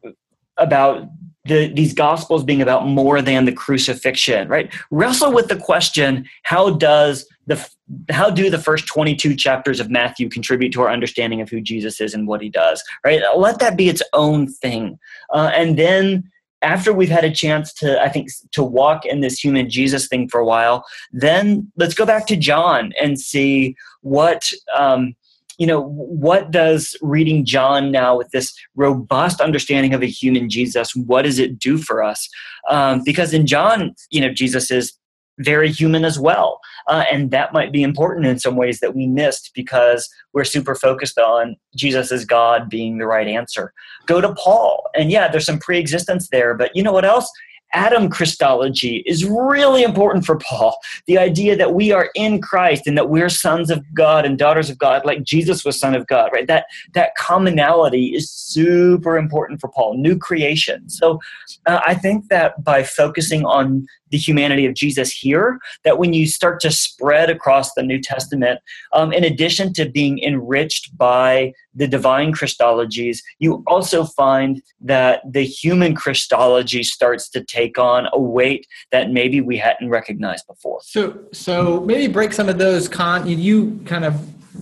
know, 0.04 0.12
about 0.56 1.08
the, 1.48 1.72
these 1.72 1.94
gospels 1.94 2.44
being 2.44 2.62
about 2.62 2.86
more 2.86 3.22
than 3.22 3.44
the 3.44 3.52
crucifixion 3.52 4.48
right? 4.48 4.72
Wrestle 4.90 5.32
with 5.32 5.48
the 5.48 5.56
question 5.56 6.28
how 6.42 6.70
does 6.70 7.26
the 7.46 7.68
how 8.10 8.30
do 8.30 8.50
the 8.50 8.58
first 8.58 8.86
22 8.88 9.36
chapters 9.36 9.78
of 9.78 9.88
matthew 9.88 10.28
contribute 10.28 10.72
to 10.72 10.82
our 10.82 10.90
understanding 10.90 11.40
of 11.40 11.48
who 11.48 11.60
jesus 11.60 12.00
is 12.00 12.14
and 12.14 12.26
what 12.26 12.42
he 12.42 12.48
does 12.48 12.82
right? 13.04 13.22
Let 13.36 13.60
that 13.60 13.76
be 13.76 13.88
its 13.88 14.02
own 14.12 14.48
thing. 14.48 14.98
Uh, 15.32 15.50
and 15.54 15.78
then 15.78 16.30
after 16.62 16.92
we've 16.92 17.10
had 17.10 17.24
a 17.24 17.30
chance 17.30 17.72
to 17.72 18.02
i 18.02 18.08
think 18.08 18.28
to 18.52 18.62
walk 18.62 19.04
in 19.04 19.20
this 19.20 19.38
human 19.38 19.68
jesus 19.68 20.08
thing 20.08 20.28
for 20.28 20.40
a 20.40 20.44
while 20.44 20.84
then 21.12 21.70
let's 21.76 21.94
go 21.94 22.06
back 22.06 22.26
to 22.26 22.36
john 22.36 22.92
and 23.00 23.20
see 23.20 23.76
what 24.02 24.50
um, 24.76 25.14
you 25.58 25.66
know, 25.66 25.82
what 25.82 26.50
does 26.50 26.96
reading 27.00 27.44
John 27.44 27.90
now 27.90 28.16
with 28.16 28.30
this 28.30 28.54
robust 28.74 29.40
understanding 29.40 29.94
of 29.94 30.02
a 30.02 30.06
human 30.06 30.50
Jesus, 30.50 30.94
what 30.94 31.22
does 31.22 31.38
it 31.38 31.58
do 31.58 31.78
for 31.78 32.02
us? 32.02 32.28
Um, 32.68 33.02
because 33.04 33.32
in 33.32 33.46
John, 33.46 33.94
you 34.10 34.20
know, 34.20 34.32
Jesus 34.32 34.70
is 34.70 34.92
very 35.38 35.70
human 35.70 36.04
as 36.04 36.18
well. 36.18 36.60
Uh, 36.88 37.04
and 37.10 37.30
that 37.30 37.52
might 37.52 37.72
be 37.72 37.82
important 37.82 38.26
in 38.26 38.38
some 38.38 38.56
ways 38.56 38.80
that 38.80 38.94
we 38.94 39.06
missed 39.06 39.50
because 39.54 40.08
we're 40.32 40.44
super 40.44 40.74
focused 40.74 41.18
on 41.18 41.56
Jesus 41.76 42.10
as 42.10 42.24
God 42.24 42.70
being 42.70 42.98
the 42.98 43.06
right 43.06 43.26
answer. 43.26 43.72
Go 44.06 44.20
to 44.20 44.34
Paul. 44.34 44.82
And 44.94 45.10
yeah, 45.10 45.28
there's 45.28 45.46
some 45.46 45.58
pre 45.58 45.78
existence 45.78 46.28
there, 46.30 46.54
but 46.54 46.74
you 46.74 46.82
know 46.82 46.92
what 46.92 47.04
else? 47.04 47.30
Adam 47.72 48.08
Christology 48.08 49.02
is 49.06 49.24
really 49.24 49.82
important 49.82 50.24
for 50.24 50.38
Paul. 50.38 50.78
The 51.06 51.18
idea 51.18 51.56
that 51.56 51.74
we 51.74 51.92
are 51.92 52.10
in 52.14 52.40
Christ 52.40 52.86
and 52.86 52.96
that 52.96 53.10
we're 53.10 53.28
sons 53.28 53.70
of 53.70 53.84
God 53.94 54.24
and 54.24 54.38
daughters 54.38 54.70
of 54.70 54.78
God, 54.78 55.04
like 55.04 55.22
Jesus 55.22 55.64
was 55.64 55.78
son 55.78 55.94
of 55.94 56.06
God, 56.06 56.30
right? 56.32 56.46
That 56.46 56.66
that 56.94 57.14
commonality 57.16 58.14
is 58.14 58.30
super 58.30 59.18
important 59.18 59.60
for 59.60 59.68
Paul. 59.68 59.96
New 59.98 60.16
creation. 60.16 60.88
So 60.88 61.20
uh, 61.66 61.80
I 61.86 61.94
think 61.94 62.28
that 62.28 62.62
by 62.64 62.82
focusing 62.82 63.44
on 63.44 63.86
the 64.10 64.18
humanity 64.18 64.66
of 64.66 64.74
Jesus 64.74 65.10
here, 65.10 65.58
that 65.84 65.98
when 65.98 66.12
you 66.12 66.26
start 66.26 66.60
to 66.60 66.70
spread 66.70 67.30
across 67.30 67.74
the 67.74 67.82
New 67.82 68.00
Testament, 68.00 68.60
um, 68.92 69.12
in 69.12 69.24
addition 69.24 69.72
to 69.74 69.88
being 69.88 70.18
enriched 70.20 70.96
by 70.96 71.52
the 71.74 71.86
divine 71.86 72.32
Christologies, 72.32 73.18
you 73.38 73.62
also 73.66 74.04
find 74.04 74.62
that 74.80 75.20
the 75.30 75.44
human 75.44 75.94
Christology 75.94 76.82
starts 76.82 77.28
to 77.30 77.44
take 77.44 77.78
on 77.78 78.08
a 78.12 78.20
weight 78.20 78.66
that 78.92 79.10
maybe 79.10 79.40
we 79.40 79.56
hadn't 79.56 79.90
recognized 79.90 80.46
before. 80.46 80.80
So, 80.82 81.18
so 81.32 81.80
maybe 81.80 82.10
break 82.12 82.32
some 82.32 82.48
of 82.48 82.58
those 82.58 82.88
con. 82.88 83.26
You 83.26 83.80
kind 83.84 84.04
of 84.04 84.14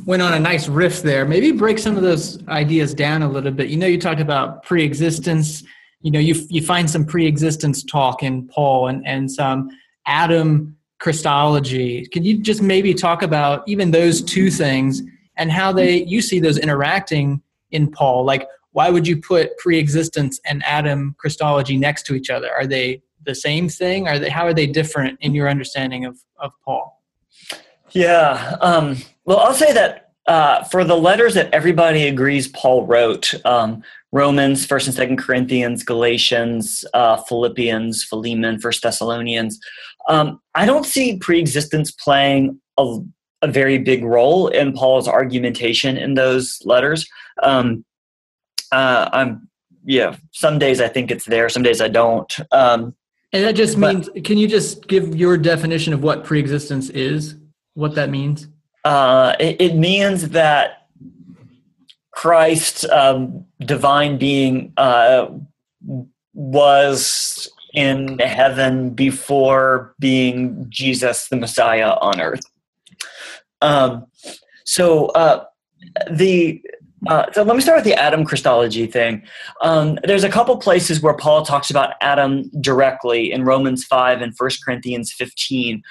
went 0.07 0.23
on 0.23 0.35
a 0.35 0.41
nice 0.41 0.69
riff 0.69 1.03
there. 1.03 1.25
Maybe 1.25 1.53
break 1.53 1.79
some 1.79 1.97
of 1.97 2.03
those 2.03 2.47
ideas 2.49 2.95
down 2.95 3.23
a 3.23 3.29
little 3.29 3.53
bit. 3.53 3.69
You 3.69 3.77
know, 3.77 3.87
you 3.87 4.01
talked 4.01 4.21
about 4.21 4.63
pre-existence 4.65 5.63
you 6.05 6.11
know 6.11 6.21
you 6.21 6.35
you 6.51 6.63
find 6.63 6.89
some 6.89 7.05
pre-existence 7.05 7.83
talk 7.83 8.23
in 8.23 8.47
Paul 8.47 8.89
and 8.89 9.05
and 9.07 9.33
some 9.33 9.71
Adam 10.07 10.77
Christology. 11.01 12.07
Can 12.07 12.23
you 12.23 12.41
just 12.41 12.63
maybe 12.63 12.93
talk 12.95 13.23
about 13.23 13.67
even 13.67 13.91
those 13.91 14.23
two 14.23 14.51
things 14.51 15.03
and 15.37 15.51
how 15.51 15.73
they 15.73 16.05
you 16.05 16.21
see 16.21 16.39
those 16.41 16.59
interacting 16.59 17.43
in 17.71 17.91
Paul? 17.91 18.25
Like 18.25 18.47
why 18.73 18.91
would 18.91 19.09
you 19.09 19.17
put 19.17 19.57
pre-existence 19.59 20.41
and 20.45 20.63
Adam 20.67 21.15
Christology 21.19 21.77
next 21.79 22.05
to 22.07 22.15
each 22.15 22.29
other? 22.29 22.53
Are 22.53 22.67
they 22.67 23.03
the 23.25 23.35
same 23.35 23.69
thing? 23.69 24.07
Are 24.07 24.19
they 24.19 24.29
how 24.29 24.47
are 24.47 24.55
they 24.55 24.67
different 24.67 25.19
in 25.23 25.35
your 25.35 25.49
understanding 25.49 26.05
of 26.05 26.19
of 26.39 26.53
Paul? 26.65 27.03
Yeah. 27.93 28.57
Um, 28.61 28.99
well, 29.25 29.39
I'll 29.39 29.55
say 29.55 29.73
that 29.73 30.05
uh, 30.27 30.65
for 30.65 30.85
the 30.85 30.97
letters 30.97 31.35
that 31.35 31.53
everybody 31.53 32.09
agrees 32.09 32.49
Paul 32.49 32.87
wrote, 32.87 33.35
um, 33.45 33.83
Romans, 34.15 34.65
First 34.65 34.87
and 34.87 34.95
Second 34.95 35.17
Corinthians, 35.17 35.83
Galatians, 35.83 36.85
uh, 36.95 37.17
Philippians, 37.17 38.05
Philemon, 38.05 38.61
First 38.61 38.85
Thessalonians. 38.85 39.59
Um, 40.09 40.41
I 40.55 40.67
don't 40.67 40.87
see 40.87 41.19
preexistence 41.19 41.91
playing 41.91 42.61
a, 42.79 43.01
a, 43.43 43.49
very 43.49 43.77
big 43.77 44.05
role 44.05 44.47
in 44.47 44.73
Paul's 44.73 45.09
argumentation 45.09 45.97
in 45.97 46.15
those 46.15 46.63
letters. 46.65 47.09
Um, 47.43 47.85
uh, 48.71 49.09
I'm 49.13 49.49
yeah. 49.85 50.15
Some 50.31 50.61
days 50.61 50.81
I 50.81 50.87
think 50.87 51.11
it's 51.11 51.25
there. 51.25 51.49
Some 51.49 51.65
days 51.65 51.81
I 51.81 51.89
don't. 51.89 52.33
Um, 52.53 52.95
and 53.33 53.43
that 53.45 53.57
just 53.57 53.81
but, 53.81 53.95
means. 53.95 54.09
Can 54.25 54.39
you 54.39 54.47
just 54.47 54.87
give 54.87 55.17
your 55.17 55.37
definition 55.37 55.93
of 55.93 56.05
what 56.05 56.23
preexistence 56.23 56.89
is? 56.91 57.35
What 57.75 57.97
that 57.97 58.11
means? 58.11 58.47
Uh, 58.85 59.35
it, 59.41 59.61
it 59.61 59.75
means 59.75 60.29
that 60.29 60.84
Christ, 62.25 62.87
um, 62.87 63.45
divine 63.61 64.17
being, 64.17 64.73
uh, 64.79 65.27
was 66.33 67.51
in 67.75 68.19
heaven 68.19 68.95
before 68.95 69.95
being 69.99 70.65
Jesus, 70.71 71.29
the 71.29 71.37
Messiah, 71.37 71.91
on 72.01 72.23
earth. 72.23 72.41
Um, 73.61 74.07
so 74.65 75.09
uh, 75.09 75.45
the 76.11 76.63
uh, 77.09 77.31
so 77.33 77.43
let 77.43 77.57
me 77.57 77.63
start 77.63 77.79
with 77.79 77.85
the 77.85 77.95
Adam 77.95 78.25
Christology 78.25 78.87
thing. 78.87 79.23
Um, 79.61 79.99
there's 80.05 80.25
a 80.25 80.29
couple 80.29 80.57
places 80.57 81.01
where 81.01 81.15
Paul 81.15 81.45
talks 81.45 81.71
about 81.71 81.95
Adam 82.01 82.51
directly 82.61 83.33
in 83.33 83.45
Romans 83.45 83.85
5 83.85 84.23
and 84.23 84.33
1 84.37 84.51
Corinthians 84.65 85.13
15. 85.13 85.83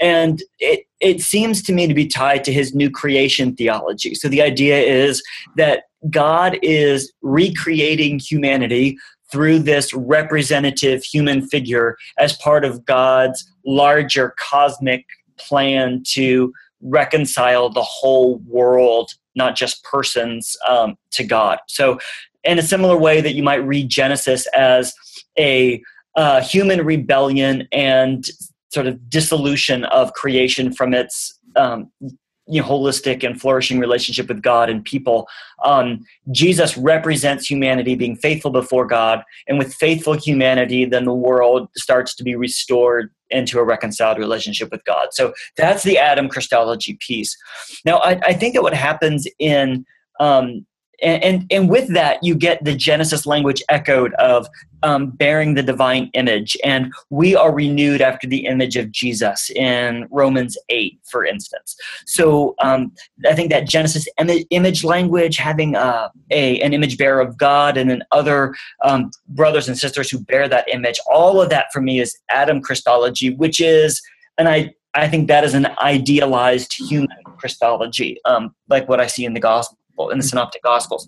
And 0.00 0.42
it, 0.58 0.86
it 1.00 1.20
seems 1.20 1.62
to 1.62 1.72
me 1.72 1.86
to 1.86 1.94
be 1.94 2.06
tied 2.06 2.44
to 2.44 2.52
his 2.52 2.74
new 2.74 2.90
creation 2.90 3.54
theology. 3.54 4.14
So 4.14 4.28
the 4.28 4.42
idea 4.42 4.78
is 4.78 5.22
that 5.56 5.84
God 6.10 6.58
is 6.62 7.12
recreating 7.22 8.18
humanity 8.18 8.98
through 9.30 9.58
this 9.60 9.92
representative 9.92 11.04
human 11.04 11.46
figure 11.46 11.96
as 12.18 12.36
part 12.36 12.64
of 12.64 12.84
God's 12.84 13.44
larger 13.66 14.34
cosmic 14.38 15.04
plan 15.38 16.02
to 16.08 16.52
reconcile 16.80 17.68
the 17.68 17.82
whole 17.82 18.38
world 18.46 19.10
not 19.38 19.56
just 19.56 19.82
persons 19.84 20.54
um, 20.68 20.96
to 21.12 21.24
God. 21.24 21.58
So, 21.68 21.98
in 22.44 22.58
a 22.58 22.62
similar 22.62 22.96
way 22.96 23.20
that 23.22 23.34
you 23.34 23.42
might 23.42 23.56
read 23.56 23.88
Genesis 23.88 24.46
as 24.48 24.92
a 25.38 25.82
uh, 26.16 26.42
human 26.42 26.84
rebellion 26.84 27.66
and 27.72 28.24
sort 28.72 28.86
of 28.86 29.08
dissolution 29.08 29.84
of 29.84 30.12
creation 30.12 30.72
from 30.72 30.92
its 30.92 31.38
um, 31.56 31.90
you 32.00 32.62
know, 32.62 32.66
holistic 32.66 33.24
and 33.24 33.40
flourishing 33.40 33.78
relationship 33.78 34.28
with 34.28 34.42
God 34.42 34.70
and 34.70 34.84
people. 34.84 35.28
Um, 35.64 36.04
Jesus 36.32 36.76
represents 36.76 37.50
humanity 37.50 37.94
being 37.94 38.16
faithful 38.16 38.50
before 38.50 38.86
God, 38.86 39.22
and 39.46 39.58
with 39.58 39.74
faithful 39.74 40.14
humanity, 40.14 40.84
then 40.84 41.04
the 41.04 41.14
world 41.14 41.68
starts 41.76 42.14
to 42.16 42.24
be 42.24 42.34
restored 42.36 43.12
into 43.30 43.58
a 43.58 43.64
reconciled 43.64 44.18
relationship 44.18 44.70
with 44.70 44.84
God. 44.84 45.08
So 45.12 45.32
that's 45.56 45.82
the 45.82 45.98
Adam 45.98 46.28
Christology 46.28 46.96
piece. 47.00 47.36
Now, 47.84 47.98
I, 47.98 48.20
I 48.22 48.32
think 48.32 48.54
that 48.54 48.62
what 48.62 48.74
happens 48.74 49.26
in 49.38 49.84
um, 50.20 50.66
and, 51.02 51.22
and, 51.22 51.46
and 51.50 51.70
with 51.70 51.92
that 51.94 52.22
you 52.22 52.34
get 52.34 52.62
the 52.64 52.74
genesis 52.74 53.26
language 53.26 53.62
echoed 53.68 54.14
of 54.14 54.48
um, 54.84 55.10
bearing 55.10 55.54
the 55.54 55.62
divine 55.62 56.08
image. 56.14 56.56
And 56.62 56.92
we 57.10 57.34
are 57.34 57.52
renewed 57.52 58.00
after 58.00 58.26
the 58.26 58.46
image 58.46 58.76
of 58.76 58.92
jesus 58.92 59.50
in 59.50 60.06
romans 60.10 60.56
8 60.68 60.98
for 61.10 61.24
instance. 61.24 61.76
So 62.06 62.54
um, 62.60 62.92
i 63.26 63.34
think 63.34 63.50
that 63.50 63.68
genesis 63.68 64.06
Im- 64.18 64.44
image 64.50 64.84
language 64.84 65.36
having 65.36 65.76
uh, 65.76 66.08
a, 66.30 66.60
an 66.60 66.72
image 66.72 66.98
bearer 66.98 67.20
of 67.20 67.36
god 67.36 67.76
and 67.76 67.90
then 67.90 68.02
other 68.12 68.54
um, 68.84 69.10
brothers 69.28 69.68
and 69.68 69.76
sisters 69.76 70.10
who 70.10 70.20
bear 70.20 70.48
that 70.48 70.68
image 70.72 70.98
all 71.10 71.40
of 71.40 71.50
that 71.50 71.66
for 71.72 71.80
me 71.80 72.00
is 72.00 72.16
adam 72.30 72.60
christology 72.60 73.30
which 73.30 73.60
is 73.60 74.00
and 74.36 74.48
i 74.48 74.72
I 74.94 75.06
think 75.06 75.28
that 75.28 75.44
is 75.44 75.54
an 75.54 75.68
idealized 75.80 76.72
human 76.72 77.18
Christology, 77.38 78.18
um, 78.24 78.54
like 78.68 78.88
what 78.88 79.00
I 79.00 79.06
see 79.06 79.24
in 79.24 79.34
the 79.34 79.38
gospel 79.38 79.78
people 79.98 80.10
in 80.10 80.18
the 80.18 80.24
Synoptic 80.24 80.62
Gospels. 80.62 81.06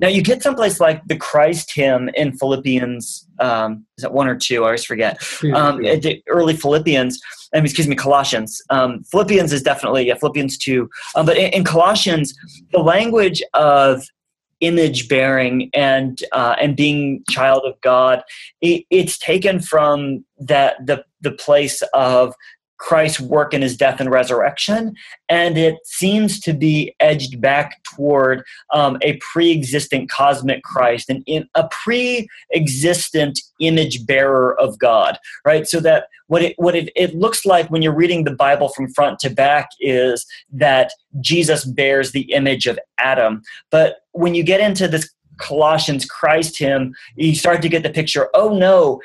Now 0.00 0.08
you 0.08 0.22
get 0.22 0.42
someplace 0.42 0.80
like 0.80 1.06
the 1.06 1.16
Christ 1.16 1.72
hymn 1.74 2.10
in 2.14 2.36
Philippians. 2.36 3.26
Um, 3.38 3.86
is 3.98 4.02
that 4.02 4.12
one 4.12 4.28
or 4.28 4.36
two? 4.36 4.62
I 4.62 4.66
always 4.66 4.84
forget. 4.84 5.22
Um, 5.54 5.84
early 6.28 6.56
Philippians. 6.56 7.20
I 7.52 7.58
mean, 7.58 7.66
excuse 7.66 7.88
me, 7.88 7.96
Colossians. 7.96 8.60
Um, 8.70 9.04
Philippians 9.04 9.52
is 9.52 9.62
definitely 9.62 10.06
yeah, 10.06 10.14
Philippians 10.14 10.58
two. 10.58 10.88
Um, 11.14 11.26
but 11.26 11.36
in, 11.36 11.52
in 11.52 11.64
Colossians, 11.64 12.34
the 12.72 12.80
language 12.80 13.42
of 13.54 14.02
image 14.60 15.08
bearing 15.08 15.68
and 15.74 16.22
uh, 16.32 16.56
and 16.60 16.76
being 16.76 17.22
child 17.28 17.62
of 17.64 17.80
God, 17.80 18.22
it, 18.60 18.84
it's 18.90 19.18
taken 19.18 19.60
from 19.60 20.24
that 20.38 20.74
the 20.84 21.04
the 21.20 21.32
place 21.32 21.82
of 21.92 22.34
Christ's 22.78 23.20
work 23.20 23.54
in 23.54 23.62
his 23.62 23.76
death 23.76 24.00
and 24.00 24.10
resurrection, 24.10 24.94
and 25.28 25.56
it 25.56 25.76
seems 25.84 26.40
to 26.40 26.52
be 26.52 26.94
edged 27.00 27.40
back 27.40 27.82
toward 27.84 28.44
um, 28.72 28.98
a 29.02 29.16
pre-existent 29.18 30.10
cosmic 30.10 30.62
Christ 30.62 31.08
and 31.08 31.24
a 31.54 31.68
pre-existent 31.68 33.40
image 33.60 34.06
bearer 34.06 34.58
of 34.60 34.78
God, 34.78 35.18
right? 35.44 35.66
So 35.66 35.80
that 35.80 36.08
what 36.26 36.42
it 36.42 36.54
what 36.56 36.74
it, 36.74 36.90
it 36.96 37.14
looks 37.14 37.46
like 37.46 37.70
when 37.70 37.82
you're 37.82 37.94
reading 37.94 38.24
the 38.24 38.34
Bible 38.34 38.68
from 38.68 38.92
front 38.92 39.18
to 39.20 39.30
back 39.30 39.68
is 39.80 40.26
that 40.52 40.92
Jesus 41.20 41.64
bears 41.64 42.12
the 42.12 42.32
image 42.32 42.66
of 42.66 42.78
Adam, 42.98 43.42
but 43.70 43.98
when 44.12 44.34
you 44.34 44.42
get 44.42 44.60
into 44.60 44.88
this 44.88 45.10
Colossians 45.38 46.04
Christ 46.04 46.58
hymn, 46.58 46.94
you 47.16 47.34
start 47.34 47.62
to 47.62 47.68
get 47.68 47.82
the 47.82 47.90
picture. 47.90 48.28
Oh 48.34 48.56
no, 48.56 49.00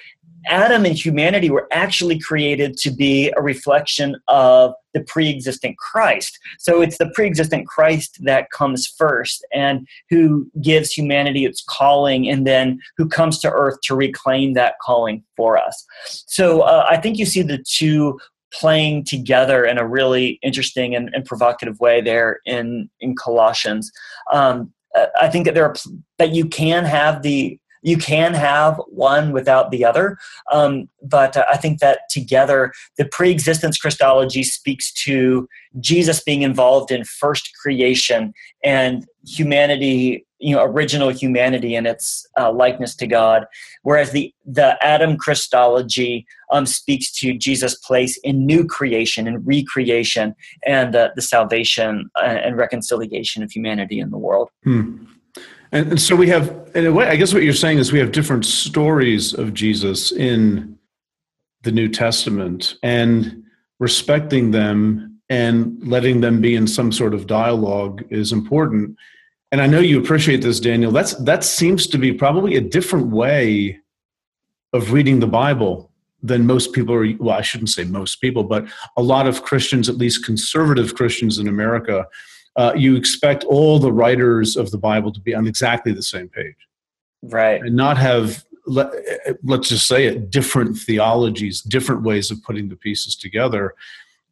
Adam 0.47 0.85
and 0.85 0.95
humanity 0.95 1.49
were 1.49 1.67
actually 1.71 2.19
created 2.19 2.77
to 2.77 2.91
be 2.91 3.31
a 3.35 3.41
reflection 3.41 4.15
of 4.27 4.73
the 4.93 5.01
pre 5.01 5.29
existent 5.29 5.77
Christ. 5.77 6.37
So 6.59 6.81
it's 6.81 6.97
the 6.97 7.11
pre 7.13 7.27
existent 7.27 7.67
Christ 7.67 8.17
that 8.23 8.49
comes 8.51 8.87
first 8.87 9.45
and 9.53 9.87
who 10.09 10.49
gives 10.61 10.91
humanity 10.91 11.45
its 11.45 11.63
calling 11.67 12.29
and 12.29 12.45
then 12.47 12.79
who 12.97 13.07
comes 13.07 13.39
to 13.39 13.51
earth 13.51 13.79
to 13.83 13.95
reclaim 13.95 14.53
that 14.53 14.75
calling 14.81 15.23
for 15.35 15.57
us. 15.57 15.85
So 16.27 16.61
uh, 16.61 16.85
I 16.89 16.97
think 16.97 17.17
you 17.17 17.25
see 17.25 17.41
the 17.41 17.63
two 17.67 18.19
playing 18.51 19.05
together 19.05 19.63
in 19.63 19.77
a 19.77 19.87
really 19.87 20.39
interesting 20.41 20.95
and, 20.95 21.09
and 21.13 21.23
provocative 21.23 21.79
way 21.79 22.01
there 22.01 22.39
in, 22.45 22.89
in 22.99 23.15
Colossians. 23.15 23.91
Um, 24.31 24.73
I 25.21 25.29
think 25.29 25.45
that 25.45 25.53
there 25.53 25.65
are 25.65 25.75
that 26.17 26.33
you 26.33 26.47
can 26.47 26.83
have 26.83 27.21
the 27.21 27.59
you 27.81 27.97
can 27.97 28.33
have 28.33 28.81
one 28.87 29.31
without 29.31 29.71
the 29.71 29.85
other. 29.85 30.17
Um, 30.51 30.89
but 31.01 31.37
uh, 31.37 31.45
I 31.49 31.57
think 31.57 31.79
that 31.79 32.01
together, 32.09 32.73
the 32.97 33.05
pre 33.05 33.31
existence 33.31 33.77
Christology 33.77 34.43
speaks 34.43 34.91
to 35.05 35.47
Jesus 35.79 36.21
being 36.21 36.41
involved 36.41 36.91
in 36.91 37.03
first 37.03 37.51
creation 37.61 38.33
and 38.63 39.05
humanity, 39.27 40.25
you 40.39 40.55
know, 40.55 40.63
original 40.63 41.09
humanity 41.09 41.75
and 41.75 41.85
its 41.85 42.25
uh, 42.39 42.51
likeness 42.51 42.95
to 42.95 43.07
God. 43.07 43.45
Whereas 43.83 44.11
the, 44.11 44.33
the 44.45 44.77
Adam 44.83 45.17
Christology 45.17 46.25
um, 46.51 46.65
speaks 46.65 47.11
to 47.19 47.37
Jesus' 47.37 47.75
place 47.75 48.17
in 48.23 48.45
new 48.45 48.65
creation 48.65 49.27
and 49.27 49.45
recreation 49.45 50.35
and 50.65 50.95
uh, 50.95 51.09
the 51.15 51.21
salvation 51.21 52.09
uh, 52.15 52.25
and 52.25 52.57
reconciliation 52.57 53.43
of 53.43 53.51
humanity 53.51 53.99
in 53.99 54.09
the 54.09 54.17
world. 54.17 54.49
Hmm. 54.63 55.05
And, 55.71 55.91
and 55.91 56.01
so 56.01 56.15
we 56.15 56.29
have, 56.29 56.69
in 56.75 56.85
a 56.85 56.91
way, 56.91 57.07
I 57.07 57.15
guess 57.15 57.33
what 57.33 57.43
you're 57.43 57.53
saying 57.53 57.77
is 57.77 57.91
we 57.91 57.99
have 57.99 58.11
different 58.11 58.45
stories 58.45 59.33
of 59.33 59.53
Jesus 59.53 60.11
in 60.11 60.77
the 61.63 61.71
New 61.71 61.89
Testament 61.89 62.75
and 62.83 63.43
respecting 63.79 64.51
them 64.51 65.19
and 65.29 65.77
letting 65.87 66.21
them 66.21 66.41
be 66.41 66.55
in 66.55 66.65
some 66.67 66.91
sort 66.91 67.13
of 67.13 67.27
dialogue 67.27 68.03
is 68.09 68.31
important. 68.31 68.95
And 69.51 69.61
I 69.61 69.67
know 69.67 69.79
you 69.79 69.99
appreciate 69.99 70.41
this, 70.41 70.59
Daniel. 70.59 70.91
That's 70.91 71.13
that 71.15 71.43
seems 71.43 71.87
to 71.87 71.97
be 71.97 72.13
probably 72.13 72.55
a 72.55 72.61
different 72.61 73.07
way 73.07 73.79
of 74.73 74.91
reading 74.91 75.19
the 75.19 75.27
Bible 75.27 75.91
than 76.21 76.45
most 76.45 76.73
people 76.73 76.93
are. 76.95 77.07
Well, 77.19 77.37
I 77.37 77.41
shouldn't 77.41 77.69
say 77.69 77.83
most 77.83 78.17
people, 78.21 78.43
but 78.43 78.67
a 78.97 79.01
lot 79.01 79.27
of 79.27 79.43
Christians, 79.43 79.89
at 79.89 79.97
least 79.97 80.25
conservative 80.25 80.95
Christians 80.95 81.37
in 81.39 81.47
America, 81.47 82.05
uh, 82.55 82.73
you 82.75 82.95
expect 82.95 83.43
all 83.45 83.79
the 83.79 83.91
writers 83.91 84.55
of 84.55 84.71
the 84.71 84.77
Bible 84.77 85.11
to 85.11 85.19
be 85.19 85.33
on 85.33 85.47
exactly 85.47 85.91
the 85.91 86.03
same 86.03 86.29
page, 86.29 86.55
right? 87.23 87.61
And 87.61 87.75
not 87.75 87.97
have 87.97 88.43
let, 88.65 88.91
let's 89.43 89.69
just 89.69 89.87
say 89.87 90.05
it 90.05 90.29
different 90.29 90.77
theologies, 90.77 91.61
different 91.61 92.03
ways 92.03 92.31
of 92.31 92.41
putting 92.43 92.69
the 92.69 92.75
pieces 92.75 93.15
together. 93.15 93.73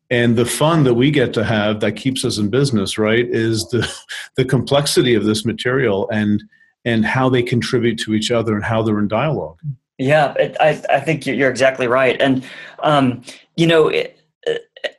And 0.09 0.37
the 0.37 0.45
fun 0.45 0.83
that 0.85 0.93
we 0.93 1.11
get 1.11 1.33
to 1.33 1.43
have 1.43 1.81
that 1.81 1.93
keeps 1.93 2.23
us 2.23 2.37
in 2.37 2.49
business, 2.49 2.97
right, 2.97 3.25
is 3.25 3.67
the 3.69 3.91
the 4.35 4.45
complexity 4.45 5.15
of 5.15 5.25
this 5.25 5.45
material 5.45 6.09
and 6.11 6.43
and 6.85 7.05
how 7.05 7.27
they 7.27 7.43
contribute 7.43 7.97
to 7.99 8.13
each 8.13 8.31
other 8.31 8.55
and 8.55 8.63
how 8.63 8.81
they're 8.81 8.99
in 8.99 9.09
dialogue. 9.09 9.59
Yeah, 9.97 10.33
it, 10.33 10.55
I 10.59 10.81
I 10.89 10.99
think 11.01 11.25
you're 11.25 11.49
exactly 11.49 11.87
right, 11.87 12.19
and 12.21 12.43
um, 12.79 13.23
you 13.55 13.67
know. 13.67 13.89
It, 13.89 14.13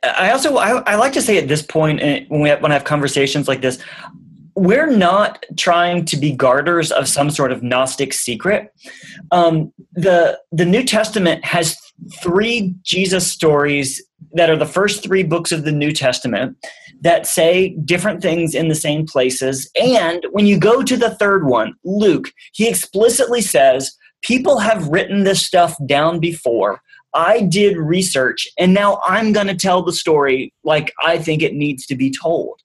I 0.03 0.31
also 0.31 0.57
I, 0.57 0.81
I, 0.81 0.95
like 0.95 1.13
to 1.13 1.21
say 1.21 1.37
at 1.37 1.47
this 1.47 1.61
point 1.61 2.01
eh, 2.01 2.25
when 2.27 2.41
we 2.41 2.49
have, 2.49 2.61
when 2.61 2.71
I 2.71 2.75
have 2.75 2.83
conversations 2.83 3.47
like 3.47 3.61
this, 3.61 3.79
we're 4.55 4.89
not 4.89 5.45
trying 5.57 6.05
to 6.05 6.17
be 6.17 6.31
garters 6.31 6.91
of 6.91 7.07
some 7.07 7.29
sort 7.29 7.51
of 7.51 7.63
Gnostic 7.63 8.13
secret. 8.13 8.73
Um, 9.31 9.71
the 9.93 10.39
the 10.51 10.65
New 10.65 10.83
Testament 10.83 11.45
has 11.45 11.77
three 12.21 12.75
Jesus 12.83 13.31
stories 13.31 14.03
that 14.33 14.49
are 14.49 14.57
the 14.57 14.65
first 14.65 15.03
three 15.03 15.23
books 15.23 15.51
of 15.51 15.63
the 15.63 15.71
New 15.71 15.91
Testament 15.91 16.57
that 17.01 17.25
say 17.25 17.69
different 17.85 18.21
things 18.21 18.53
in 18.53 18.67
the 18.67 18.75
same 18.75 19.05
places. 19.05 19.69
And 19.81 20.25
when 20.31 20.45
you 20.45 20.59
go 20.59 20.83
to 20.83 20.97
the 20.97 21.15
third 21.15 21.47
one, 21.47 21.73
Luke, 21.83 22.31
he 22.53 22.67
explicitly 22.67 23.41
says 23.41 23.95
people 24.21 24.59
have 24.59 24.87
written 24.87 25.23
this 25.23 25.45
stuff 25.45 25.75
down 25.85 26.19
before 26.19 26.81
I 27.13 27.41
did 27.41 27.77
research 27.77 28.47
and 28.57 28.73
now 28.73 28.99
I'm 29.03 29.33
going 29.33 29.47
to 29.47 29.55
tell 29.55 29.81
the 29.81 29.93
story 29.93 30.53
like 30.63 30.93
I 31.03 31.17
think 31.17 31.41
it 31.41 31.53
needs 31.53 31.85
to 31.87 31.95
be 31.95 32.11
told. 32.11 32.59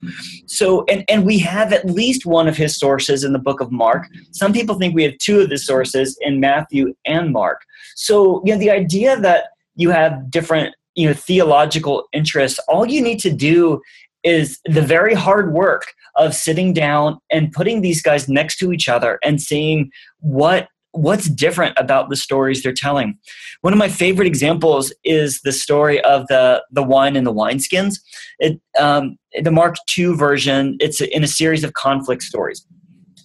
So, 0.47 0.85
and, 0.91 1.05
and 1.09 1.25
we 1.25 1.39
have 1.41 1.73
at 1.73 1.87
least 1.87 2.27
one 2.27 2.47
of 2.47 2.57
his 2.57 2.77
sources 2.77 3.25
in 3.25 3.33
the 3.33 3.39
book 3.39 3.61
of 3.61 3.73
Mark. 3.73 4.07
Some 4.33 4.53
people 4.53 4.75
think 4.77 4.95
we 4.95 5.05
have 5.05 5.17
two 5.19 5.41
of 5.41 5.49
the 5.49 5.59
sources 5.59 6.19
in 6.21 6.41
Matthew 6.41 6.95
and 7.07 7.33
Mark. 7.33 7.63
So, 7.97 8.43
you 8.45 8.53
know, 8.53 8.59
the 8.59 8.71
idea 8.71 9.19
that 9.21 9.47
you 9.77 9.91
have 9.91 10.31
different, 10.31 10.75
you 10.95 11.09
know, 11.09 11.15
theological 11.15 12.07
interests, 12.13 12.59
all 12.69 12.87
you 12.87 13.01
need 13.01 13.21
to 13.21 13.33
do 13.33 13.81
is 14.25 14.59
the 14.65 14.83
very 14.83 15.15
hard 15.15 15.53
work 15.53 15.93
of 16.17 16.35
sitting 16.35 16.73
down 16.73 17.19
and 17.31 17.53
putting 17.53 17.81
these 17.81 18.03
guys 18.03 18.29
next 18.29 18.57
to 18.59 18.73
each 18.73 18.89
other 18.89 19.19
and 19.23 19.41
seeing 19.41 19.91
what 20.21 20.69
what's 20.95 21.29
different 21.29 21.77
about 21.77 22.09
the 22.09 22.17
stories 22.17 22.63
they're 22.63 22.73
telling 22.73 23.19
one 23.63 23.73
of 23.73 23.79
my 23.79 23.89
favorite 23.89 24.27
examples 24.27 24.93
is 25.05 25.41
the 25.43 25.53
story 25.53 26.01
of 26.03 26.27
the 26.29 26.63
the 26.71 26.83
wine 26.83 27.17
and 27.17 27.27
the 27.27 27.33
wineskins 27.33 27.97
it 28.39 28.61
um, 28.79 29.17
the 29.43 29.51
mark 29.51 29.77
ii 29.99 30.15
version 30.15 30.77
it's 30.81 31.01
in 31.01 31.25
a 31.25 31.29
series 31.29 31.65
of 31.65 31.73
conflict 31.75 32.23
stories 32.23 32.65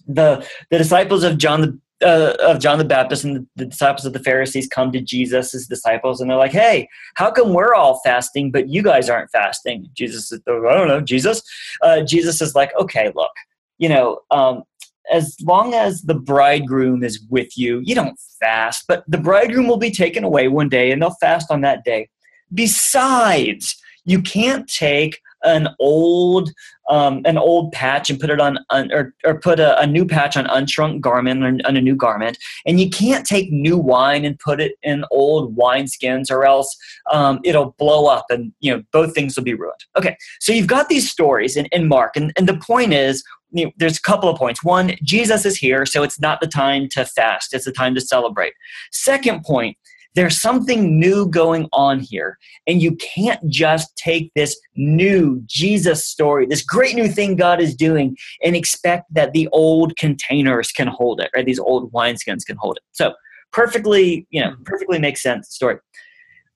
the 0.06 0.46
the 0.70 0.78
disciples 0.78 1.22
of 1.22 1.38
john 1.38 1.60
the 1.60 1.78
uh, 2.02 2.34
of 2.40 2.60
John 2.60 2.78
the 2.78 2.84
Baptist 2.86 3.24
and 3.24 3.46
the, 3.56 3.66
disciples 3.66 4.06
of 4.06 4.14
the 4.14 4.20
Pharisees 4.20 4.66
come 4.66 4.90
to 4.92 5.02
Jesus 5.02 5.54
as 5.54 5.66
disciples, 5.66 6.20
and 6.20 6.30
they're 6.30 6.38
like, 6.38 6.50
"Hey, 6.50 6.88
how 7.16 7.30
come 7.30 7.52
we're 7.52 7.74
all 7.74 8.00
fasting, 8.02 8.50
but 8.50 8.70
you 8.70 8.82
guys 8.82 9.10
aren't 9.10 9.30
fasting?" 9.30 9.86
Jesus 9.92 10.32
is, 10.32 10.40
I 10.48 10.50
don't 10.50 10.88
know, 10.88 11.02
Jesus. 11.02 11.42
Uh, 11.82 12.00
Jesus 12.00 12.40
is 12.40 12.54
like, 12.54 12.70
"Okay, 12.80 13.12
look, 13.14 13.32
you 13.76 13.88
know, 13.88 14.20
um, 14.30 14.62
as 15.10 15.36
long 15.42 15.74
as 15.74 16.02
the 16.02 16.14
bridegroom 16.14 17.02
is 17.02 17.20
with 17.28 17.56
you, 17.56 17.80
you 17.84 17.94
don't 17.94 18.18
fast, 18.38 18.84
but 18.88 19.04
the 19.08 19.18
bridegroom 19.18 19.66
will 19.66 19.76
be 19.76 19.90
taken 19.90 20.24
away 20.24 20.48
one 20.48 20.68
day 20.68 20.90
and 20.90 21.02
they'll 21.02 21.16
fast 21.20 21.50
on 21.50 21.60
that 21.62 21.84
day. 21.84 22.08
Besides, 22.52 23.76
you 24.04 24.22
can't 24.22 24.68
take 24.68 25.20
an 25.42 25.68
old 25.78 26.50
um, 26.90 27.22
an 27.24 27.38
old 27.38 27.70
patch 27.72 28.10
and 28.10 28.18
put 28.18 28.30
it 28.30 28.40
on 28.40 28.58
un, 28.70 28.90
or, 28.92 29.14
or 29.24 29.38
put 29.38 29.60
a, 29.60 29.80
a, 29.80 29.86
new 29.86 30.04
patch 30.04 30.36
on 30.36 30.44
unshrunk 30.46 31.00
garment 31.00 31.44
on, 31.44 31.60
on 31.64 31.76
a 31.76 31.80
new 31.80 31.94
garment 31.94 32.36
and 32.66 32.80
you 32.80 32.90
can't 32.90 33.24
take 33.24 33.50
new 33.50 33.78
wine 33.78 34.24
and 34.24 34.38
put 34.40 34.60
it 34.60 34.72
in 34.82 35.04
old 35.12 35.54
wine 35.54 35.86
skins 35.86 36.30
or 36.30 36.44
else 36.44 36.76
um, 37.12 37.38
it'll 37.44 37.74
blow 37.78 38.06
up 38.06 38.26
and 38.28 38.52
you 38.60 38.74
know 38.74 38.82
both 38.92 39.14
things 39.14 39.36
will 39.36 39.44
be 39.44 39.54
ruined 39.54 39.80
okay 39.96 40.16
so 40.40 40.52
you've 40.52 40.66
got 40.66 40.88
these 40.88 41.08
stories 41.08 41.56
in, 41.56 41.66
in 41.66 41.86
mark 41.86 42.16
and, 42.16 42.32
and 42.36 42.48
the 42.48 42.58
point 42.58 42.92
is 42.92 43.22
you 43.52 43.66
know, 43.66 43.72
there's 43.76 43.98
a 43.98 44.02
couple 44.02 44.28
of 44.28 44.36
points 44.36 44.62
one 44.62 44.94
jesus 45.02 45.44
is 45.44 45.56
here 45.56 45.84
so 45.84 46.02
it's 46.02 46.20
not 46.20 46.40
the 46.40 46.46
time 46.46 46.88
to 46.88 47.04
fast 47.04 47.54
it's 47.54 47.64
the 47.64 47.72
time 47.72 47.94
to 47.94 48.00
celebrate 48.00 48.52
second 48.90 49.44
point 49.44 49.76
there's 50.14 50.40
something 50.40 50.98
new 50.98 51.26
going 51.26 51.68
on 51.72 52.00
here. 52.00 52.38
And 52.66 52.82
you 52.82 52.96
can't 52.96 53.40
just 53.48 53.94
take 53.96 54.32
this 54.34 54.58
new 54.74 55.40
Jesus 55.46 56.04
story, 56.04 56.46
this 56.46 56.62
great 56.62 56.96
new 56.96 57.08
thing 57.08 57.36
God 57.36 57.60
is 57.60 57.74
doing, 57.74 58.16
and 58.42 58.56
expect 58.56 59.12
that 59.14 59.32
the 59.32 59.48
old 59.52 59.96
containers 59.96 60.72
can 60.72 60.88
hold 60.88 61.20
it, 61.20 61.30
right? 61.34 61.46
These 61.46 61.60
old 61.60 61.92
wineskins 61.92 62.44
can 62.44 62.56
hold 62.56 62.78
it. 62.78 62.82
So 62.92 63.14
perfectly, 63.52 64.26
you 64.30 64.40
know, 64.40 64.56
perfectly 64.64 64.98
makes 64.98 65.22
sense 65.22 65.48
story. 65.48 65.78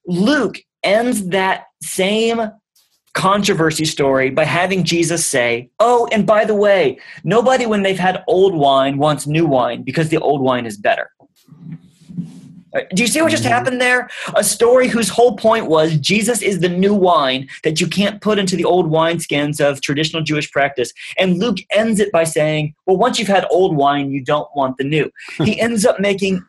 Luke 0.07 0.59
ends 0.83 1.29
that 1.29 1.65
same 1.83 2.51
controversy 3.15 3.85
story 3.85 4.29
by 4.29 4.45
having 4.45 4.85
Jesus 4.85 5.27
say, 5.27 5.71
Oh, 5.81 6.07
and 6.13 6.27
by 6.27 6.45
the 6.45 6.55
way, 6.55 6.99
nobody, 7.23 7.65
when 7.65 7.83
they've 7.83 7.99
had 7.99 8.23
old 8.27 8.55
wine, 8.55 8.99
wants 8.99 9.27
new 9.27 9.47
wine 9.47 9.83
because 9.83 10.11
the 10.11 10.19
old 10.19 10.43
wine 10.43 10.67
is 10.67 10.77
better. 10.77 11.11
Uh, 12.75 12.81
do 12.93 13.03
you 13.03 13.07
see 13.07 13.23
what 13.23 13.31
just 13.31 13.45
mm-hmm. 13.45 13.53
happened 13.53 13.81
there? 13.81 14.11
A 14.35 14.43
story 14.43 14.89
whose 14.89 15.09
whole 15.09 15.37
point 15.37 15.67
was 15.67 15.97
Jesus 15.99 16.43
is 16.43 16.61
the 16.61 16.69
new 16.69 16.93
wine 16.93 17.49
that 17.63 17.81
you 17.81 17.87
can't 17.87 18.21
put 18.21 18.39
into 18.39 18.57
the 18.57 18.65
old 18.65 18.91
wineskins 18.91 19.61
of 19.61 19.81
traditional 19.81 20.23
Jewish 20.23 20.51
practice. 20.51 20.93
And 21.17 21.39
Luke 21.39 21.59
ends 21.71 22.01
it 22.01 22.11
by 22.11 22.25
saying, 22.25 22.75
Well, 22.87 22.97
once 22.97 23.19
you've 23.19 23.29
had 23.29 23.47
old 23.51 23.77
wine, 23.77 24.11
you 24.11 24.25
don't 24.25 24.49
want 24.57 24.77
the 24.77 24.85
new. 24.85 25.11
he 25.45 25.61
ends 25.61 25.87
up 25.87 26.01
making 26.01 26.45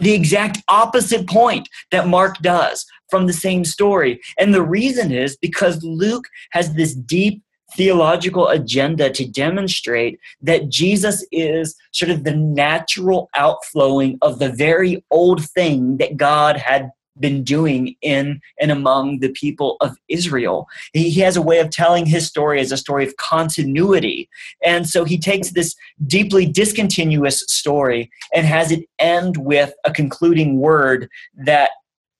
the 0.00 0.12
exact 0.12 0.62
opposite 0.68 1.26
point 1.28 1.68
that 1.90 2.08
Mark 2.08 2.38
does 2.38 2.86
from 3.10 3.26
the 3.26 3.32
same 3.32 3.64
story. 3.64 4.20
And 4.38 4.52
the 4.52 4.62
reason 4.62 5.12
is 5.12 5.36
because 5.36 5.82
Luke 5.82 6.26
has 6.50 6.74
this 6.74 6.94
deep 6.94 7.42
theological 7.76 8.48
agenda 8.48 9.10
to 9.10 9.28
demonstrate 9.28 10.18
that 10.40 10.68
Jesus 10.68 11.26
is 11.32 11.74
sort 11.92 12.10
of 12.10 12.24
the 12.24 12.34
natural 12.34 13.28
outflowing 13.34 14.18
of 14.22 14.38
the 14.38 14.50
very 14.50 15.04
old 15.10 15.44
thing 15.50 15.96
that 15.98 16.16
God 16.16 16.56
had 16.56 16.90
been 17.18 17.42
doing 17.42 17.94
in 18.02 18.40
and 18.60 18.70
among 18.70 19.20
the 19.20 19.30
people 19.30 19.76
of 19.80 19.96
Israel. 20.08 20.66
He, 20.92 21.16
has 21.20 21.36
a 21.36 21.42
way 21.42 21.60
of 21.60 21.70
telling 21.70 22.04
his 22.04 22.26
story 22.26 22.60
as 22.60 22.70
a 22.70 22.76
story 22.76 23.06
of 23.06 23.16
continuity. 23.16 24.28
And 24.62 24.88
so 24.88 25.04
he 25.04 25.18
takes 25.18 25.50
this 25.50 25.74
deeply 26.06 26.46
discontinuous 26.46 27.40
story 27.48 28.10
and 28.34 28.46
has 28.46 28.70
it 28.70 28.84
end 28.98 29.38
with 29.38 29.72
a 29.84 29.92
concluding 29.92 30.58
word 30.58 31.08
that 31.46 31.70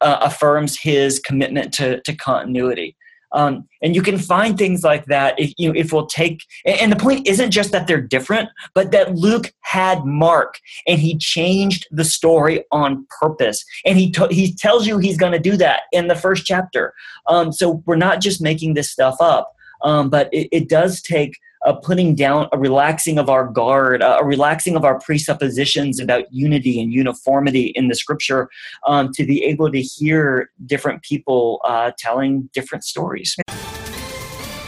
uh, 0.01 0.18
affirms 0.22 0.78
his 0.78 1.18
commitment 1.18 1.72
to, 1.74 2.01
to 2.03 2.14
continuity. 2.14 2.95
Um, 3.33 3.66
and 3.83 3.95
you 3.95 4.03
can 4.03 4.18
find 4.18 4.57
things 4.57 4.83
like 4.83 5.07
that 5.07 5.39
if 5.39 5.53
you 5.59 5.68
know 5.68 5.79
if 5.79 5.93
we'll 5.93 6.07
take 6.07 6.43
and 6.64 6.93
the 6.93 6.97
point 6.97 7.27
isn't 7.27 7.51
just 7.51 7.72
that 7.72 7.87
they're 7.87 8.01
different 8.01 8.49
but 8.72 8.93
that 8.93 9.14
luke 9.16 9.53
had 9.62 10.05
mark 10.05 10.59
and 10.87 11.01
he 11.01 11.18
changed 11.18 11.87
the 11.91 12.05
story 12.05 12.64
on 12.70 13.07
purpose. 13.20 13.64
And 13.85 13.99
he 13.99 14.11
t- 14.11 14.35
he 14.35 14.55
tells 14.55 14.87
you 14.87 14.99
he's 14.99 15.18
going 15.18 15.33
to 15.33 15.39
do 15.39 15.57
that 15.57 15.83
in 15.93 16.09
the 16.09 16.14
first 16.14 16.47
chapter. 16.47 16.95
Um, 17.27 17.53
so 17.53 17.83
we're 17.87 17.97
not 17.97 18.20
just 18.20 18.41
making 18.41 18.74
this 18.74 18.91
stuff 18.91 19.16
up 19.20 19.53
um, 19.83 20.11
but 20.11 20.33
it, 20.33 20.49
it 20.53 20.68
does 20.68 21.03
take 21.03 21.39
a 21.67 21.75
putting 21.75 22.14
down, 22.14 22.49
a 22.53 22.59
relaxing 22.59 23.19
of 23.19 23.29
our 23.29 23.47
guard, 23.47 24.01
a 24.03 24.25
relaxing 24.25 24.77
of 24.77 24.85
our 24.85 24.99
presuppositions 25.01 26.01
about 26.01 26.33
unity 26.33 26.81
and 26.81 26.93
uniformity 26.93 27.67
in 27.75 27.89
the 27.89 27.95
scripture 27.95 28.49
um, 28.87 29.12
to 29.12 29.27
be 29.27 29.43
able 29.45 29.71
to 29.71 29.83
hear 29.83 30.51
different 30.64 31.03
people 31.03 31.61
uh, 31.64 31.91
telling 31.99 32.49
different 32.55 32.85
stories. 32.85 33.37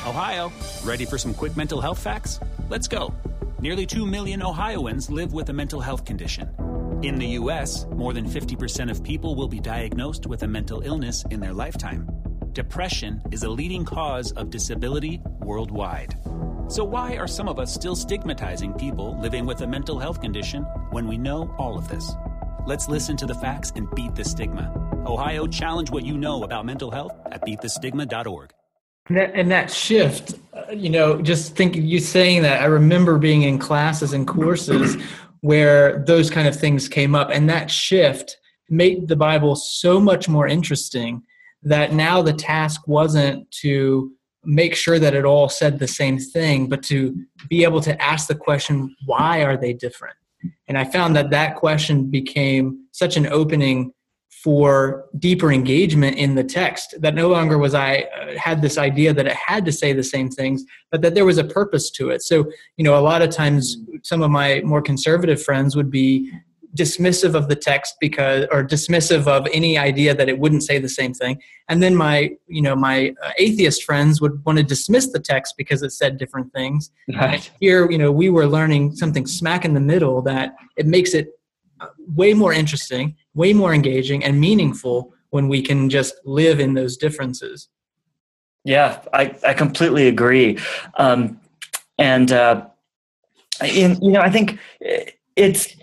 Ohio, 0.06 0.52
ready 0.84 1.04
for 1.04 1.18
some 1.18 1.32
quick 1.32 1.56
mental 1.56 1.80
health 1.80 1.98
facts? 1.98 2.40
Let's 2.68 2.88
go. 2.88 3.14
Nearly 3.60 3.86
2 3.86 4.04
million 4.04 4.42
Ohioans 4.42 5.10
live 5.10 5.32
with 5.32 5.48
a 5.50 5.52
mental 5.52 5.80
health 5.80 6.04
condition. 6.04 6.50
In 7.02 7.16
the 7.18 7.26
U.S., 7.26 7.86
more 7.94 8.12
than 8.12 8.28
50% 8.28 8.90
of 8.90 9.04
people 9.04 9.36
will 9.36 9.48
be 9.48 9.60
diagnosed 9.60 10.26
with 10.26 10.42
a 10.42 10.48
mental 10.48 10.80
illness 10.80 11.24
in 11.30 11.38
their 11.38 11.52
lifetime. 11.52 12.08
Depression 12.52 13.22
is 13.30 13.42
a 13.42 13.48
leading 13.48 13.84
cause 13.84 14.32
of 14.32 14.50
disability 14.50 15.20
worldwide. 15.40 16.16
So, 16.68 16.84
why 16.84 17.16
are 17.16 17.26
some 17.26 17.48
of 17.48 17.58
us 17.58 17.72
still 17.72 17.94
stigmatizing 17.94 18.74
people 18.74 19.18
living 19.20 19.46
with 19.46 19.60
a 19.60 19.66
mental 19.66 19.98
health 19.98 20.20
condition 20.20 20.62
when 20.90 21.06
we 21.06 21.18
know 21.18 21.54
all 21.58 21.78
of 21.78 21.88
this? 21.88 22.10
Let's 22.66 22.88
listen 22.88 23.16
to 23.18 23.26
the 23.26 23.34
facts 23.34 23.72
and 23.74 23.90
beat 23.94 24.14
the 24.14 24.24
stigma. 24.24 24.72
Ohio, 25.06 25.46
challenge 25.46 25.90
what 25.90 26.04
you 26.04 26.16
know 26.16 26.42
about 26.42 26.66
mental 26.66 26.90
health 26.90 27.12
at 27.26 27.44
beatthestigma.org. 27.44 28.52
And 29.08 29.16
that, 29.16 29.34
and 29.34 29.50
that 29.50 29.70
shift, 29.70 30.34
uh, 30.52 30.70
you 30.72 30.90
know, 30.90 31.22
just 31.22 31.56
think 31.56 31.76
you 31.76 31.98
saying 31.98 32.42
that, 32.42 32.60
I 32.60 32.66
remember 32.66 33.18
being 33.18 33.42
in 33.42 33.58
classes 33.58 34.12
and 34.12 34.26
courses 34.28 34.96
where 35.40 36.04
those 36.06 36.30
kind 36.30 36.46
of 36.48 36.56
things 36.56 36.88
came 36.88 37.14
up, 37.14 37.30
and 37.30 37.48
that 37.48 37.70
shift 37.70 38.38
made 38.68 39.08
the 39.08 39.16
Bible 39.16 39.56
so 39.56 39.98
much 39.98 40.28
more 40.28 40.46
interesting 40.46 41.22
that 41.62 41.92
now 41.92 42.22
the 42.22 42.32
task 42.32 42.86
wasn't 42.86 43.50
to 43.50 44.12
make 44.44 44.74
sure 44.74 44.98
that 44.98 45.14
it 45.14 45.24
all 45.24 45.48
said 45.48 45.78
the 45.78 45.88
same 45.88 46.18
thing, 46.18 46.68
but 46.68 46.82
to 46.84 47.14
be 47.48 47.64
able 47.64 47.80
to 47.80 48.00
ask 48.02 48.28
the 48.28 48.34
question, 48.34 48.94
why 49.04 49.42
are 49.42 49.56
they 49.56 49.72
different? 49.72 50.16
And 50.68 50.78
I 50.78 50.84
found 50.84 51.16
that 51.16 51.30
that 51.30 51.56
question 51.56 52.10
became 52.10 52.86
such 52.92 53.16
an 53.16 53.26
opening 53.26 53.92
for 54.42 55.06
deeper 55.18 55.50
engagement 55.50 56.16
in 56.16 56.36
the 56.36 56.44
text 56.44 56.94
that 57.00 57.14
no 57.14 57.28
longer 57.28 57.58
was 57.58 57.74
I 57.74 58.06
uh, 58.16 58.38
had 58.38 58.62
this 58.62 58.78
idea 58.78 59.12
that 59.12 59.26
it 59.26 59.34
had 59.34 59.64
to 59.64 59.72
say 59.72 59.92
the 59.92 60.04
same 60.04 60.30
things, 60.30 60.64
but 60.92 61.02
that 61.02 61.14
there 61.14 61.24
was 61.24 61.38
a 61.38 61.44
purpose 61.44 61.90
to 61.92 62.10
it. 62.10 62.22
So, 62.22 62.48
you 62.76 62.84
know, 62.84 62.96
a 62.96 63.02
lot 63.02 63.20
of 63.20 63.30
times 63.30 63.76
some 64.04 64.22
of 64.22 64.30
my 64.30 64.60
more 64.64 64.80
conservative 64.80 65.42
friends 65.42 65.74
would 65.74 65.90
be 65.90 66.30
dismissive 66.76 67.34
of 67.34 67.48
the 67.48 67.56
text 67.56 67.94
because 68.00 68.46
or 68.50 68.62
dismissive 68.62 69.26
of 69.26 69.46
any 69.52 69.78
idea 69.78 70.14
that 70.14 70.28
it 70.28 70.38
wouldn't 70.38 70.62
say 70.62 70.78
the 70.78 70.88
same 70.88 71.14
thing. 71.14 71.40
And 71.68 71.82
then 71.82 71.94
my 71.94 72.30
you 72.46 72.62
know 72.62 72.76
my 72.76 73.14
uh, 73.22 73.30
atheist 73.38 73.84
friends 73.84 74.20
would 74.20 74.44
want 74.44 74.58
to 74.58 74.64
dismiss 74.64 75.10
the 75.12 75.18
text 75.18 75.54
because 75.56 75.82
it 75.82 75.90
said 75.90 76.18
different 76.18 76.52
things. 76.52 76.90
Right. 77.14 77.50
here 77.60 77.90
you 77.90 77.98
know 77.98 78.12
we 78.12 78.28
were 78.28 78.46
learning 78.46 78.96
something 78.96 79.26
smack 79.26 79.64
in 79.64 79.74
the 79.74 79.80
middle 79.80 80.22
that 80.22 80.54
it 80.76 80.86
makes 80.86 81.14
it 81.14 81.30
uh, 81.80 81.86
way 82.14 82.34
more 82.34 82.52
interesting 82.52 83.16
way 83.34 83.52
more 83.52 83.72
engaging 83.72 84.24
and 84.24 84.40
meaningful 84.40 85.14
when 85.30 85.48
we 85.48 85.62
can 85.62 85.88
just 85.90 86.14
live 86.24 86.58
in 86.60 86.74
those 86.74 86.96
differences. 86.96 87.68
Yeah 88.64 89.00
i, 89.12 89.34
I 89.46 89.54
completely 89.54 90.08
agree. 90.08 90.58
Um, 90.94 91.40
and 91.98 92.30
uh, 92.30 92.66
in, 93.64 94.00
you 94.02 94.12
know 94.12 94.20
i 94.20 94.30
think 94.30 94.58
it's 95.38 95.74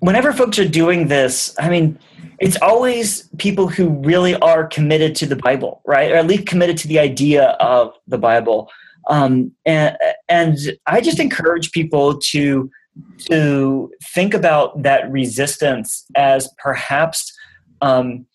whenever 0.00 0.32
folks 0.32 0.58
are 0.58 0.68
doing 0.68 1.08
this, 1.08 1.54
I 1.58 1.68
mean, 1.68 1.98
it's 2.38 2.56
always 2.62 3.28
people 3.38 3.68
who 3.68 3.88
really 3.88 4.34
are 4.36 4.66
committed 4.66 5.16
to 5.16 5.26
the 5.26 5.36
Bible, 5.36 5.82
right? 5.86 6.12
Or 6.12 6.16
at 6.16 6.26
least 6.26 6.46
committed 6.46 6.78
to 6.78 6.88
the 6.88 6.98
idea 6.98 7.50
of 7.60 7.94
the 8.06 8.18
Bible. 8.18 8.70
Um, 9.08 9.52
and, 9.64 9.96
and 10.28 10.56
I 10.86 11.00
just 11.00 11.18
encourage 11.18 11.72
people 11.72 12.18
to 12.18 12.70
to 13.16 13.92
think 14.12 14.34
about 14.34 14.82
that 14.82 15.08
resistance 15.10 16.04
as 16.16 16.48
perhaps 16.58 17.32
um, 17.80 18.26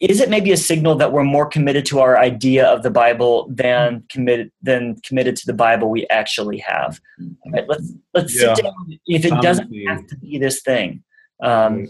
is 0.00 0.20
it 0.20 0.28
maybe 0.28 0.52
a 0.52 0.56
signal 0.56 0.94
that 0.96 1.12
we're 1.12 1.24
more 1.24 1.46
committed 1.46 1.86
to 1.86 2.00
our 2.00 2.18
idea 2.18 2.66
of 2.66 2.82
the 2.82 2.90
Bible 2.90 3.48
than 3.50 4.04
committed 4.08 4.50
than 4.62 4.96
committed 5.02 5.36
to 5.36 5.46
the 5.46 5.52
Bible 5.52 5.88
we 5.88 6.06
actually 6.08 6.58
have? 6.58 7.00
Right, 7.52 7.66
let's 7.68 7.92
let's 8.14 8.40
yeah. 8.40 8.54
sit 8.54 8.64
down. 8.64 8.98
If 9.06 9.24
it 9.24 9.34
doesn't 9.40 9.72
have 9.88 10.06
to 10.06 10.16
be 10.18 10.38
this 10.38 10.62
thing, 10.62 11.02
um, 11.42 11.86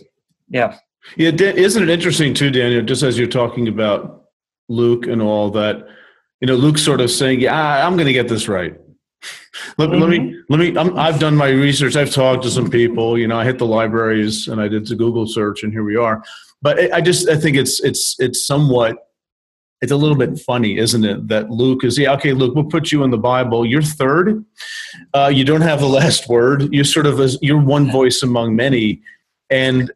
yeah. 0.49 0.79
Yeah, 1.17 1.31
isn't 1.31 1.83
it 1.83 1.89
interesting 1.89 2.35
too, 2.35 2.51
Daniel? 2.51 2.83
Just 2.83 3.03
as 3.03 3.19
you're 3.19 3.27
talking 3.27 3.69
about 3.69 4.27
Luke 4.69 5.07
and 5.07 5.23
all 5.23 5.51
that, 5.51 5.87
you 6.41 6.47
know, 6.47 6.57
Luke's 6.57 6.83
sort 6.83 7.01
of 7.01 7.11
saying, 7.11 7.41
"Yeah, 7.41 7.87
I'm 7.87 7.95
going 7.95 8.07
to 8.07 8.13
get 8.13 8.29
this 8.29 8.49
right." 8.49 8.77
let, 9.79 9.91
mm-hmm. 9.91 10.01
let, 10.01 10.11
me 10.11 10.43
let 10.49 10.59
me 10.59 10.77
i 10.97 11.11
have 11.11 11.21
done 11.21 11.37
my 11.37 11.51
research 11.51 11.95
i've 11.95 12.11
talked 12.11 12.43
to 12.43 12.49
some 12.49 12.71
people 12.71 13.19
you 13.19 13.29
know 13.29 13.39
i 13.39 13.45
hit 13.45 13.59
the 13.59 13.67
libraries 13.67 14.49
and 14.49 14.59
i 14.61 14.67
did 14.67 14.87
the 14.87 14.97
google 14.97 15.27
search 15.27 15.63
and 15.63 15.73
here 15.73 15.85
we 15.85 15.95
are 15.95 16.25
but 16.63 16.93
I 16.93 17.01
just 17.01 17.29
I 17.29 17.37
think 17.37 17.57
it's 17.57 17.81
it's 17.81 18.17
it's 18.19 18.47
somewhat 18.47 19.07
it's 19.81 19.93
a 19.93 19.97
little 19.97 20.17
bit 20.17 20.39
funny, 20.39 20.77
isn't 20.77 21.05
it? 21.05 21.29
That 21.29 21.51
Luke 21.51 21.85
is 21.85 21.99
yeah 21.99 22.13
okay, 22.15 22.33
Luke, 22.33 22.55
we'll 22.55 22.65
put 22.65 22.93
you 22.93 23.03
in 23.05 23.11
the 23.11 23.19
Bible. 23.19 23.65
You're 23.65 23.83
third. 23.83 24.45
Uh, 25.15 25.31
you 25.33 25.45
don't 25.45 25.63
have 25.63 25.81
the 25.81 25.89
last 25.89 26.29
word. 26.29 26.73
You're 26.73 26.85
sort 26.85 27.07
of 27.07 27.21
a, 27.21 27.29
you're 27.41 27.61
one 27.61 27.91
voice 27.91 28.23
among 28.23 28.57
many, 28.57 29.03
and 29.49 29.91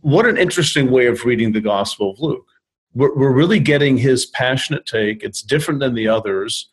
what 0.00 0.26
an 0.26 0.38
interesting 0.38 0.90
way 0.90 1.06
of 1.06 1.24
reading 1.24 1.52
the 1.52 1.60
Gospel 1.60 2.12
of 2.12 2.20
Luke. 2.20 2.46
We're, 2.94 3.14
we're 3.14 3.32
really 3.32 3.60
getting 3.60 3.98
his 3.98 4.24
passionate 4.24 4.86
take. 4.86 5.22
It's 5.22 5.42
different 5.42 5.80
than 5.80 5.94
the 5.94 6.08
others. 6.08 6.70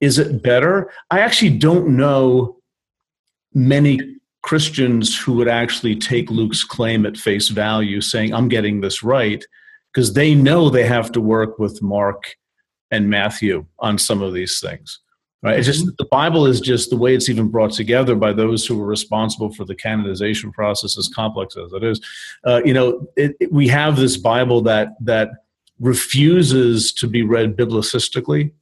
Is 0.00 0.18
it 0.18 0.42
better? 0.42 0.92
I 1.10 1.20
actually 1.20 1.58
don't 1.58 1.96
know 1.96 2.58
many 3.52 4.16
Christians 4.46 5.18
who 5.18 5.32
would 5.32 5.48
actually 5.48 5.96
take 5.96 6.30
Luke's 6.30 6.62
claim 6.62 7.04
at 7.04 7.16
face 7.16 7.48
value, 7.48 8.00
saying, 8.00 8.32
I'm 8.32 8.48
getting 8.48 8.80
this 8.80 9.02
right, 9.02 9.44
because 9.92 10.12
they 10.12 10.36
know 10.36 10.70
they 10.70 10.86
have 10.86 11.10
to 11.12 11.20
work 11.20 11.58
with 11.58 11.82
Mark 11.82 12.36
and 12.92 13.10
Matthew 13.10 13.66
on 13.80 13.98
some 13.98 14.22
of 14.22 14.32
these 14.32 14.60
things. 14.60 15.00
Right? 15.42 15.58
It's 15.58 15.66
just 15.66 15.82
mm-hmm. 15.82 15.96
the 15.98 16.08
Bible 16.12 16.46
is 16.46 16.60
just 16.60 16.90
the 16.90 16.96
way 16.96 17.12
it's 17.12 17.28
even 17.28 17.48
brought 17.48 17.72
together 17.72 18.14
by 18.14 18.32
those 18.32 18.64
who 18.64 18.78
were 18.78 18.86
responsible 18.86 19.52
for 19.52 19.64
the 19.64 19.74
canonization 19.74 20.52
process, 20.52 20.96
as 20.96 21.08
complex 21.08 21.56
as 21.56 21.72
it 21.72 21.82
is. 21.82 22.00
Uh, 22.46 22.62
you 22.64 22.72
know, 22.72 23.04
it, 23.16 23.34
it, 23.40 23.52
we 23.52 23.66
have 23.66 23.96
this 23.96 24.16
Bible 24.16 24.62
that 24.62 24.90
that 25.00 25.30
refuses 25.80 26.92
to 26.92 27.08
be 27.08 27.22
read 27.22 27.56
biblicistically 27.56 28.52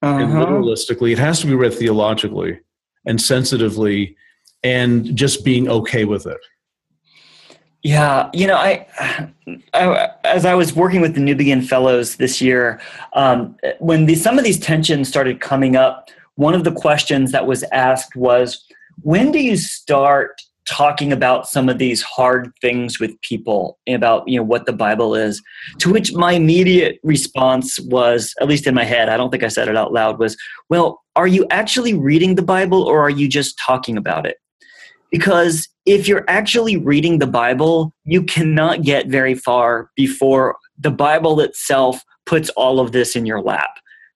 uh-huh. 0.00 0.18
and 0.18 0.32
literalistically. 0.32 1.12
It 1.12 1.18
has 1.18 1.40
to 1.40 1.46
be 1.46 1.54
read 1.54 1.74
theologically 1.74 2.58
and 3.04 3.20
sensitively 3.20 4.16
and 4.62 5.14
just 5.16 5.44
being 5.44 5.68
okay 5.68 6.04
with 6.04 6.26
it. 6.26 6.38
Yeah, 7.82 8.28
you 8.34 8.46
know, 8.46 8.56
I, 8.56 8.86
I, 9.72 10.10
as 10.24 10.44
I 10.44 10.54
was 10.54 10.74
working 10.74 11.00
with 11.00 11.14
the 11.14 11.20
Newbigin 11.20 11.66
Fellows 11.66 12.16
this 12.16 12.40
year, 12.40 12.80
um, 13.14 13.56
when 13.78 14.04
the, 14.04 14.16
some 14.16 14.38
of 14.38 14.44
these 14.44 14.60
tensions 14.60 15.08
started 15.08 15.40
coming 15.40 15.76
up, 15.76 16.10
one 16.34 16.54
of 16.54 16.64
the 16.64 16.72
questions 16.72 17.32
that 17.32 17.46
was 17.46 17.64
asked 17.72 18.16
was, 18.16 18.62
when 19.02 19.32
do 19.32 19.38
you 19.38 19.56
start 19.56 20.42
talking 20.66 21.10
about 21.10 21.48
some 21.48 21.68
of 21.68 21.78
these 21.78 22.02
hard 22.02 22.52
things 22.60 23.00
with 23.00 23.18
people 23.22 23.78
about 23.88 24.26
you 24.28 24.38
know 24.38 24.44
what 24.44 24.66
the 24.66 24.72
bible 24.72 25.16
is 25.16 25.42
to 25.78 25.90
which 25.90 26.12
my 26.12 26.32
immediate 26.32 27.00
response 27.02 27.80
was 27.80 28.34
at 28.40 28.46
least 28.46 28.66
in 28.66 28.74
my 28.74 28.84
head 28.84 29.08
i 29.08 29.16
don't 29.16 29.30
think 29.30 29.42
i 29.42 29.48
said 29.48 29.68
it 29.68 29.76
out 29.76 29.92
loud 29.92 30.18
was 30.18 30.36
well 30.68 31.02
are 31.16 31.26
you 31.26 31.44
actually 31.50 31.94
reading 31.94 32.36
the 32.36 32.42
bible 32.42 32.84
or 32.84 33.00
are 33.00 33.10
you 33.10 33.26
just 33.26 33.58
talking 33.58 33.96
about 33.96 34.26
it 34.26 34.36
because 35.10 35.68
if 35.86 36.06
you're 36.06 36.24
actually 36.28 36.76
reading 36.76 37.18
the 37.18 37.26
bible 37.26 37.92
you 38.04 38.22
cannot 38.22 38.82
get 38.82 39.06
very 39.06 39.34
far 39.34 39.90
before 39.96 40.56
the 40.78 40.90
bible 40.90 41.40
itself 41.40 42.02
puts 42.26 42.48
all 42.50 42.80
of 42.80 42.92
this 42.92 43.16
in 43.16 43.26
your 43.26 43.40
lap 43.40 43.70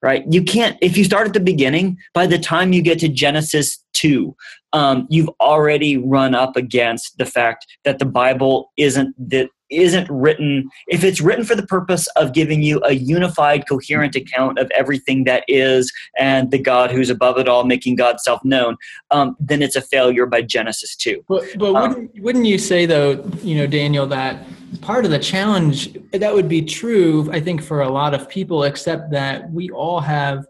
right? 0.04 0.30
You 0.30 0.44
can't, 0.44 0.76
if 0.82 0.98
you 0.98 1.04
start 1.04 1.26
at 1.26 1.32
the 1.32 1.40
beginning, 1.40 1.96
by 2.12 2.26
the 2.26 2.38
time 2.38 2.74
you 2.74 2.82
get 2.82 2.98
to 2.98 3.08
Genesis 3.08 3.82
2, 3.94 4.36
um, 4.74 5.06
you've 5.08 5.30
already 5.40 5.96
run 5.96 6.34
up 6.34 6.56
against 6.56 7.16
the 7.16 7.24
fact 7.24 7.64
that 7.84 7.98
the 7.98 8.04
Bible 8.04 8.70
isn't 8.76 9.14
that 9.30 9.48
isn't 9.74 10.08
written 10.10 10.68
if 10.88 11.04
it's 11.04 11.20
written 11.20 11.44
for 11.44 11.54
the 11.54 11.66
purpose 11.66 12.06
of 12.16 12.32
giving 12.32 12.62
you 12.62 12.80
a 12.84 12.92
unified 12.92 13.68
coherent 13.68 14.14
account 14.14 14.58
of 14.58 14.70
everything 14.72 15.24
that 15.24 15.44
is 15.48 15.92
and 16.18 16.50
the 16.50 16.58
god 16.58 16.90
who's 16.90 17.10
above 17.10 17.38
it 17.38 17.48
all 17.48 17.64
making 17.64 17.96
god 17.96 18.20
self-known 18.20 18.76
um, 19.10 19.36
then 19.38 19.62
it's 19.62 19.76
a 19.76 19.82
failure 19.82 20.26
by 20.26 20.40
genesis 20.42 20.96
2 20.96 21.24
but, 21.28 21.44
but 21.58 21.74
um, 21.74 21.88
wouldn't, 21.88 22.22
wouldn't 22.22 22.46
you 22.46 22.58
say 22.58 22.86
though 22.86 23.12
you 23.42 23.56
know 23.56 23.66
daniel 23.66 24.06
that 24.06 24.44
part 24.80 25.04
of 25.04 25.10
the 25.10 25.18
challenge 25.18 25.96
that 26.12 26.34
would 26.34 26.48
be 26.48 26.62
true 26.62 27.28
i 27.32 27.40
think 27.40 27.62
for 27.62 27.82
a 27.82 27.88
lot 27.88 28.14
of 28.14 28.28
people 28.28 28.64
except 28.64 29.10
that 29.10 29.50
we 29.50 29.70
all 29.70 30.00
have 30.00 30.44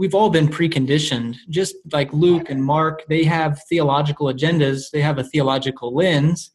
we've 0.00 0.14
all 0.14 0.30
been 0.30 0.48
preconditioned. 0.48 1.36
Just 1.50 1.76
like 1.92 2.10
luke 2.12 2.48
and 2.48 2.64
mark 2.64 3.04
they 3.08 3.22
have 3.24 3.60
theological 3.68 4.26
agendas 4.28 4.90
they 4.90 5.02
have 5.02 5.18
a 5.18 5.24
theological 5.24 5.94
lens 5.94 6.50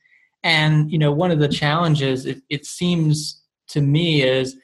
and 0.46 0.90
you 0.92 0.98
know 0.98 1.12
one 1.12 1.32
of 1.32 1.40
the 1.40 1.50
challenges 1.50 2.26
it, 2.26 2.42
it 2.50 2.66
seems 2.66 3.42
to 3.68 3.82
me 3.82 4.22
is 4.22 4.56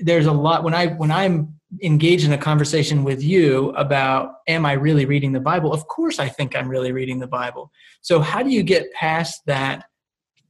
there's 0.00 0.26
a 0.26 0.32
lot 0.32 0.64
when 0.64 0.74
i 0.74 0.88
when 0.88 1.12
i'm 1.12 1.54
engaged 1.82 2.24
in 2.24 2.32
a 2.32 2.38
conversation 2.38 3.04
with 3.04 3.22
you 3.22 3.70
about 3.70 4.32
am 4.48 4.66
i 4.66 4.72
really 4.72 5.04
reading 5.04 5.30
the 5.30 5.38
bible? 5.38 5.72
Of 5.72 5.86
course 5.86 6.18
i 6.18 6.28
think 6.28 6.56
i'm 6.56 6.68
really 6.68 6.90
reading 6.90 7.20
the 7.20 7.28
bible. 7.28 7.70
So 8.00 8.18
how 8.18 8.42
do 8.42 8.50
you 8.50 8.64
get 8.64 8.92
past 8.94 9.42
that 9.46 9.84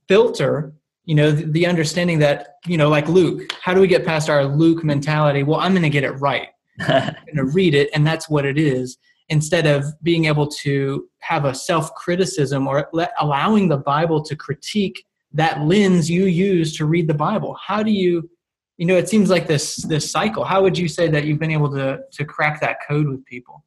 filter 0.09 0.73
you 1.05 1.15
know 1.15 1.31
the, 1.31 1.45
the, 1.45 1.67
understanding 1.67 2.21
that 2.21 2.55
you 2.67 2.79
know 2.79 2.89
like 2.89 3.09
luke 3.09 3.53
how 3.61 3.75
do 3.75 3.81
we 3.81 3.87
get 3.87 4.07
past 4.07 4.31
our 4.31 4.47
luke 4.47 4.83
mentality? 4.83 5.43
Well 5.43 5.61
i'm 5.61 5.73
going 5.73 5.83
to 5.83 5.91
get 5.91 6.05
it 6.05 6.13
right. 6.13 6.49
I'm 6.81 7.15
going 7.27 7.37
to 7.37 7.45
read 7.45 7.75
it 7.75 7.91
and 7.93 8.07
that's 8.07 8.31
what 8.31 8.47
it 8.47 8.57
is 8.57 8.97
instead 9.31 9.67
of 9.67 9.85
being 10.03 10.27
able 10.27 10.47
to 10.47 11.09
have 11.21 11.45
a 11.45 11.55
self-criticism 11.55 12.67
or 12.67 12.89
let, 12.93 13.13
allowing 13.21 13.69
the 13.69 13.79
bible 13.79 14.23
to 14.23 14.37
critique 14.37 15.05
that 15.33 15.63
lens 15.63 16.11
you 16.11 16.25
use 16.25 16.77
to 16.77 16.85
read 16.85 17.09
the 17.09 17.15
bible 17.15 17.57
how 17.67 17.83
do 17.83 17.91
you 17.91 18.29
you 18.77 18.87
know 18.87 18.97
it 18.97 19.09
seems 19.09 19.31
like 19.31 19.47
this 19.47 19.77
this 19.77 20.11
cycle 20.11 20.45
how 20.45 20.63
would 20.63 20.77
you 20.77 20.89
say 20.89 21.09
that 21.09 21.25
you've 21.25 21.39
been 21.39 21.51
able 21.51 21.71
to 21.71 22.01
to 22.13 22.25
crack 22.25 22.61
that 22.61 22.77
code 22.87 23.09
with 23.09 23.25
people 23.25 23.65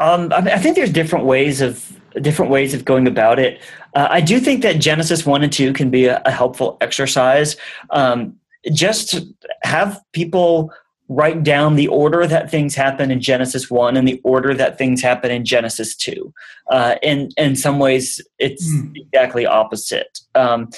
um, 0.00 0.32
I, 0.32 0.58
think 0.58 0.76
there's 0.76 0.90
different 0.90 1.26
ways 1.26 1.60
of 1.60 2.00
different 2.22 2.50
ways 2.50 2.72
of 2.72 2.86
going 2.86 3.06
about 3.06 3.38
it. 3.38 3.60
Uh, 3.94 4.08
I 4.10 4.22
do 4.22 4.40
think 4.40 4.62
that 4.62 4.78
Genesis 4.80 5.26
one 5.26 5.42
and 5.42 5.52
two 5.52 5.74
can 5.74 5.90
be 5.90 6.06
a, 6.06 6.22
a 6.24 6.30
helpful 6.30 6.78
exercise. 6.80 7.56
Um, 7.90 8.36
just 8.72 9.20
have 9.62 10.00
people 10.12 10.72
write 11.10 11.42
down 11.42 11.74
the 11.74 11.88
order 11.88 12.24
that 12.24 12.48
things 12.48 12.76
happen 12.76 13.10
in 13.10 13.20
Genesis 13.20 13.68
1 13.68 13.96
and 13.96 14.06
the 14.06 14.20
order 14.22 14.54
that 14.54 14.78
things 14.78 15.02
happen 15.02 15.28
in 15.28 15.44
Genesis 15.44 15.96
2. 15.96 16.32
Uh, 16.70 16.94
in, 17.02 17.30
in 17.36 17.56
some 17.56 17.80
ways, 17.80 18.20
it's 18.38 18.72
mm. 18.72 18.92
exactly 18.94 19.44
opposite. 19.44 20.20
Um, 20.36 20.70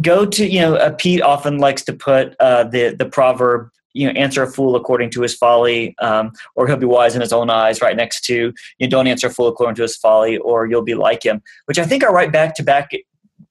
go 0.00 0.26
to, 0.26 0.44
you 0.44 0.60
know, 0.60 0.74
uh, 0.74 0.90
Pete 0.98 1.22
often 1.22 1.58
likes 1.58 1.82
to 1.84 1.92
put 1.92 2.34
uh, 2.40 2.64
the, 2.64 2.94
the 2.98 3.06
proverb 3.06 3.70
you 3.92 4.06
know 4.06 4.12
answer 4.12 4.42
a 4.42 4.50
fool 4.50 4.76
according 4.76 5.08
to 5.08 5.22
his 5.22 5.34
folly 5.34 5.96
um, 6.00 6.30
or 6.54 6.66
he'll 6.66 6.76
be 6.76 6.84
wise 6.84 7.14
in 7.14 7.22
his 7.22 7.32
own 7.32 7.48
eyes 7.48 7.80
right 7.80 7.96
next 7.96 8.24
to 8.26 8.34
you 8.34 8.52
know, 8.82 8.88
don't 8.88 9.06
answer 9.06 9.28
a 9.28 9.30
fool 9.30 9.48
according 9.48 9.74
to 9.74 9.80
his 9.80 9.96
folly 9.96 10.36
or 10.36 10.66
you'll 10.66 10.82
be 10.82 10.94
like 10.94 11.24
him 11.24 11.40
which 11.64 11.78
i 11.78 11.84
think 11.86 12.04
are 12.04 12.12
right 12.12 12.30
back 12.30 12.54
to 12.54 12.62
back 12.62 12.90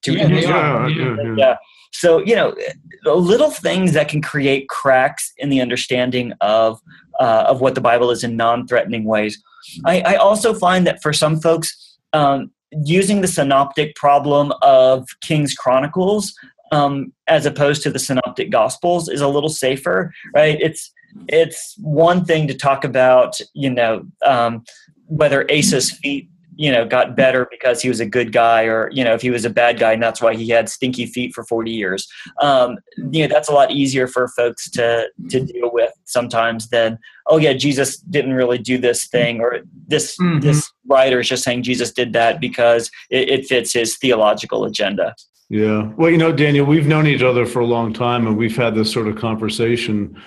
to 0.04 0.14
yeah, 0.14 0.88
yeah, 0.88 1.34
yeah. 1.36 1.56
So 2.00 2.20
you 2.20 2.36
know 2.36 2.56
the 3.04 3.16
little 3.16 3.52
things 3.52 3.94
that 3.94 4.08
can 4.08 4.22
create 4.22 4.68
cracks 4.70 5.32
in 5.38 5.50
the 5.50 5.62
understanding 5.62 6.34
of 6.42 6.82
uh, 7.20 7.46
of 7.48 7.62
what 7.62 7.76
the 7.76 7.82
bible 7.82 8.12
is 8.12 8.24
in 8.24 8.36
non-threatening 8.36 9.04
ways. 9.06 9.42
I, 9.86 10.02
I 10.02 10.16
also 10.16 10.54
find 10.54 10.86
that 10.86 11.02
for 11.02 11.14
some 11.14 11.40
folks 11.40 11.98
um, 12.14 12.52
using 12.84 13.22
the 13.22 13.28
synoptic 13.28 13.96
problem 13.96 14.54
of 14.62 15.08
king's 15.22 15.54
chronicles 15.54 16.36
um, 16.72 17.14
as 17.28 17.46
opposed 17.46 17.84
to 17.84 17.90
the 17.90 18.00
synoptic 18.00 18.50
gospels 18.52 19.08
is 19.10 19.22
a 19.22 19.28
little 19.28 19.50
safer 19.50 20.14
right? 20.34 20.58
It's 20.62 20.92
it's 21.30 21.76
one 21.80 22.26
thing 22.26 22.48
to 22.48 22.54
talk 22.54 22.84
about 22.84 23.40
you 23.54 23.70
know 23.70 24.06
um, 24.26 24.64
whether 25.08 25.46
asa's 25.50 25.92
feet 25.92 26.30
you 26.56 26.72
know 26.72 26.86
got 26.86 27.16
better 27.16 27.48
because 27.52 27.82
he 27.82 27.90
was 27.90 28.00
a 28.00 28.06
good 28.06 28.32
guy 28.32 28.64
or 28.64 28.90
you 28.92 29.04
know 29.04 29.14
if 29.14 29.22
he 29.22 29.30
was 29.30 29.46
a 29.46 29.50
bad 29.50 29.80
guy 29.80 29.94
and 29.94 30.02
that's 30.02 30.22
why 30.22 30.36
he 30.36 30.50
had 30.50 30.70
stinky 30.70 31.06
feet 31.06 31.34
for 31.34 31.44
40 31.44 31.72
years 31.72 32.08
um, 32.42 32.78
you 33.12 33.22
know 33.22 33.34
that's 33.34 33.50
a 33.50 33.54
lot 33.54 33.72
easier 33.72 34.08
for 34.08 34.28
folks 34.30 34.70
to 34.72 35.08
to 35.30 35.40
deal 35.46 35.70
with 35.72 35.92
sometimes 36.06 36.70
than 36.70 36.98
oh 37.28 37.38
yeah 37.38 37.54
jesus 37.54 37.98
didn't 37.98 38.34
really 38.34 38.58
do 38.58 38.78
this 38.78 39.08
thing 39.08 39.40
or 39.40 39.60
this 39.88 40.18
mm-hmm. 40.18 40.40
this 40.40 40.72
writer 40.88 41.20
is 41.20 41.30
just 41.30 41.44
saying 41.44 41.64
jesus 41.64 41.92
did 41.92 42.14
that 42.14 42.40
because 42.40 42.90
it, 43.10 43.30
it 43.30 43.46
fits 43.46 43.74
his 43.74 43.98
theological 43.98 44.66
agenda 44.66 45.14
yeah. 45.48 45.92
Well, 45.96 46.10
you 46.10 46.18
know, 46.18 46.32
Daniel, 46.32 46.66
we've 46.66 46.88
known 46.88 47.06
each 47.06 47.22
other 47.22 47.46
for 47.46 47.60
a 47.60 47.68
long 47.68 47.94
time 47.94 48.26
and 48.26 48.36
we've 48.36 48.58
had 48.58 48.74
this 48.74 48.92
sort 48.92 49.08
of 49.08 49.16
conversation 49.16 50.20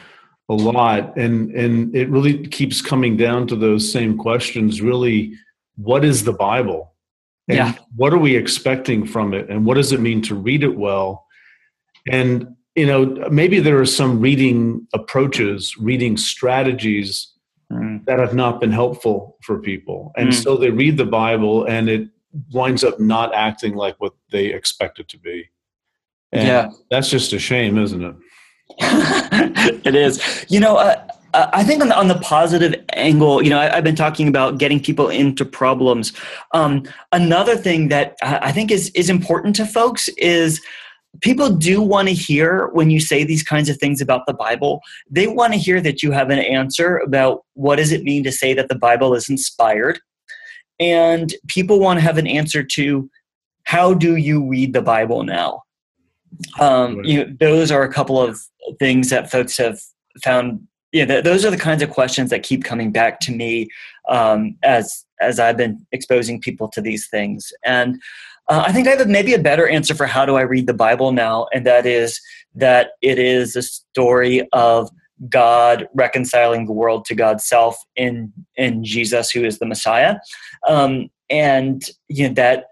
a 0.48 0.54
lot 0.54 1.16
and 1.18 1.50
and 1.50 1.94
it 1.94 2.08
really 2.08 2.46
keeps 2.46 2.80
coming 2.80 3.16
down 3.16 3.46
to 3.46 3.56
those 3.56 3.90
same 3.90 4.16
questions 4.16 4.80
really 4.80 5.34
what 5.78 6.04
is 6.04 6.24
the 6.24 6.32
bible 6.32 6.94
and 7.48 7.56
yeah. 7.56 7.74
what 7.96 8.12
are 8.12 8.18
we 8.18 8.36
expecting 8.36 9.06
from 9.06 9.32
it 9.32 9.48
and 9.48 9.64
what 9.64 9.74
does 9.74 9.92
it 9.92 10.00
mean 10.00 10.20
to 10.20 10.34
read 10.34 10.62
it 10.62 10.76
well 10.76 11.26
and 12.10 12.46
you 12.74 12.86
know 12.86 13.06
maybe 13.30 13.58
there 13.58 13.78
are 13.78 13.86
some 13.86 14.20
reading 14.20 14.86
approaches 14.92 15.76
reading 15.78 16.16
strategies 16.16 17.32
mm. 17.72 18.04
that 18.04 18.18
have 18.18 18.34
not 18.34 18.60
been 18.60 18.72
helpful 18.72 19.36
for 19.42 19.58
people 19.58 20.12
and 20.16 20.28
mm. 20.30 20.34
so 20.34 20.56
they 20.56 20.70
read 20.70 20.96
the 20.96 21.06
bible 21.06 21.64
and 21.64 21.88
it 21.88 22.08
winds 22.52 22.84
up 22.84 22.98
not 23.00 23.34
acting 23.34 23.74
like 23.74 23.96
what 23.98 24.14
they 24.30 24.46
expect 24.46 24.98
it 24.98 25.08
to 25.08 25.18
be. 25.18 25.48
And 26.32 26.46
yeah. 26.46 26.70
That's 26.90 27.08
just 27.08 27.32
a 27.32 27.38
shame, 27.38 27.78
isn't 27.78 28.02
it? 28.02 28.16
it 29.86 29.94
is. 29.94 30.46
You 30.48 30.60
know, 30.60 30.76
uh, 30.76 31.07
uh, 31.34 31.50
I 31.52 31.64
think 31.64 31.82
on 31.82 31.88
the, 31.88 31.96
on 31.96 32.08
the 32.08 32.18
positive 32.18 32.74
angle, 32.94 33.42
you 33.42 33.50
know, 33.50 33.58
I, 33.58 33.74
have 33.74 33.84
been 33.84 33.96
talking 33.96 34.28
about 34.28 34.58
getting 34.58 34.80
people 34.80 35.08
into 35.08 35.44
problems. 35.44 36.12
Um, 36.52 36.84
another 37.12 37.56
thing 37.56 37.88
that 37.88 38.16
I 38.22 38.52
think 38.52 38.70
is 38.70 38.90
is 38.90 39.10
important 39.10 39.56
to 39.56 39.66
folks 39.66 40.08
is 40.16 40.60
people 41.20 41.50
do 41.50 41.80
want 41.82 42.08
to 42.08 42.14
hear 42.14 42.68
when 42.68 42.90
you 42.90 43.00
say 43.00 43.24
these 43.24 43.42
kinds 43.42 43.68
of 43.68 43.78
things 43.78 44.00
about 44.00 44.26
the 44.26 44.34
Bible. 44.34 44.80
They 45.10 45.26
want 45.26 45.52
to 45.52 45.58
hear 45.58 45.80
that 45.80 46.02
you 46.02 46.12
have 46.12 46.30
an 46.30 46.38
answer 46.38 46.98
about 46.98 47.44
what 47.54 47.76
does 47.76 47.92
it 47.92 48.04
mean 48.04 48.24
to 48.24 48.32
say 48.32 48.54
that 48.54 48.68
the 48.68 48.78
Bible 48.78 49.14
is 49.14 49.28
inspired 49.28 49.98
and 50.80 51.34
people 51.48 51.80
want 51.80 51.98
to 51.98 52.04
have 52.04 52.18
an 52.18 52.26
answer 52.26 52.62
to 52.62 53.10
how 53.64 53.94
do 53.94 54.16
you 54.16 54.46
read 54.46 54.72
the 54.72 54.82
bible 54.82 55.22
now 55.22 55.62
um, 56.60 57.02
you 57.04 57.24
know, 57.24 57.36
those 57.40 57.70
are 57.70 57.82
a 57.82 57.92
couple 57.92 58.20
of 58.20 58.38
things 58.78 59.10
that 59.10 59.30
folks 59.30 59.56
have 59.56 59.80
found 60.22 60.66
yeah 60.92 61.04
th- 61.04 61.24
those 61.24 61.44
are 61.44 61.50
the 61.50 61.56
kinds 61.56 61.82
of 61.82 61.90
questions 61.90 62.30
that 62.30 62.42
keep 62.42 62.64
coming 62.64 62.90
back 62.90 63.20
to 63.20 63.32
me 63.32 63.68
um, 64.08 64.56
as 64.62 65.04
as 65.20 65.38
i've 65.38 65.56
been 65.56 65.84
exposing 65.92 66.40
people 66.40 66.68
to 66.68 66.80
these 66.80 67.08
things. 67.08 67.52
And 67.64 68.00
uh, 68.48 68.64
i 68.66 68.72
think 68.72 68.88
i 68.88 68.92
have 68.92 69.08
maybe 69.08 69.34
a 69.34 69.38
better 69.38 69.68
answer 69.68 69.94
for 69.94 70.06
how 70.06 70.24
do 70.24 70.36
i 70.36 70.42
read 70.42 70.66
the 70.66 70.74
bible 70.74 71.12
now 71.12 71.46
and 71.52 71.66
that 71.66 71.86
is 71.86 72.20
that 72.54 72.90
it 73.02 73.18
is 73.18 73.56
a 73.56 73.62
story 73.62 74.48
of 74.52 74.90
God 75.28 75.88
reconciling 75.94 76.66
the 76.66 76.72
world 76.72 77.04
to 77.06 77.14
God's 77.14 77.44
self 77.44 77.76
in 77.96 78.32
in 78.56 78.84
Jesus, 78.84 79.30
who 79.30 79.44
is 79.44 79.58
the 79.58 79.66
Messiah, 79.66 80.16
um, 80.68 81.08
and 81.28 81.82
you 82.08 82.28
know 82.28 82.34
that 82.34 82.66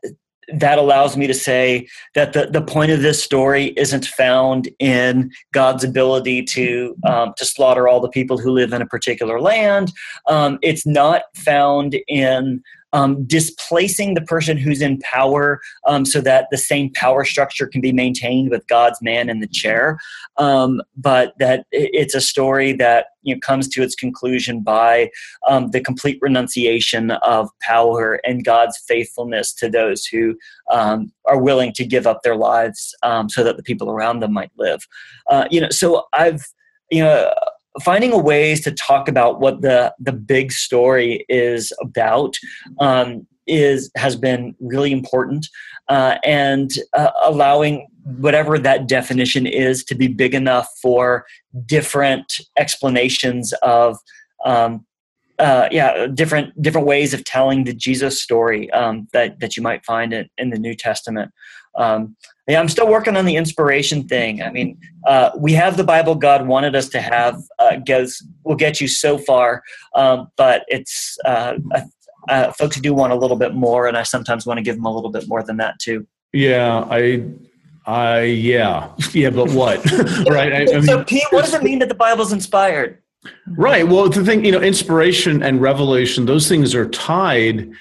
that 0.54 0.78
allows 0.78 1.16
me 1.16 1.26
to 1.26 1.34
say 1.34 1.86
that 2.14 2.32
the, 2.32 2.46
the 2.46 2.62
point 2.62 2.92
of 2.92 3.02
this 3.02 3.22
story 3.22 3.66
isn't 3.76 4.06
found 4.06 4.68
in 4.78 5.30
God's 5.52 5.84
ability 5.84 6.42
to 6.44 6.96
um, 7.06 7.34
to 7.36 7.44
slaughter 7.44 7.88
all 7.88 8.00
the 8.00 8.08
people 8.08 8.38
who 8.38 8.50
live 8.50 8.72
in 8.72 8.82
a 8.82 8.86
particular 8.86 9.40
land. 9.40 9.92
Um, 10.28 10.58
it's 10.62 10.86
not 10.86 11.22
found 11.34 11.96
in 12.08 12.62
um, 12.96 13.24
displacing 13.26 14.14
the 14.14 14.22
person 14.22 14.56
who's 14.56 14.80
in 14.80 14.98
power 15.00 15.60
um, 15.86 16.06
so 16.06 16.18
that 16.22 16.48
the 16.50 16.56
same 16.56 16.90
power 16.94 17.26
structure 17.26 17.66
can 17.66 17.82
be 17.82 17.92
maintained 17.92 18.48
with 18.48 18.66
God's 18.68 19.02
man 19.02 19.28
in 19.28 19.40
the 19.40 19.46
chair. 19.46 19.98
Um, 20.38 20.80
but 20.96 21.34
that 21.38 21.66
it's 21.72 22.14
a 22.14 22.22
story 22.22 22.72
that 22.72 23.08
you 23.22 23.34
know, 23.34 23.40
comes 23.40 23.68
to 23.68 23.82
its 23.82 23.94
conclusion 23.94 24.62
by 24.62 25.10
um, 25.46 25.72
the 25.72 25.80
complete 25.80 26.18
renunciation 26.22 27.10
of 27.10 27.50
power 27.60 28.18
and 28.24 28.46
God's 28.46 28.78
faithfulness 28.88 29.52
to 29.54 29.68
those 29.68 30.06
who 30.06 30.34
um, 30.70 31.12
are 31.26 31.38
willing 31.38 31.74
to 31.74 31.84
give 31.84 32.06
up 32.06 32.22
their 32.22 32.36
lives 32.36 32.94
um, 33.02 33.28
so 33.28 33.44
that 33.44 33.58
the 33.58 33.62
people 33.62 33.90
around 33.90 34.20
them 34.20 34.32
might 34.32 34.52
live. 34.56 34.80
Uh, 35.26 35.46
you 35.50 35.60
know, 35.60 35.70
so 35.70 36.04
I've 36.14 36.46
you 36.90 37.02
know 37.02 37.30
finding 37.82 38.22
ways 38.22 38.60
to 38.62 38.72
talk 38.72 39.08
about 39.08 39.40
what 39.40 39.62
the 39.62 39.94
the 39.98 40.12
big 40.12 40.52
story 40.52 41.24
is 41.28 41.72
about 41.80 42.36
um, 42.80 43.26
is 43.46 43.90
has 43.96 44.16
been 44.16 44.54
really 44.60 44.92
important, 44.92 45.48
uh, 45.88 46.16
and 46.24 46.72
uh, 46.92 47.10
allowing 47.24 47.86
whatever 48.18 48.58
that 48.58 48.86
definition 48.86 49.46
is 49.46 49.84
to 49.84 49.94
be 49.94 50.06
big 50.06 50.34
enough 50.34 50.68
for 50.80 51.26
different 51.66 52.40
explanations 52.56 53.52
of 53.62 53.98
um, 54.44 54.86
uh, 55.38 55.68
yeah, 55.70 56.06
different 56.06 56.60
different 56.62 56.86
ways 56.86 57.12
of 57.12 57.24
telling 57.24 57.64
the 57.64 57.74
Jesus 57.74 58.22
story 58.22 58.70
um, 58.70 59.08
that 59.12 59.40
that 59.40 59.56
you 59.56 59.62
might 59.62 59.84
find 59.84 60.12
in, 60.12 60.28
in 60.38 60.50
the 60.50 60.58
New 60.58 60.74
Testament. 60.74 61.30
Um, 61.76 62.16
yeah, 62.48 62.60
I'm 62.60 62.68
still 62.68 62.88
working 62.88 63.16
on 63.16 63.24
the 63.24 63.36
inspiration 63.36 64.06
thing. 64.06 64.40
I 64.42 64.50
mean, 64.50 64.78
uh, 65.06 65.30
we 65.36 65.52
have 65.52 65.76
the 65.76 65.84
Bible 65.84 66.14
God 66.14 66.46
wanted 66.46 66.76
us 66.76 66.88
to 66.90 67.00
have. 67.00 67.42
Uh, 67.58 67.76
goes 67.76 68.22
will 68.44 68.54
get 68.54 68.80
you 68.80 68.86
so 68.86 69.18
far, 69.18 69.62
um, 69.94 70.28
but 70.36 70.64
it's 70.68 71.18
uh, 71.24 71.58
uh, 72.28 72.52
folks 72.52 72.80
do 72.80 72.94
want 72.94 73.12
a 73.12 73.16
little 73.16 73.36
bit 73.36 73.54
more, 73.54 73.88
and 73.88 73.96
I 73.96 74.04
sometimes 74.04 74.46
want 74.46 74.58
to 74.58 74.62
give 74.62 74.76
them 74.76 74.84
a 74.84 74.94
little 74.94 75.10
bit 75.10 75.28
more 75.28 75.42
than 75.42 75.56
that 75.56 75.78
too. 75.80 76.06
Yeah, 76.32 76.86
I 76.88 77.24
I 77.84 78.22
yeah 78.22 78.90
yeah, 79.12 79.30
but 79.30 79.50
what? 79.50 79.84
right? 80.30 80.52
I, 80.52 80.62
I 80.62 80.64
mean, 80.66 80.82
so, 80.82 81.04
Pete, 81.04 81.24
what 81.30 81.44
does 81.44 81.54
it 81.54 81.62
mean 81.62 81.80
that 81.80 81.88
the 81.88 81.94
Bible's 81.94 82.32
inspired? 82.32 83.02
Right. 83.48 83.86
Well, 83.86 84.08
the 84.08 84.24
thing, 84.24 84.44
you 84.44 84.52
know, 84.52 84.60
inspiration 84.60 85.42
and 85.42 85.60
revelation, 85.60 86.26
those 86.26 86.48
things 86.48 86.74
are 86.74 86.88
tied 86.88 87.72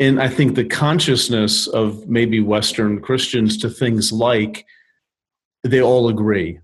in, 0.00 0.18
I 0.18 0.28
think, 0.28 0.56
the 0.56 0.64
consciousness 0.64 1.66
of 1.68 2.08
maybe 2.08 2.40
Western 2.40 3.00
Christians 3.00 3.58
to 3.58 3.70
things 3.70 4.10
like 4.10 4.66
they 5.62 5.80
all 5.80 6.08
agree. 6.08 6.58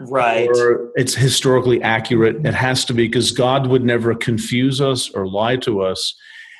Right. 0.00 0.48
Or 0.48 0.90
it's 0.96 1.14
historically 1.14 1.80
accurate. 1.82 2.44
It 2.44 2.54
has 2.54 2.84
to 2.86 2.94
be 2.94 3.06
because 3.06 3.30
God 3.30 3.68
would 3.68 3.84
never 3.84 4.14
confuse 4.14 4.80
us 4.80 5.10
or 5.10 5.28
lie 5.28 5.56
to 5.58 5.82
us. 5.82 6.14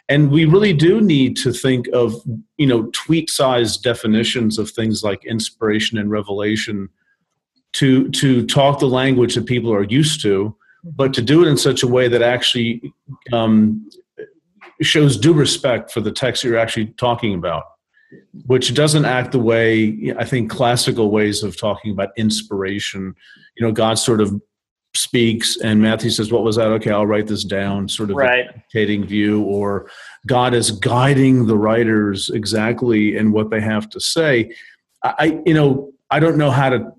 And 0.09 0.31
we 0.31 0.45
really 0.45 0.75
do 0.75 1.01
need 1.01 1.37
to 1.39 1.53
think 1.53 1.89
of, 1.95 2.15
you 2.59 2.67
know, 2.67 2.91
tweet 2.93 3.31
sized 3.31 3.83
definitions 3.83 4.59
of 4.59 4.71
things 4.71 5.03
like 5.03 5.25
inspiration 5.25 5.97
and 5.97 6.11
revelation 6.11 6.91
to 7.73 8.11
to 8.11 8.47
talk 8.47 8.81
the 8.81 8.87
language 8.87 9.35
that 9.35 9.47
people 9.47 9.73
are 9.73 9.85
used 9.85 10.21
to 10.21 10.55
but 10.85 11.15
to 11.15 11.23
do 11.23 11.45
it 11.45 11.49
in 11.49 11.57
such 11.57 11.83
a 11.83 11.87
way 11.87 12.09
that 12.09 12.23
actually 12.23 12.93
um, 13.33 13.89
shows 14.83 15.17
due 15.17 15.33
respect 15.33 15.91
for 15.91 16.01
the 16.01 16.13
text 16.13 16.45
you're 16.45 16.59
actually 16.59 16.87
talking 16.97 17.35
about, 17.35 17.65
which 18.47 18.75
doesn't 18.75 19.05
act 19.05 19.33
the 19.33 19.39
way 19.39 20.15
I 20.19 20.25
think 20.25 20.51
classical 20.51 21.11
ways 21.11 21.43
of 21.43 21.59
talking 21.59 21.93
about 21.93 22.11
inspiration. 22.17 23.15
You 23.57 23.67
know, 23.67 23.73
God 23.73 23.95
sort 23.95 24.21
of 24.21 24.41
speaks 24.95 25.57
and 25.61 25.81
Matthew 25.81 26.11
says, 26.11 26.31
What 26.31 26.45
was 26.45 26.57
that? 26.57 26.69
Okay, 26.69 26.91
I'll 26.91 27.07
write 27.07 27.27
this 27.27 27.45
down, 27.45 27.89
sort 27.89 28.11
of 28.11 28.17
right. 28.17 28.53
dictating 28.55 29.05
view, 29.05 29.43
or 29.43 29.91
God 30.27 30.55
is 30.55 30.71
guiding 30.71 31.47
the 31.47 31.57
writers 31.57 32.31
exactly 32.31 33.17
in 33.17 33.33
what 33.33 33.51
they 33.51 33.61
have 33.61 33.89
to 33.91 34.01
say. 34.01 34.55
I, 35.03 35.41
you 35.45 35.55
know, 35.55 35.93
I 36.11 36.21
don't 36.21 36.37
know 36.37 36.51
how 36.51 36.69
to 36.69 36.93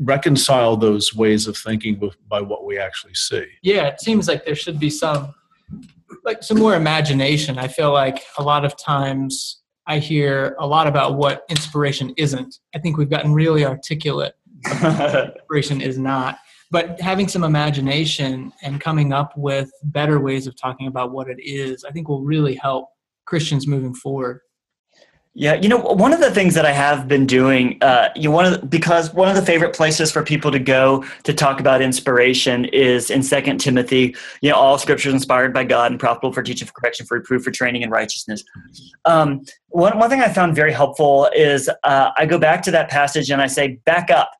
reconcile 0.00 0.76
those 0.76 1.14
ways 1.14 1.46
of 1.46 1.56
thinking 1.56 1.98
with, 2.00 2.16
by 2.28 2.40
what 2.40 2.64
we 2.64 2.78
actually 2.78 3.14
see. 3.14 3.46
Yeah, 3.62 3.86
it 3.86 4.00
seems 4.00 4.28
like 4.28 4.44
there 4.44 4.54
should 4.54 4.80
be 4.80 4.90
some 4.90 5.34
like 6.24 6.42
some 6.42 6.58
more 6.58 6.74
imagination. 6.74 7.58
I 7.58 7.68
feel 7.68 7.92
like 7.92 8.22
a 8.38 8.42
lot 8.42 8.64
of 8.64 8.76
times 8.76 9.60
I 9.86 9.98
hear 9.98 10.56
a 10.58 10.66
lot 10.66 10.86
about 10.86 11.16
what 11.16 11.42
inspiration 11.48 12.14
isn't. 12.16 12.58
I 12.74 12.78
think 12.78 12.96
we've 12.96 13.10
gotten 13.10 13.32
really 13.32 13.64
articulate. 13.64 14.34
inspiration 14.70 15.80
is 15.80 15.98
not. 15.98 16.38
But 16.70 17.00
having 17.00 17.26
some 17.26 17.42
imagination 17.42 18.52
and 18.62 18.80
coming 18.80 19.12
up 19.12 19.32
with 19.36 19.70
better 19.82 20.20
ways 20.20 20.46
of 20.46 20.54
talking 20.56 20.86
about 20.86 21.10
what 21.10 21.28
it 21.28 21.38
is, 21.42 21.84
I 21.84 21.90
think 21.90 22.08
will 22.08 22.22
really 22.22 22.54
help 22.54 22.88
Christians 23.26 23.66
moving 23.66 23.94
forward. 23.94 24.40
Yeah, 25.32 25.54
you 25.54 25.68
know, 25.68 25.78
one 25.78 26.12
of 26.12 26.18
the 26.18 26.32
things 26.32 26.54
that 26.54 26.66
I 26.66 26.72
have 26.72 27.06
been 27.06 27.24
doing, 27.24 27.78
uh, 27.82 28.08
you 28.16 28.32
one 28.32 28.46
of 28.46 28.60
the, 28.60 28.66
because 28.66 29.14
one 29.14 29.28
of 29.28 29.36
the 29.36 29.42
favorite 29.42 29.72
places 29.72 30.10
for 30.10 30.24
people 30.24 30.50
to 30.50 30.58
go 30.58 31.04
to 31.22 31.32
talk 31.32 31.60
about 31.60 31.80
inspiration 31.80 32.64
is 32.64 33.10
in 33.10 33.22
Second 33.22 33.58
Timothy. 33.58 34.16
You 34.40 34.50
know, 34.50 34.56
all 34.56 34.76
scriptures 34.76 35.14
inspired 35.14 35.54
by 35.54 35.62
God 35.62 35.92
and 35.92 36.00
profitable 36.00 36.32
for 36.32 36.42
teaching, 36.42 36.66
for 36.66 36.72
correction, 36.72 37.06
for 37.06 37.18
reproof, 37.18 37.44
for 37.44 37.52
training 37.52 37.82
in 37.82 37.90
righteousness. 37.90 38.42
Um, 39.04 39.42
one 39.68 39.96
one 40.00 40.10
thing 40.10 40.20
I 40.20 40.30
found 40.30 40.56
very 40.56 40.72
helpful 40.72 41.30
is 41.32 41.70
uh, 41.84 42.10
I 42.16 42.26
go 42.26 42.36
back 42.36 42.60
to 42.62 42.72
that 42.72 42.90
passage 42.90 43.30
and 43.30 43.40
I 43.40 43.46
say, 43.46 43.78
back 43.86 44.10
up. 44.10 44.32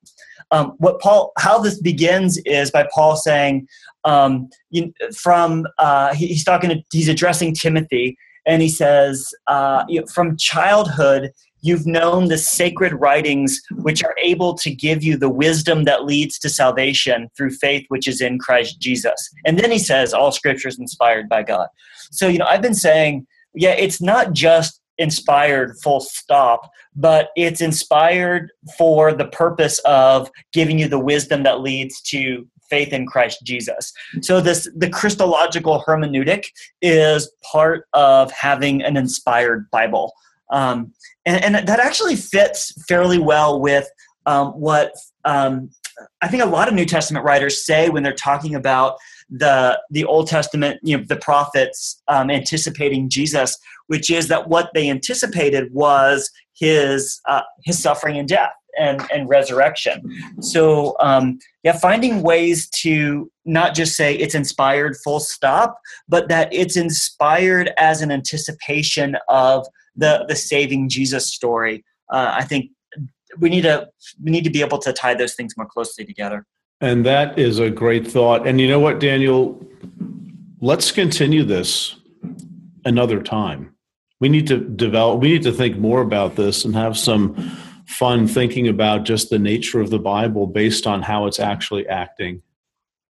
Um, 0.50 0.72
what 0.78 1.00
Paul, 1.00 1.30
how 1.38 1.60
this 1.60 1.80
begins 1.80 2.36
is 2.38 2.72
by 2.72 2.88
Paul 2.92 3.14
saying, 3.14 3.68
um, 4.04 4.48
you, 4.70 4.92
from 5.16 5.68
uh, 5.78 6.14
he, 6.14 6.26
he's 6.26 6.42
talking, 6.42 6.70
to, 6.70 6.82
he's 6.92 7.08
addressing 7.08 7.54
Timothy 7.54 8.16
and 8.46 8.62
he 8.62 8.68
says, 8.68 9.32
uh, 9.46 9.84
from 10.12 10.36
childhood, 10.36 11.30
you've 11.62 11.86
known 11.86 12.28
the 12.28 12.38
sacred 12.38 12.92
writings 12.94 13.60
which 13.72 14.02
are 14.02 14.14
able 14.22 14.54
to 14.54 14.74
give 14.74 15.02
you 15.02 15.16
the 15.16 15.28
wisdom 15.28 15.84
that 15.84 16.04
leads 16.04 16.38
to 16.38 16.48
salvation 16.48 17.28
through 17.36 17.50
faith 17.50 17.84
which 17.88 18.08
is 18.08 18.20
in 18.20 18.38
Christ 18.38 18.80
Jesus. 18.80 19.30
And 19.44 19.58
then 19.58 19.70
he 19.70 19.78
says, 19.78 20.14
all 20.14 20.32
scripture 20.32 20.68
is 20.68 20.78
inspired 20.78 21.28
by 21.28 21.42
God. 21.42 21.68
So, 22.10 22.28
you 22.28 22.38
know, 22.38 22.46
I've 22.46 22.62
been 22.62 22.74
saying, 22.74 23.26
yeah, 23.54 23.72
it's 23.72 24.00
not 24.00 24.32
just 24.32 24.80
inspired 24.98 25.76
full 25.82 26.00
stop, 26.00 26.70
but 26.94 27.30
it's 27.36 27.60
inspired 27.60 28.50
for 28.76 29.12
the 29.12 29.26
purpose 29.26 29.78
of 29.80 30.30
giving 30.52 30.78
you 30.78 30.88
the 30.88 30.98
wisdom 30.98 31.42
that 31.42 31.60
leads 31.60 32.00
to 32.02 32.46
faith 32.70 32.92
in 32.92 33.06
Christ 33.06 33.40
Jesus. 33.44 33.92
So 34.22 34.40
this 34.40 34.68
the 34.76 34.88
Christological 34.88 35.84
hermeneutic 35.86 36.46
is 36.80 37.30
part 37.52 37.86
of 37.92 38.30
having 38.32 38.82
an 38.82 38.96
inspired 38.96 39.68
Bible, 39.70 40.12
um, 40.50 40.92
and, 41.26 41.44
and, 41.44 41.68
that 41.68 41.80
actually 41.80 42.16
fits 42.16 42.72
fairly 42.88 43.18
well 43.18 43.60
with 43.60 43.88
um, 44.26 44.48
what 44.48 44.92
um, 45.24 45.70
I 46.22 46.28
think 46.28 46.42
a 46.42 46.46
lot 46.46 46.68
of 46.68 46.74
New 46.74 46.84
Testament 46.84 47.24
writers 47.24 47.64
say 47.64 47.88
when 47.88 48.02
they're 48.02 48.12
talking 48.12 48.54
about 48.54 48.96
the 49.28 49.80
the 49.90 50.04
Old 50.04 50.28
Testament, 50.28 50.80
you 50.82 50.96
know, 50.96 51.04
the 51.06 51.16
prophets 51.16 52.02
um, 52.08 52.30
anticipating 52.30 53.08
Jesus, 53.08 53.56
which 53.86 54.10
is 54.10 54.28
that 54.28 54.48
what 54.48 54.70
they 54.74 54.88
anticipated 54.88 55.72
was 55.72 56.30
his 56.54 57.20
uh, 57.28 57.42
his 57.64 57.78
suffering 57.78 58.18
and 58.18 58.28
death 58.28 58.50
and, 58.78 59.02
and 59.12 59.28
resurrection. 59.28 60.02
So, 60.40 60.96
um, 61.00 61.38
yeah, 61.62 61.72
finding 61.72 62.22
ways 62.22 62.68
to 62.82 63.30
not 63.44 63.74
just 63.74 63.96
say 63.96 64.14
it's 64.14 64.34
inspired 64.34 64.96
full 65.04 65.20
stop, 65.20 65.78
but 66.08 66.28
that 66.28 66.52
it's 66.52 66.76
inspired 66.76 67.72
as 67.78 68.02
an 68.02 68.10
anticipation 68.10 69.16
of 69.28 69.66
the, 69.96 70.24
the 70.28 70.36
saving 70.36 70.88
Jesus 70.88 71.32
story. 71.32 71.84
Uh, 72.12 72.32
I 72.34 72.44
think 72.44 72.70
we 73.38 73.48
need 73.48 73.62
to 73.62 73.88
we 74.22 74.30
need 74.30 74.44
to 74.44 74.50
be 74.50 74.60
able 74.60 74.78
to 74.78 74.92
tie 74.92 75.14
those 75.14 75.34
things 75.34 75.56
more 75.56 75.66
closely 75.66 76.04
together. 76.04 76.46
And 76.80 77.04
that 77.04 77.38
is 77.38 77.58
a 77.58 77.70
great 77.70 78.06
thought. 78.06 78.46
And 78.46 78.60
you 78.60 78.66
know 78.68 78.80
what, 78.80 79.00
Daniel? 79.00 79.64
Let's 80.60 80.90
continue 80.90 81.44
this 81.44 81.96
another 82.84 83.22
time. 83.22 83.74
We 84.18 84.28
need 84.28 84.46
to 84.48 84.58
develop. 84.58 85.20
We 85.20 85.32
need 85.32 85.42
to 85.44 85.52
think 85.52 85.78
more 85.78 86.00
about 86.00 86.36
this 86.36 86.64
and 86.64 86.74
have 86.74 86.96
some 86.96 87.56
fun 87.90 88.26
thinking 88.26 88.68
about 88.68 89.04
just 89.04 89.30
the 89.30 89.38
nature 89.38 89.80
of 89.80 89.90
the 89.90 89.98
Bible 89.98 90.46
based 90.46 90.86
on 90.86 91.02
how 91.02 91.26
it's 91.26 91.40
actually 91.40 91.86
acting. 91.88 92.42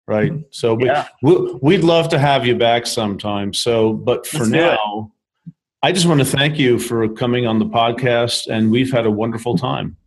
Right. 0.07 0.31
Mm-hmm. 0.31 0.43
So 0.51 0.75
we, 0.75 0.85
yeah. 0.85 1.07
we, 1.23 1.53
would 1.61 1.83
love 1.83 2.09
to 2.09 2.19
have 2.19 2.45
you 2.45 2.55
back 2.55 2.85
sometime. 2.85 3.53
So, 3.53 3.93
but 3.93 4.27
for 4.27 4.39
Let's 4.39 4.51
now, 4.51 5.11
I 5.81 5.91
just 5.91 6.05
want 6.05 6.19
to 6.19 6.25
thank 6.25 6.59
you 6.59 6.77
for 6.77 7.07
coming 7.09 7.47
on 7.47 7.57
the 7.57 7.65
podcast, 7.65 8.47
and 8.47 8.69
we've 8.69 8.91
had 8.91 9.05
a 9.05 9.11
wonderful 9.11 9.57
time. 9.57 9.97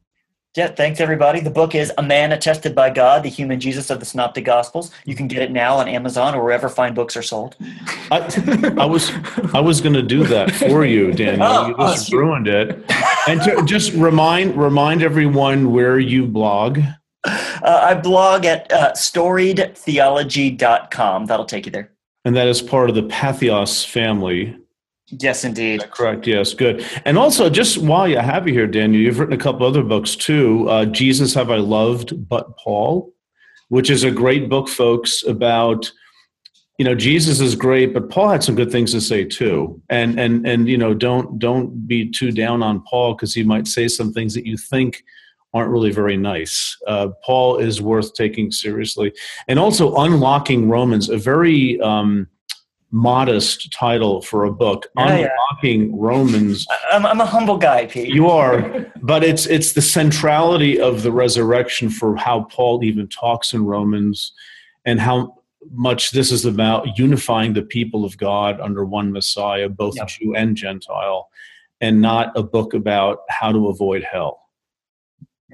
Yeah, 0.58 0.66
thanks 0.66 0.98
everybody. 0.98 1.38
The 1.38 1.50
book 1.50 1.76
is 1.76 1.92
A 1.98 2.02
Man 2.02 2.32
Attested 2.32 2.74
by 2.74 2.90
God, 2.90 3.22
the 3.22 3.28
Human 3.28 3.60
Jesus 3.60 3.90
of 3.90 4.00
the 4.00 4.04
Synoptic 4.04 4.44
Gospels. 4.44 4.90
You 5.04 5.14
can 5.14 5.28
get 5.28 5.40
it 5.40 5.52
now 5.52 5.76
on 5.76 5.86
Amazon 5.86 6.34
or 6.34 6.42
wherever 6.42 6.68
fine 6.68 6.94
books 6.94 7.16
are 7.16 7.22
sold. 7.22 7.54
I, 8.10 8.74
I 8.76 8.84
was 8.84 9.12
I 9.54 9.60
was 9.60 9.80
going 9.80 9.92
to 9.92 10.02
do 10.02 10.24
that 10.24 10.50
for 10.50 10.84
you, 10.84 11.12
Daniel. 11.12 11.46
Oh, 11.46 11.68
you 11.68 11.76
just 11.76 12.12
oh, 12.12 12.16
ruined 12.16 12.48
it. 12.48 12.84
And 13.28 13.40
to 13.42 13.62
just 13.66 13.92
remind 13.92 14.56
remind 14.56 15.04
everyone 15.04 15.70
where 15.70 16.00
you 16.00 16.26
blog. 16.26 16.80
Uh, 17.24 17.38
I 17.62 17.94
blog 17.94 18.44
at 18.44 18.72
uh, 18.72 18.94
storiedtheology.com. 18.94 21.26
That'll 21.26 21.46
take 21.46 21.66
you 21.66 21.72
there. 21.72 21.92
And 22.24 22.34
that 22.34 22.48
is 22.48 22.60
part 22.60 22.90
of 22.90 22.96
the 22.96 23.04
Patheos 23.04 23.86
family. 23.86 24.56
Yes, 25.10 25.44
indeed. 25.44 25.90
Correct. 25.90 26.26
Yes. 26.26 26.52
Good. 26.52 26.84
And 27.04 27.16
also, 27.16 27.48
just 27.48 27.78
while 27.78 28.06
you 28.06 28.18
have 28.18 28.46
you 28.46 28.52
here, 28.52 28.66
Daniel, 28.66 29.00
you've 29.00 29.18
written 29.18 29.34
a 29.34 29.42
couple 29.42 29.66
other 29.66 29.82
books 29.82 30.14
too. 30.14 30.68
Uh, 30.68 30.84
Jesus 30.84 31.32
Have 31.34 31.50
I 31.50 31.56
Loved 31.56 32.28
But 32.28 32.56
Paul, 32.58 33.12
which 33.68 33.88
is 33.88 34.04
a 34.04 34.10
great 34.10 34.48
book, 34.48 34.68
folks, 34.68 35.22
about 35.24 35.90
you 36.78 36.84
know 36.84 36.94
Jesus 36.94 37.40
is 37.40 37.56
great, 37.56 37.92
but 37.94 38.10
Paul 38.10 38.28
had 38.28 38.44
some 38.44 38.54
good 38.54 38.70
things 38.70 38.92
to 38.92 39.00
say 39.00 39.24
too. 39.24 39.80
And 39.88 40.20
and 40.20 40.46
and 40.46 40.68
you 40.68 40.76
know 40.76 40.92
don't 40.92 41.38
don't 41.38 41.88
be 41.88 42.10
too 42.10 42.30
down 42.30 42.62
on 42.62 42.82
Paul 42.82 43.14
because 43.14 43.34
he 43.34 43.42
might 43.42 43.66
say 43.66 43.88
some 43.88 44.12
things 44.12 44.34
that 44.34 44.46
you 44.46 44.56
think 44.56 45.02
aren't 45.54 45.70
really 45.70 45.90
very 45.90 46.18
nice. 46.18 46.76
Uh, 46.86 47.08
Paul 47.24 47.56
is 47.56 47.80
worth 47.80 48.12
taking 48.12 48.52
seriously, 48.52 49.12
and 49.48 49.58
also 49.58 49.96
unlocking 49.96 50.68
Romans, 50.68 51.08
a 51.08 51.16
very 51.16 51.80
um, 51.80 52.28
modest 52.90 53.70
title 53.72 54.22
for 54.22 54.44
a 54.44 54.52
book 54.52 54.86
Yeah, 54.96 55.18
yeah. 55.18 55.28
unlocking 55.50 55.94
romans 55.98 56.66
I'm, 56.90 57.04
I'm 57.04 57.20
a 57.20 57.26
humble 57.26 57.58
guy, 57.58 57.84
Pete. 57.86 58.08
you 58.08 58.28
are 58.28 58.86
but 59.02 59.22
it's 59.22 59.46
it's 59.46 59.72
the 59.72 59.82
centrality 59.82 60.80
of 60.80 61.02
the 61.02 61.12
resurrection 61.12 61.90
for 61.90 62.16
how 62.16 62.44
paul 62.44 62.82
even 62.82 63.06
talks 63.08 63.52
in 63.52 63.64
romans 63.66 64.32
and 64.86 64.98
how 65.00 65.34
much 65.72 66.12
this 66.12 66.32
is 66.32 66.46
about 66.46 66.96
unifying 66.98 67.52
the 67.52 67.60
people 67.62 68.06
of 68.06 68.16
god 68.16 68.58
under 68.60 68.86
one 68.86 69.12
messiah 69.12 69.68
both 69.68 69.94
Yeah. 69.96 70.06
jew 70.06 70.34
and 70.34 70.56
gentile 70.56 71.28
and 71.82 72.00
not 72.00 72.32
a 72.36 72.42
book 72.42 72.72
about 72.72 73.18
how 73.28 73.52
to 73.52 73.68
avoid 73.68 74.02
hell 74.02 74.47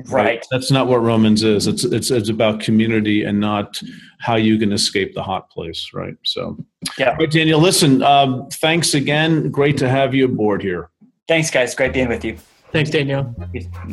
right. 0.06 0.44
that's 0.50 0.70
not 0.70 0.86
what 0.88 0.96
romans 1.02 1.42
is 1.42 1.66
it's 1.66 1.84
it's 1.84 2.10
it's 2.10 2.28
about 2.28 2.60
community 2.60 3.22
and 3.22 3.38
not 3.38 3.80
how 4.18 4.34
you 4.34 4.58
can 4.58 4.72
escape 4.72 5.14
the 5.14 5.22
hot 5.22 5.48
place 5.50 5.90
right 5.94 6.16
so 6.24 6.56
Yeah. 6.98 7.10
All 7.10 7.16
right, 7.16 7.30
daniel 7.30 7.60
listen 7.60 8.02
um, 8.02 8.48
thanks 8.50 8.94
again 8.94 9.50
great 9.50 9.76
to 9.78 9.88
have 9.88 10.14
you 10.14 10.24
aboard 10.24 10.62
here 10.62 10.90
Thanks, 11.26 11.50
guys. 11.50 11.74
Great 11.74 11.94
being 11.94 12.08
with 12.08 12.24
you. 12.24 12.36
Thanks, 12.70 12.90
Daniel. 12.90 13.34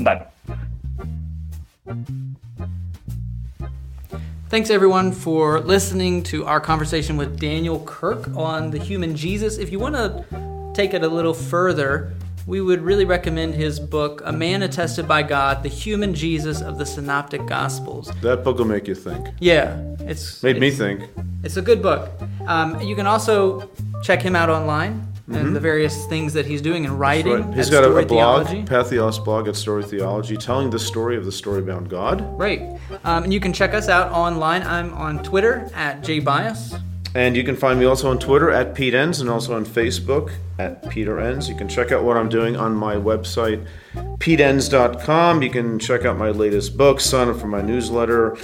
Bye. 0.04 0.28
Thanks 4.50 4.70
everyone 4.70 5.14
for 5.14 5.62
listening 5.62 6.24
to 6.24 6.46
our 6.46 6.60
conversation 6.60 7.16
with 7.16 7.40
Daniel 7.40 7.80
Kirk 7.86 8.28
on 8.36 8.70
the 8.70 8.80
human 8.80 9.16
Jesus. 9.16 9.58
If 9.58 9.72
you 9.72 9.80
want 9.80 9.96
to 9.96 10.74
take 10.74 10.94
it 10.94 11.04
a 11.04 11.08
little 11.08 11.34
further, 11.34 12.14
we 12.46 12.62
would 12.62 12.82
really 12.82 13.06
recommend 13.06 13.56
his 13.56 13.80
book, 13.80 14.22
A 14.26 14.32
Man 14.32 14.64
Attested 14.64 15.08
by 15.08 15.24
God: 15.24 15.64
The 15.64 15.70
Human 15.70 16.14
Jesus 16.14 16.62
of 16.62 16.78
the 16.78 16.86
Synoptic 16.86 17.46
Gospels. 17.46 18.12
That 18.22 18.44
book 18.44 18.58
will 18.58 18.66
make 18.66 18.88
you 18.88 18.96
think. 18.96 19.30
Yeah, 19.40 19.82
it's 20.00 20.42
Made 20.44 20.60
me 20.60 20.72
think. 20.72 21.10
It's 21.44 21.58
a 21.58 21.62
good 21.62 21.82
book. 21.82 22.10
Um, 22.48 22.80
you 22.82 22.96
can 22.96 23.08
also 23.08 23.70
check 24.04 24.22
him 24.22 24.36
out 24.36 24.50
online 24.50 25.08
and 25.34 25.56
the 25.56 25.60
various 25.60 26.06
things 26.08 26.34
that 26.34 26.46
he's 26.46 26.62
doing 26.62 26.84
in 26.84 26.98
writing. 26.98 27.32
Mm-hmm. 27.32 27.50
Right. 27.50 27.58
He's 27.58 27.70
got 27.70 27.84
a, 27.84 27.88
Story 27.88 28.04
a 28.04 28.06
blog, 28.06 28.48
Theology. 28.48 28.70
Patheos 28.70 29.24
blog 29.24 29.48
at 29.48 29.56
Storied 29.56 29.86
Theology, 29.86 30.36
telling 30.36 30.70
the 30.70 30.80
story 30.80 31.16
of 31.16 31.26
the 31.26 31.32
story-bound 31.32 31.90
God. 31.90 32.22
Right. 32.38 32.78
Um, 33.06 33.24
and 33.24 33.34
you 33.34 33.40
can 33.40 33.54
check 33.54 33.74
us 33.74 33.88
out 33.88 34.12
online. 34.12 34.64
I'm 34.64 34.94
on 34.94 35.24
Twitter 35.24 35.70
at 35.74 36.02
jbyas. 36.02 36.82
And 37.14 37.36
you 37.36 37.44
can 37.44 37.58
find 37.58 37.78
me 37.78 37.86
also 37.86 38.10
on 38.10 38.20
Twitter 38.20 38.50
at 38.50 38.74
Pete 38.74 38.94
Enns 38.94 39.20
and 39.20 39.30
also 39.30 39.56
on 39.56 39.66
Facebook 39.66 40.32
at 40.58 40.90
Peter 40.90 41.20
Enns. 41.20 41.50
You 41.50 41.56
can 41.56 41.68
check 41.68 41.92
out 41.92 42.04
what 42.04 42.16
I'm 42.16 42.30
doing 42.30 42.56
on 42.56 42.74
my 42.74 42.96
website, 42.96 43.66
PeteEnns.com. 43.94 45.42
You 45.42 45.50
can 45.50 45.78
check 45.78 46.06
out 46.06 46.18
my 46.18 46.30
latest 46.30 46.78
books, 46.78 47.04
sign 47.04 47.28
up 47.28 47.38
for 47.38 47.48
my 47.48 47.62
newsletter, 47.62 48.38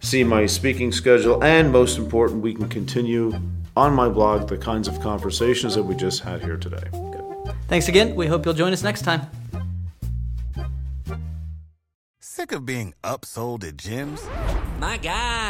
see 0.00 0.22
my 0.22 0.44
speaking 0.44 0.92
schedule, 0.92 1.42
and 1.42 1.72
most 1.72 1.96
important, 1.96 2.42
we 2.42 2.52
can 2.52 2.68
continue 2.68 3.32
on 3.76 3.94
my 3.94 4.08
blog 4.08 4.48
the 4.48 4.58
kinds 4.58 4.88
of 4.88 5.00
conversations 5.00 5.74
that 5.74 5.82
we 5.82 5.94
just 5.94 6.22
had 6.22 6.42
here 6.42 6.56
today. 6.58 6.84
Thanks 7.68 7.88
again. 7.88 8.14
We 8.14 8.26
hope 8.26 8.44
you'll 8.44 8.54
join 8.54 8.72
us 8.72 8.82
next 8.82 9.02
time. 9.02 9.22
Sick 12.18 12.52
of 12.52 12.66
being 12.66 12.94
upsold 13.02 13.64
at 13.64 13.76
gyms? 13.76 14.20
My 14.78 14.96
guy, 14.96 15.49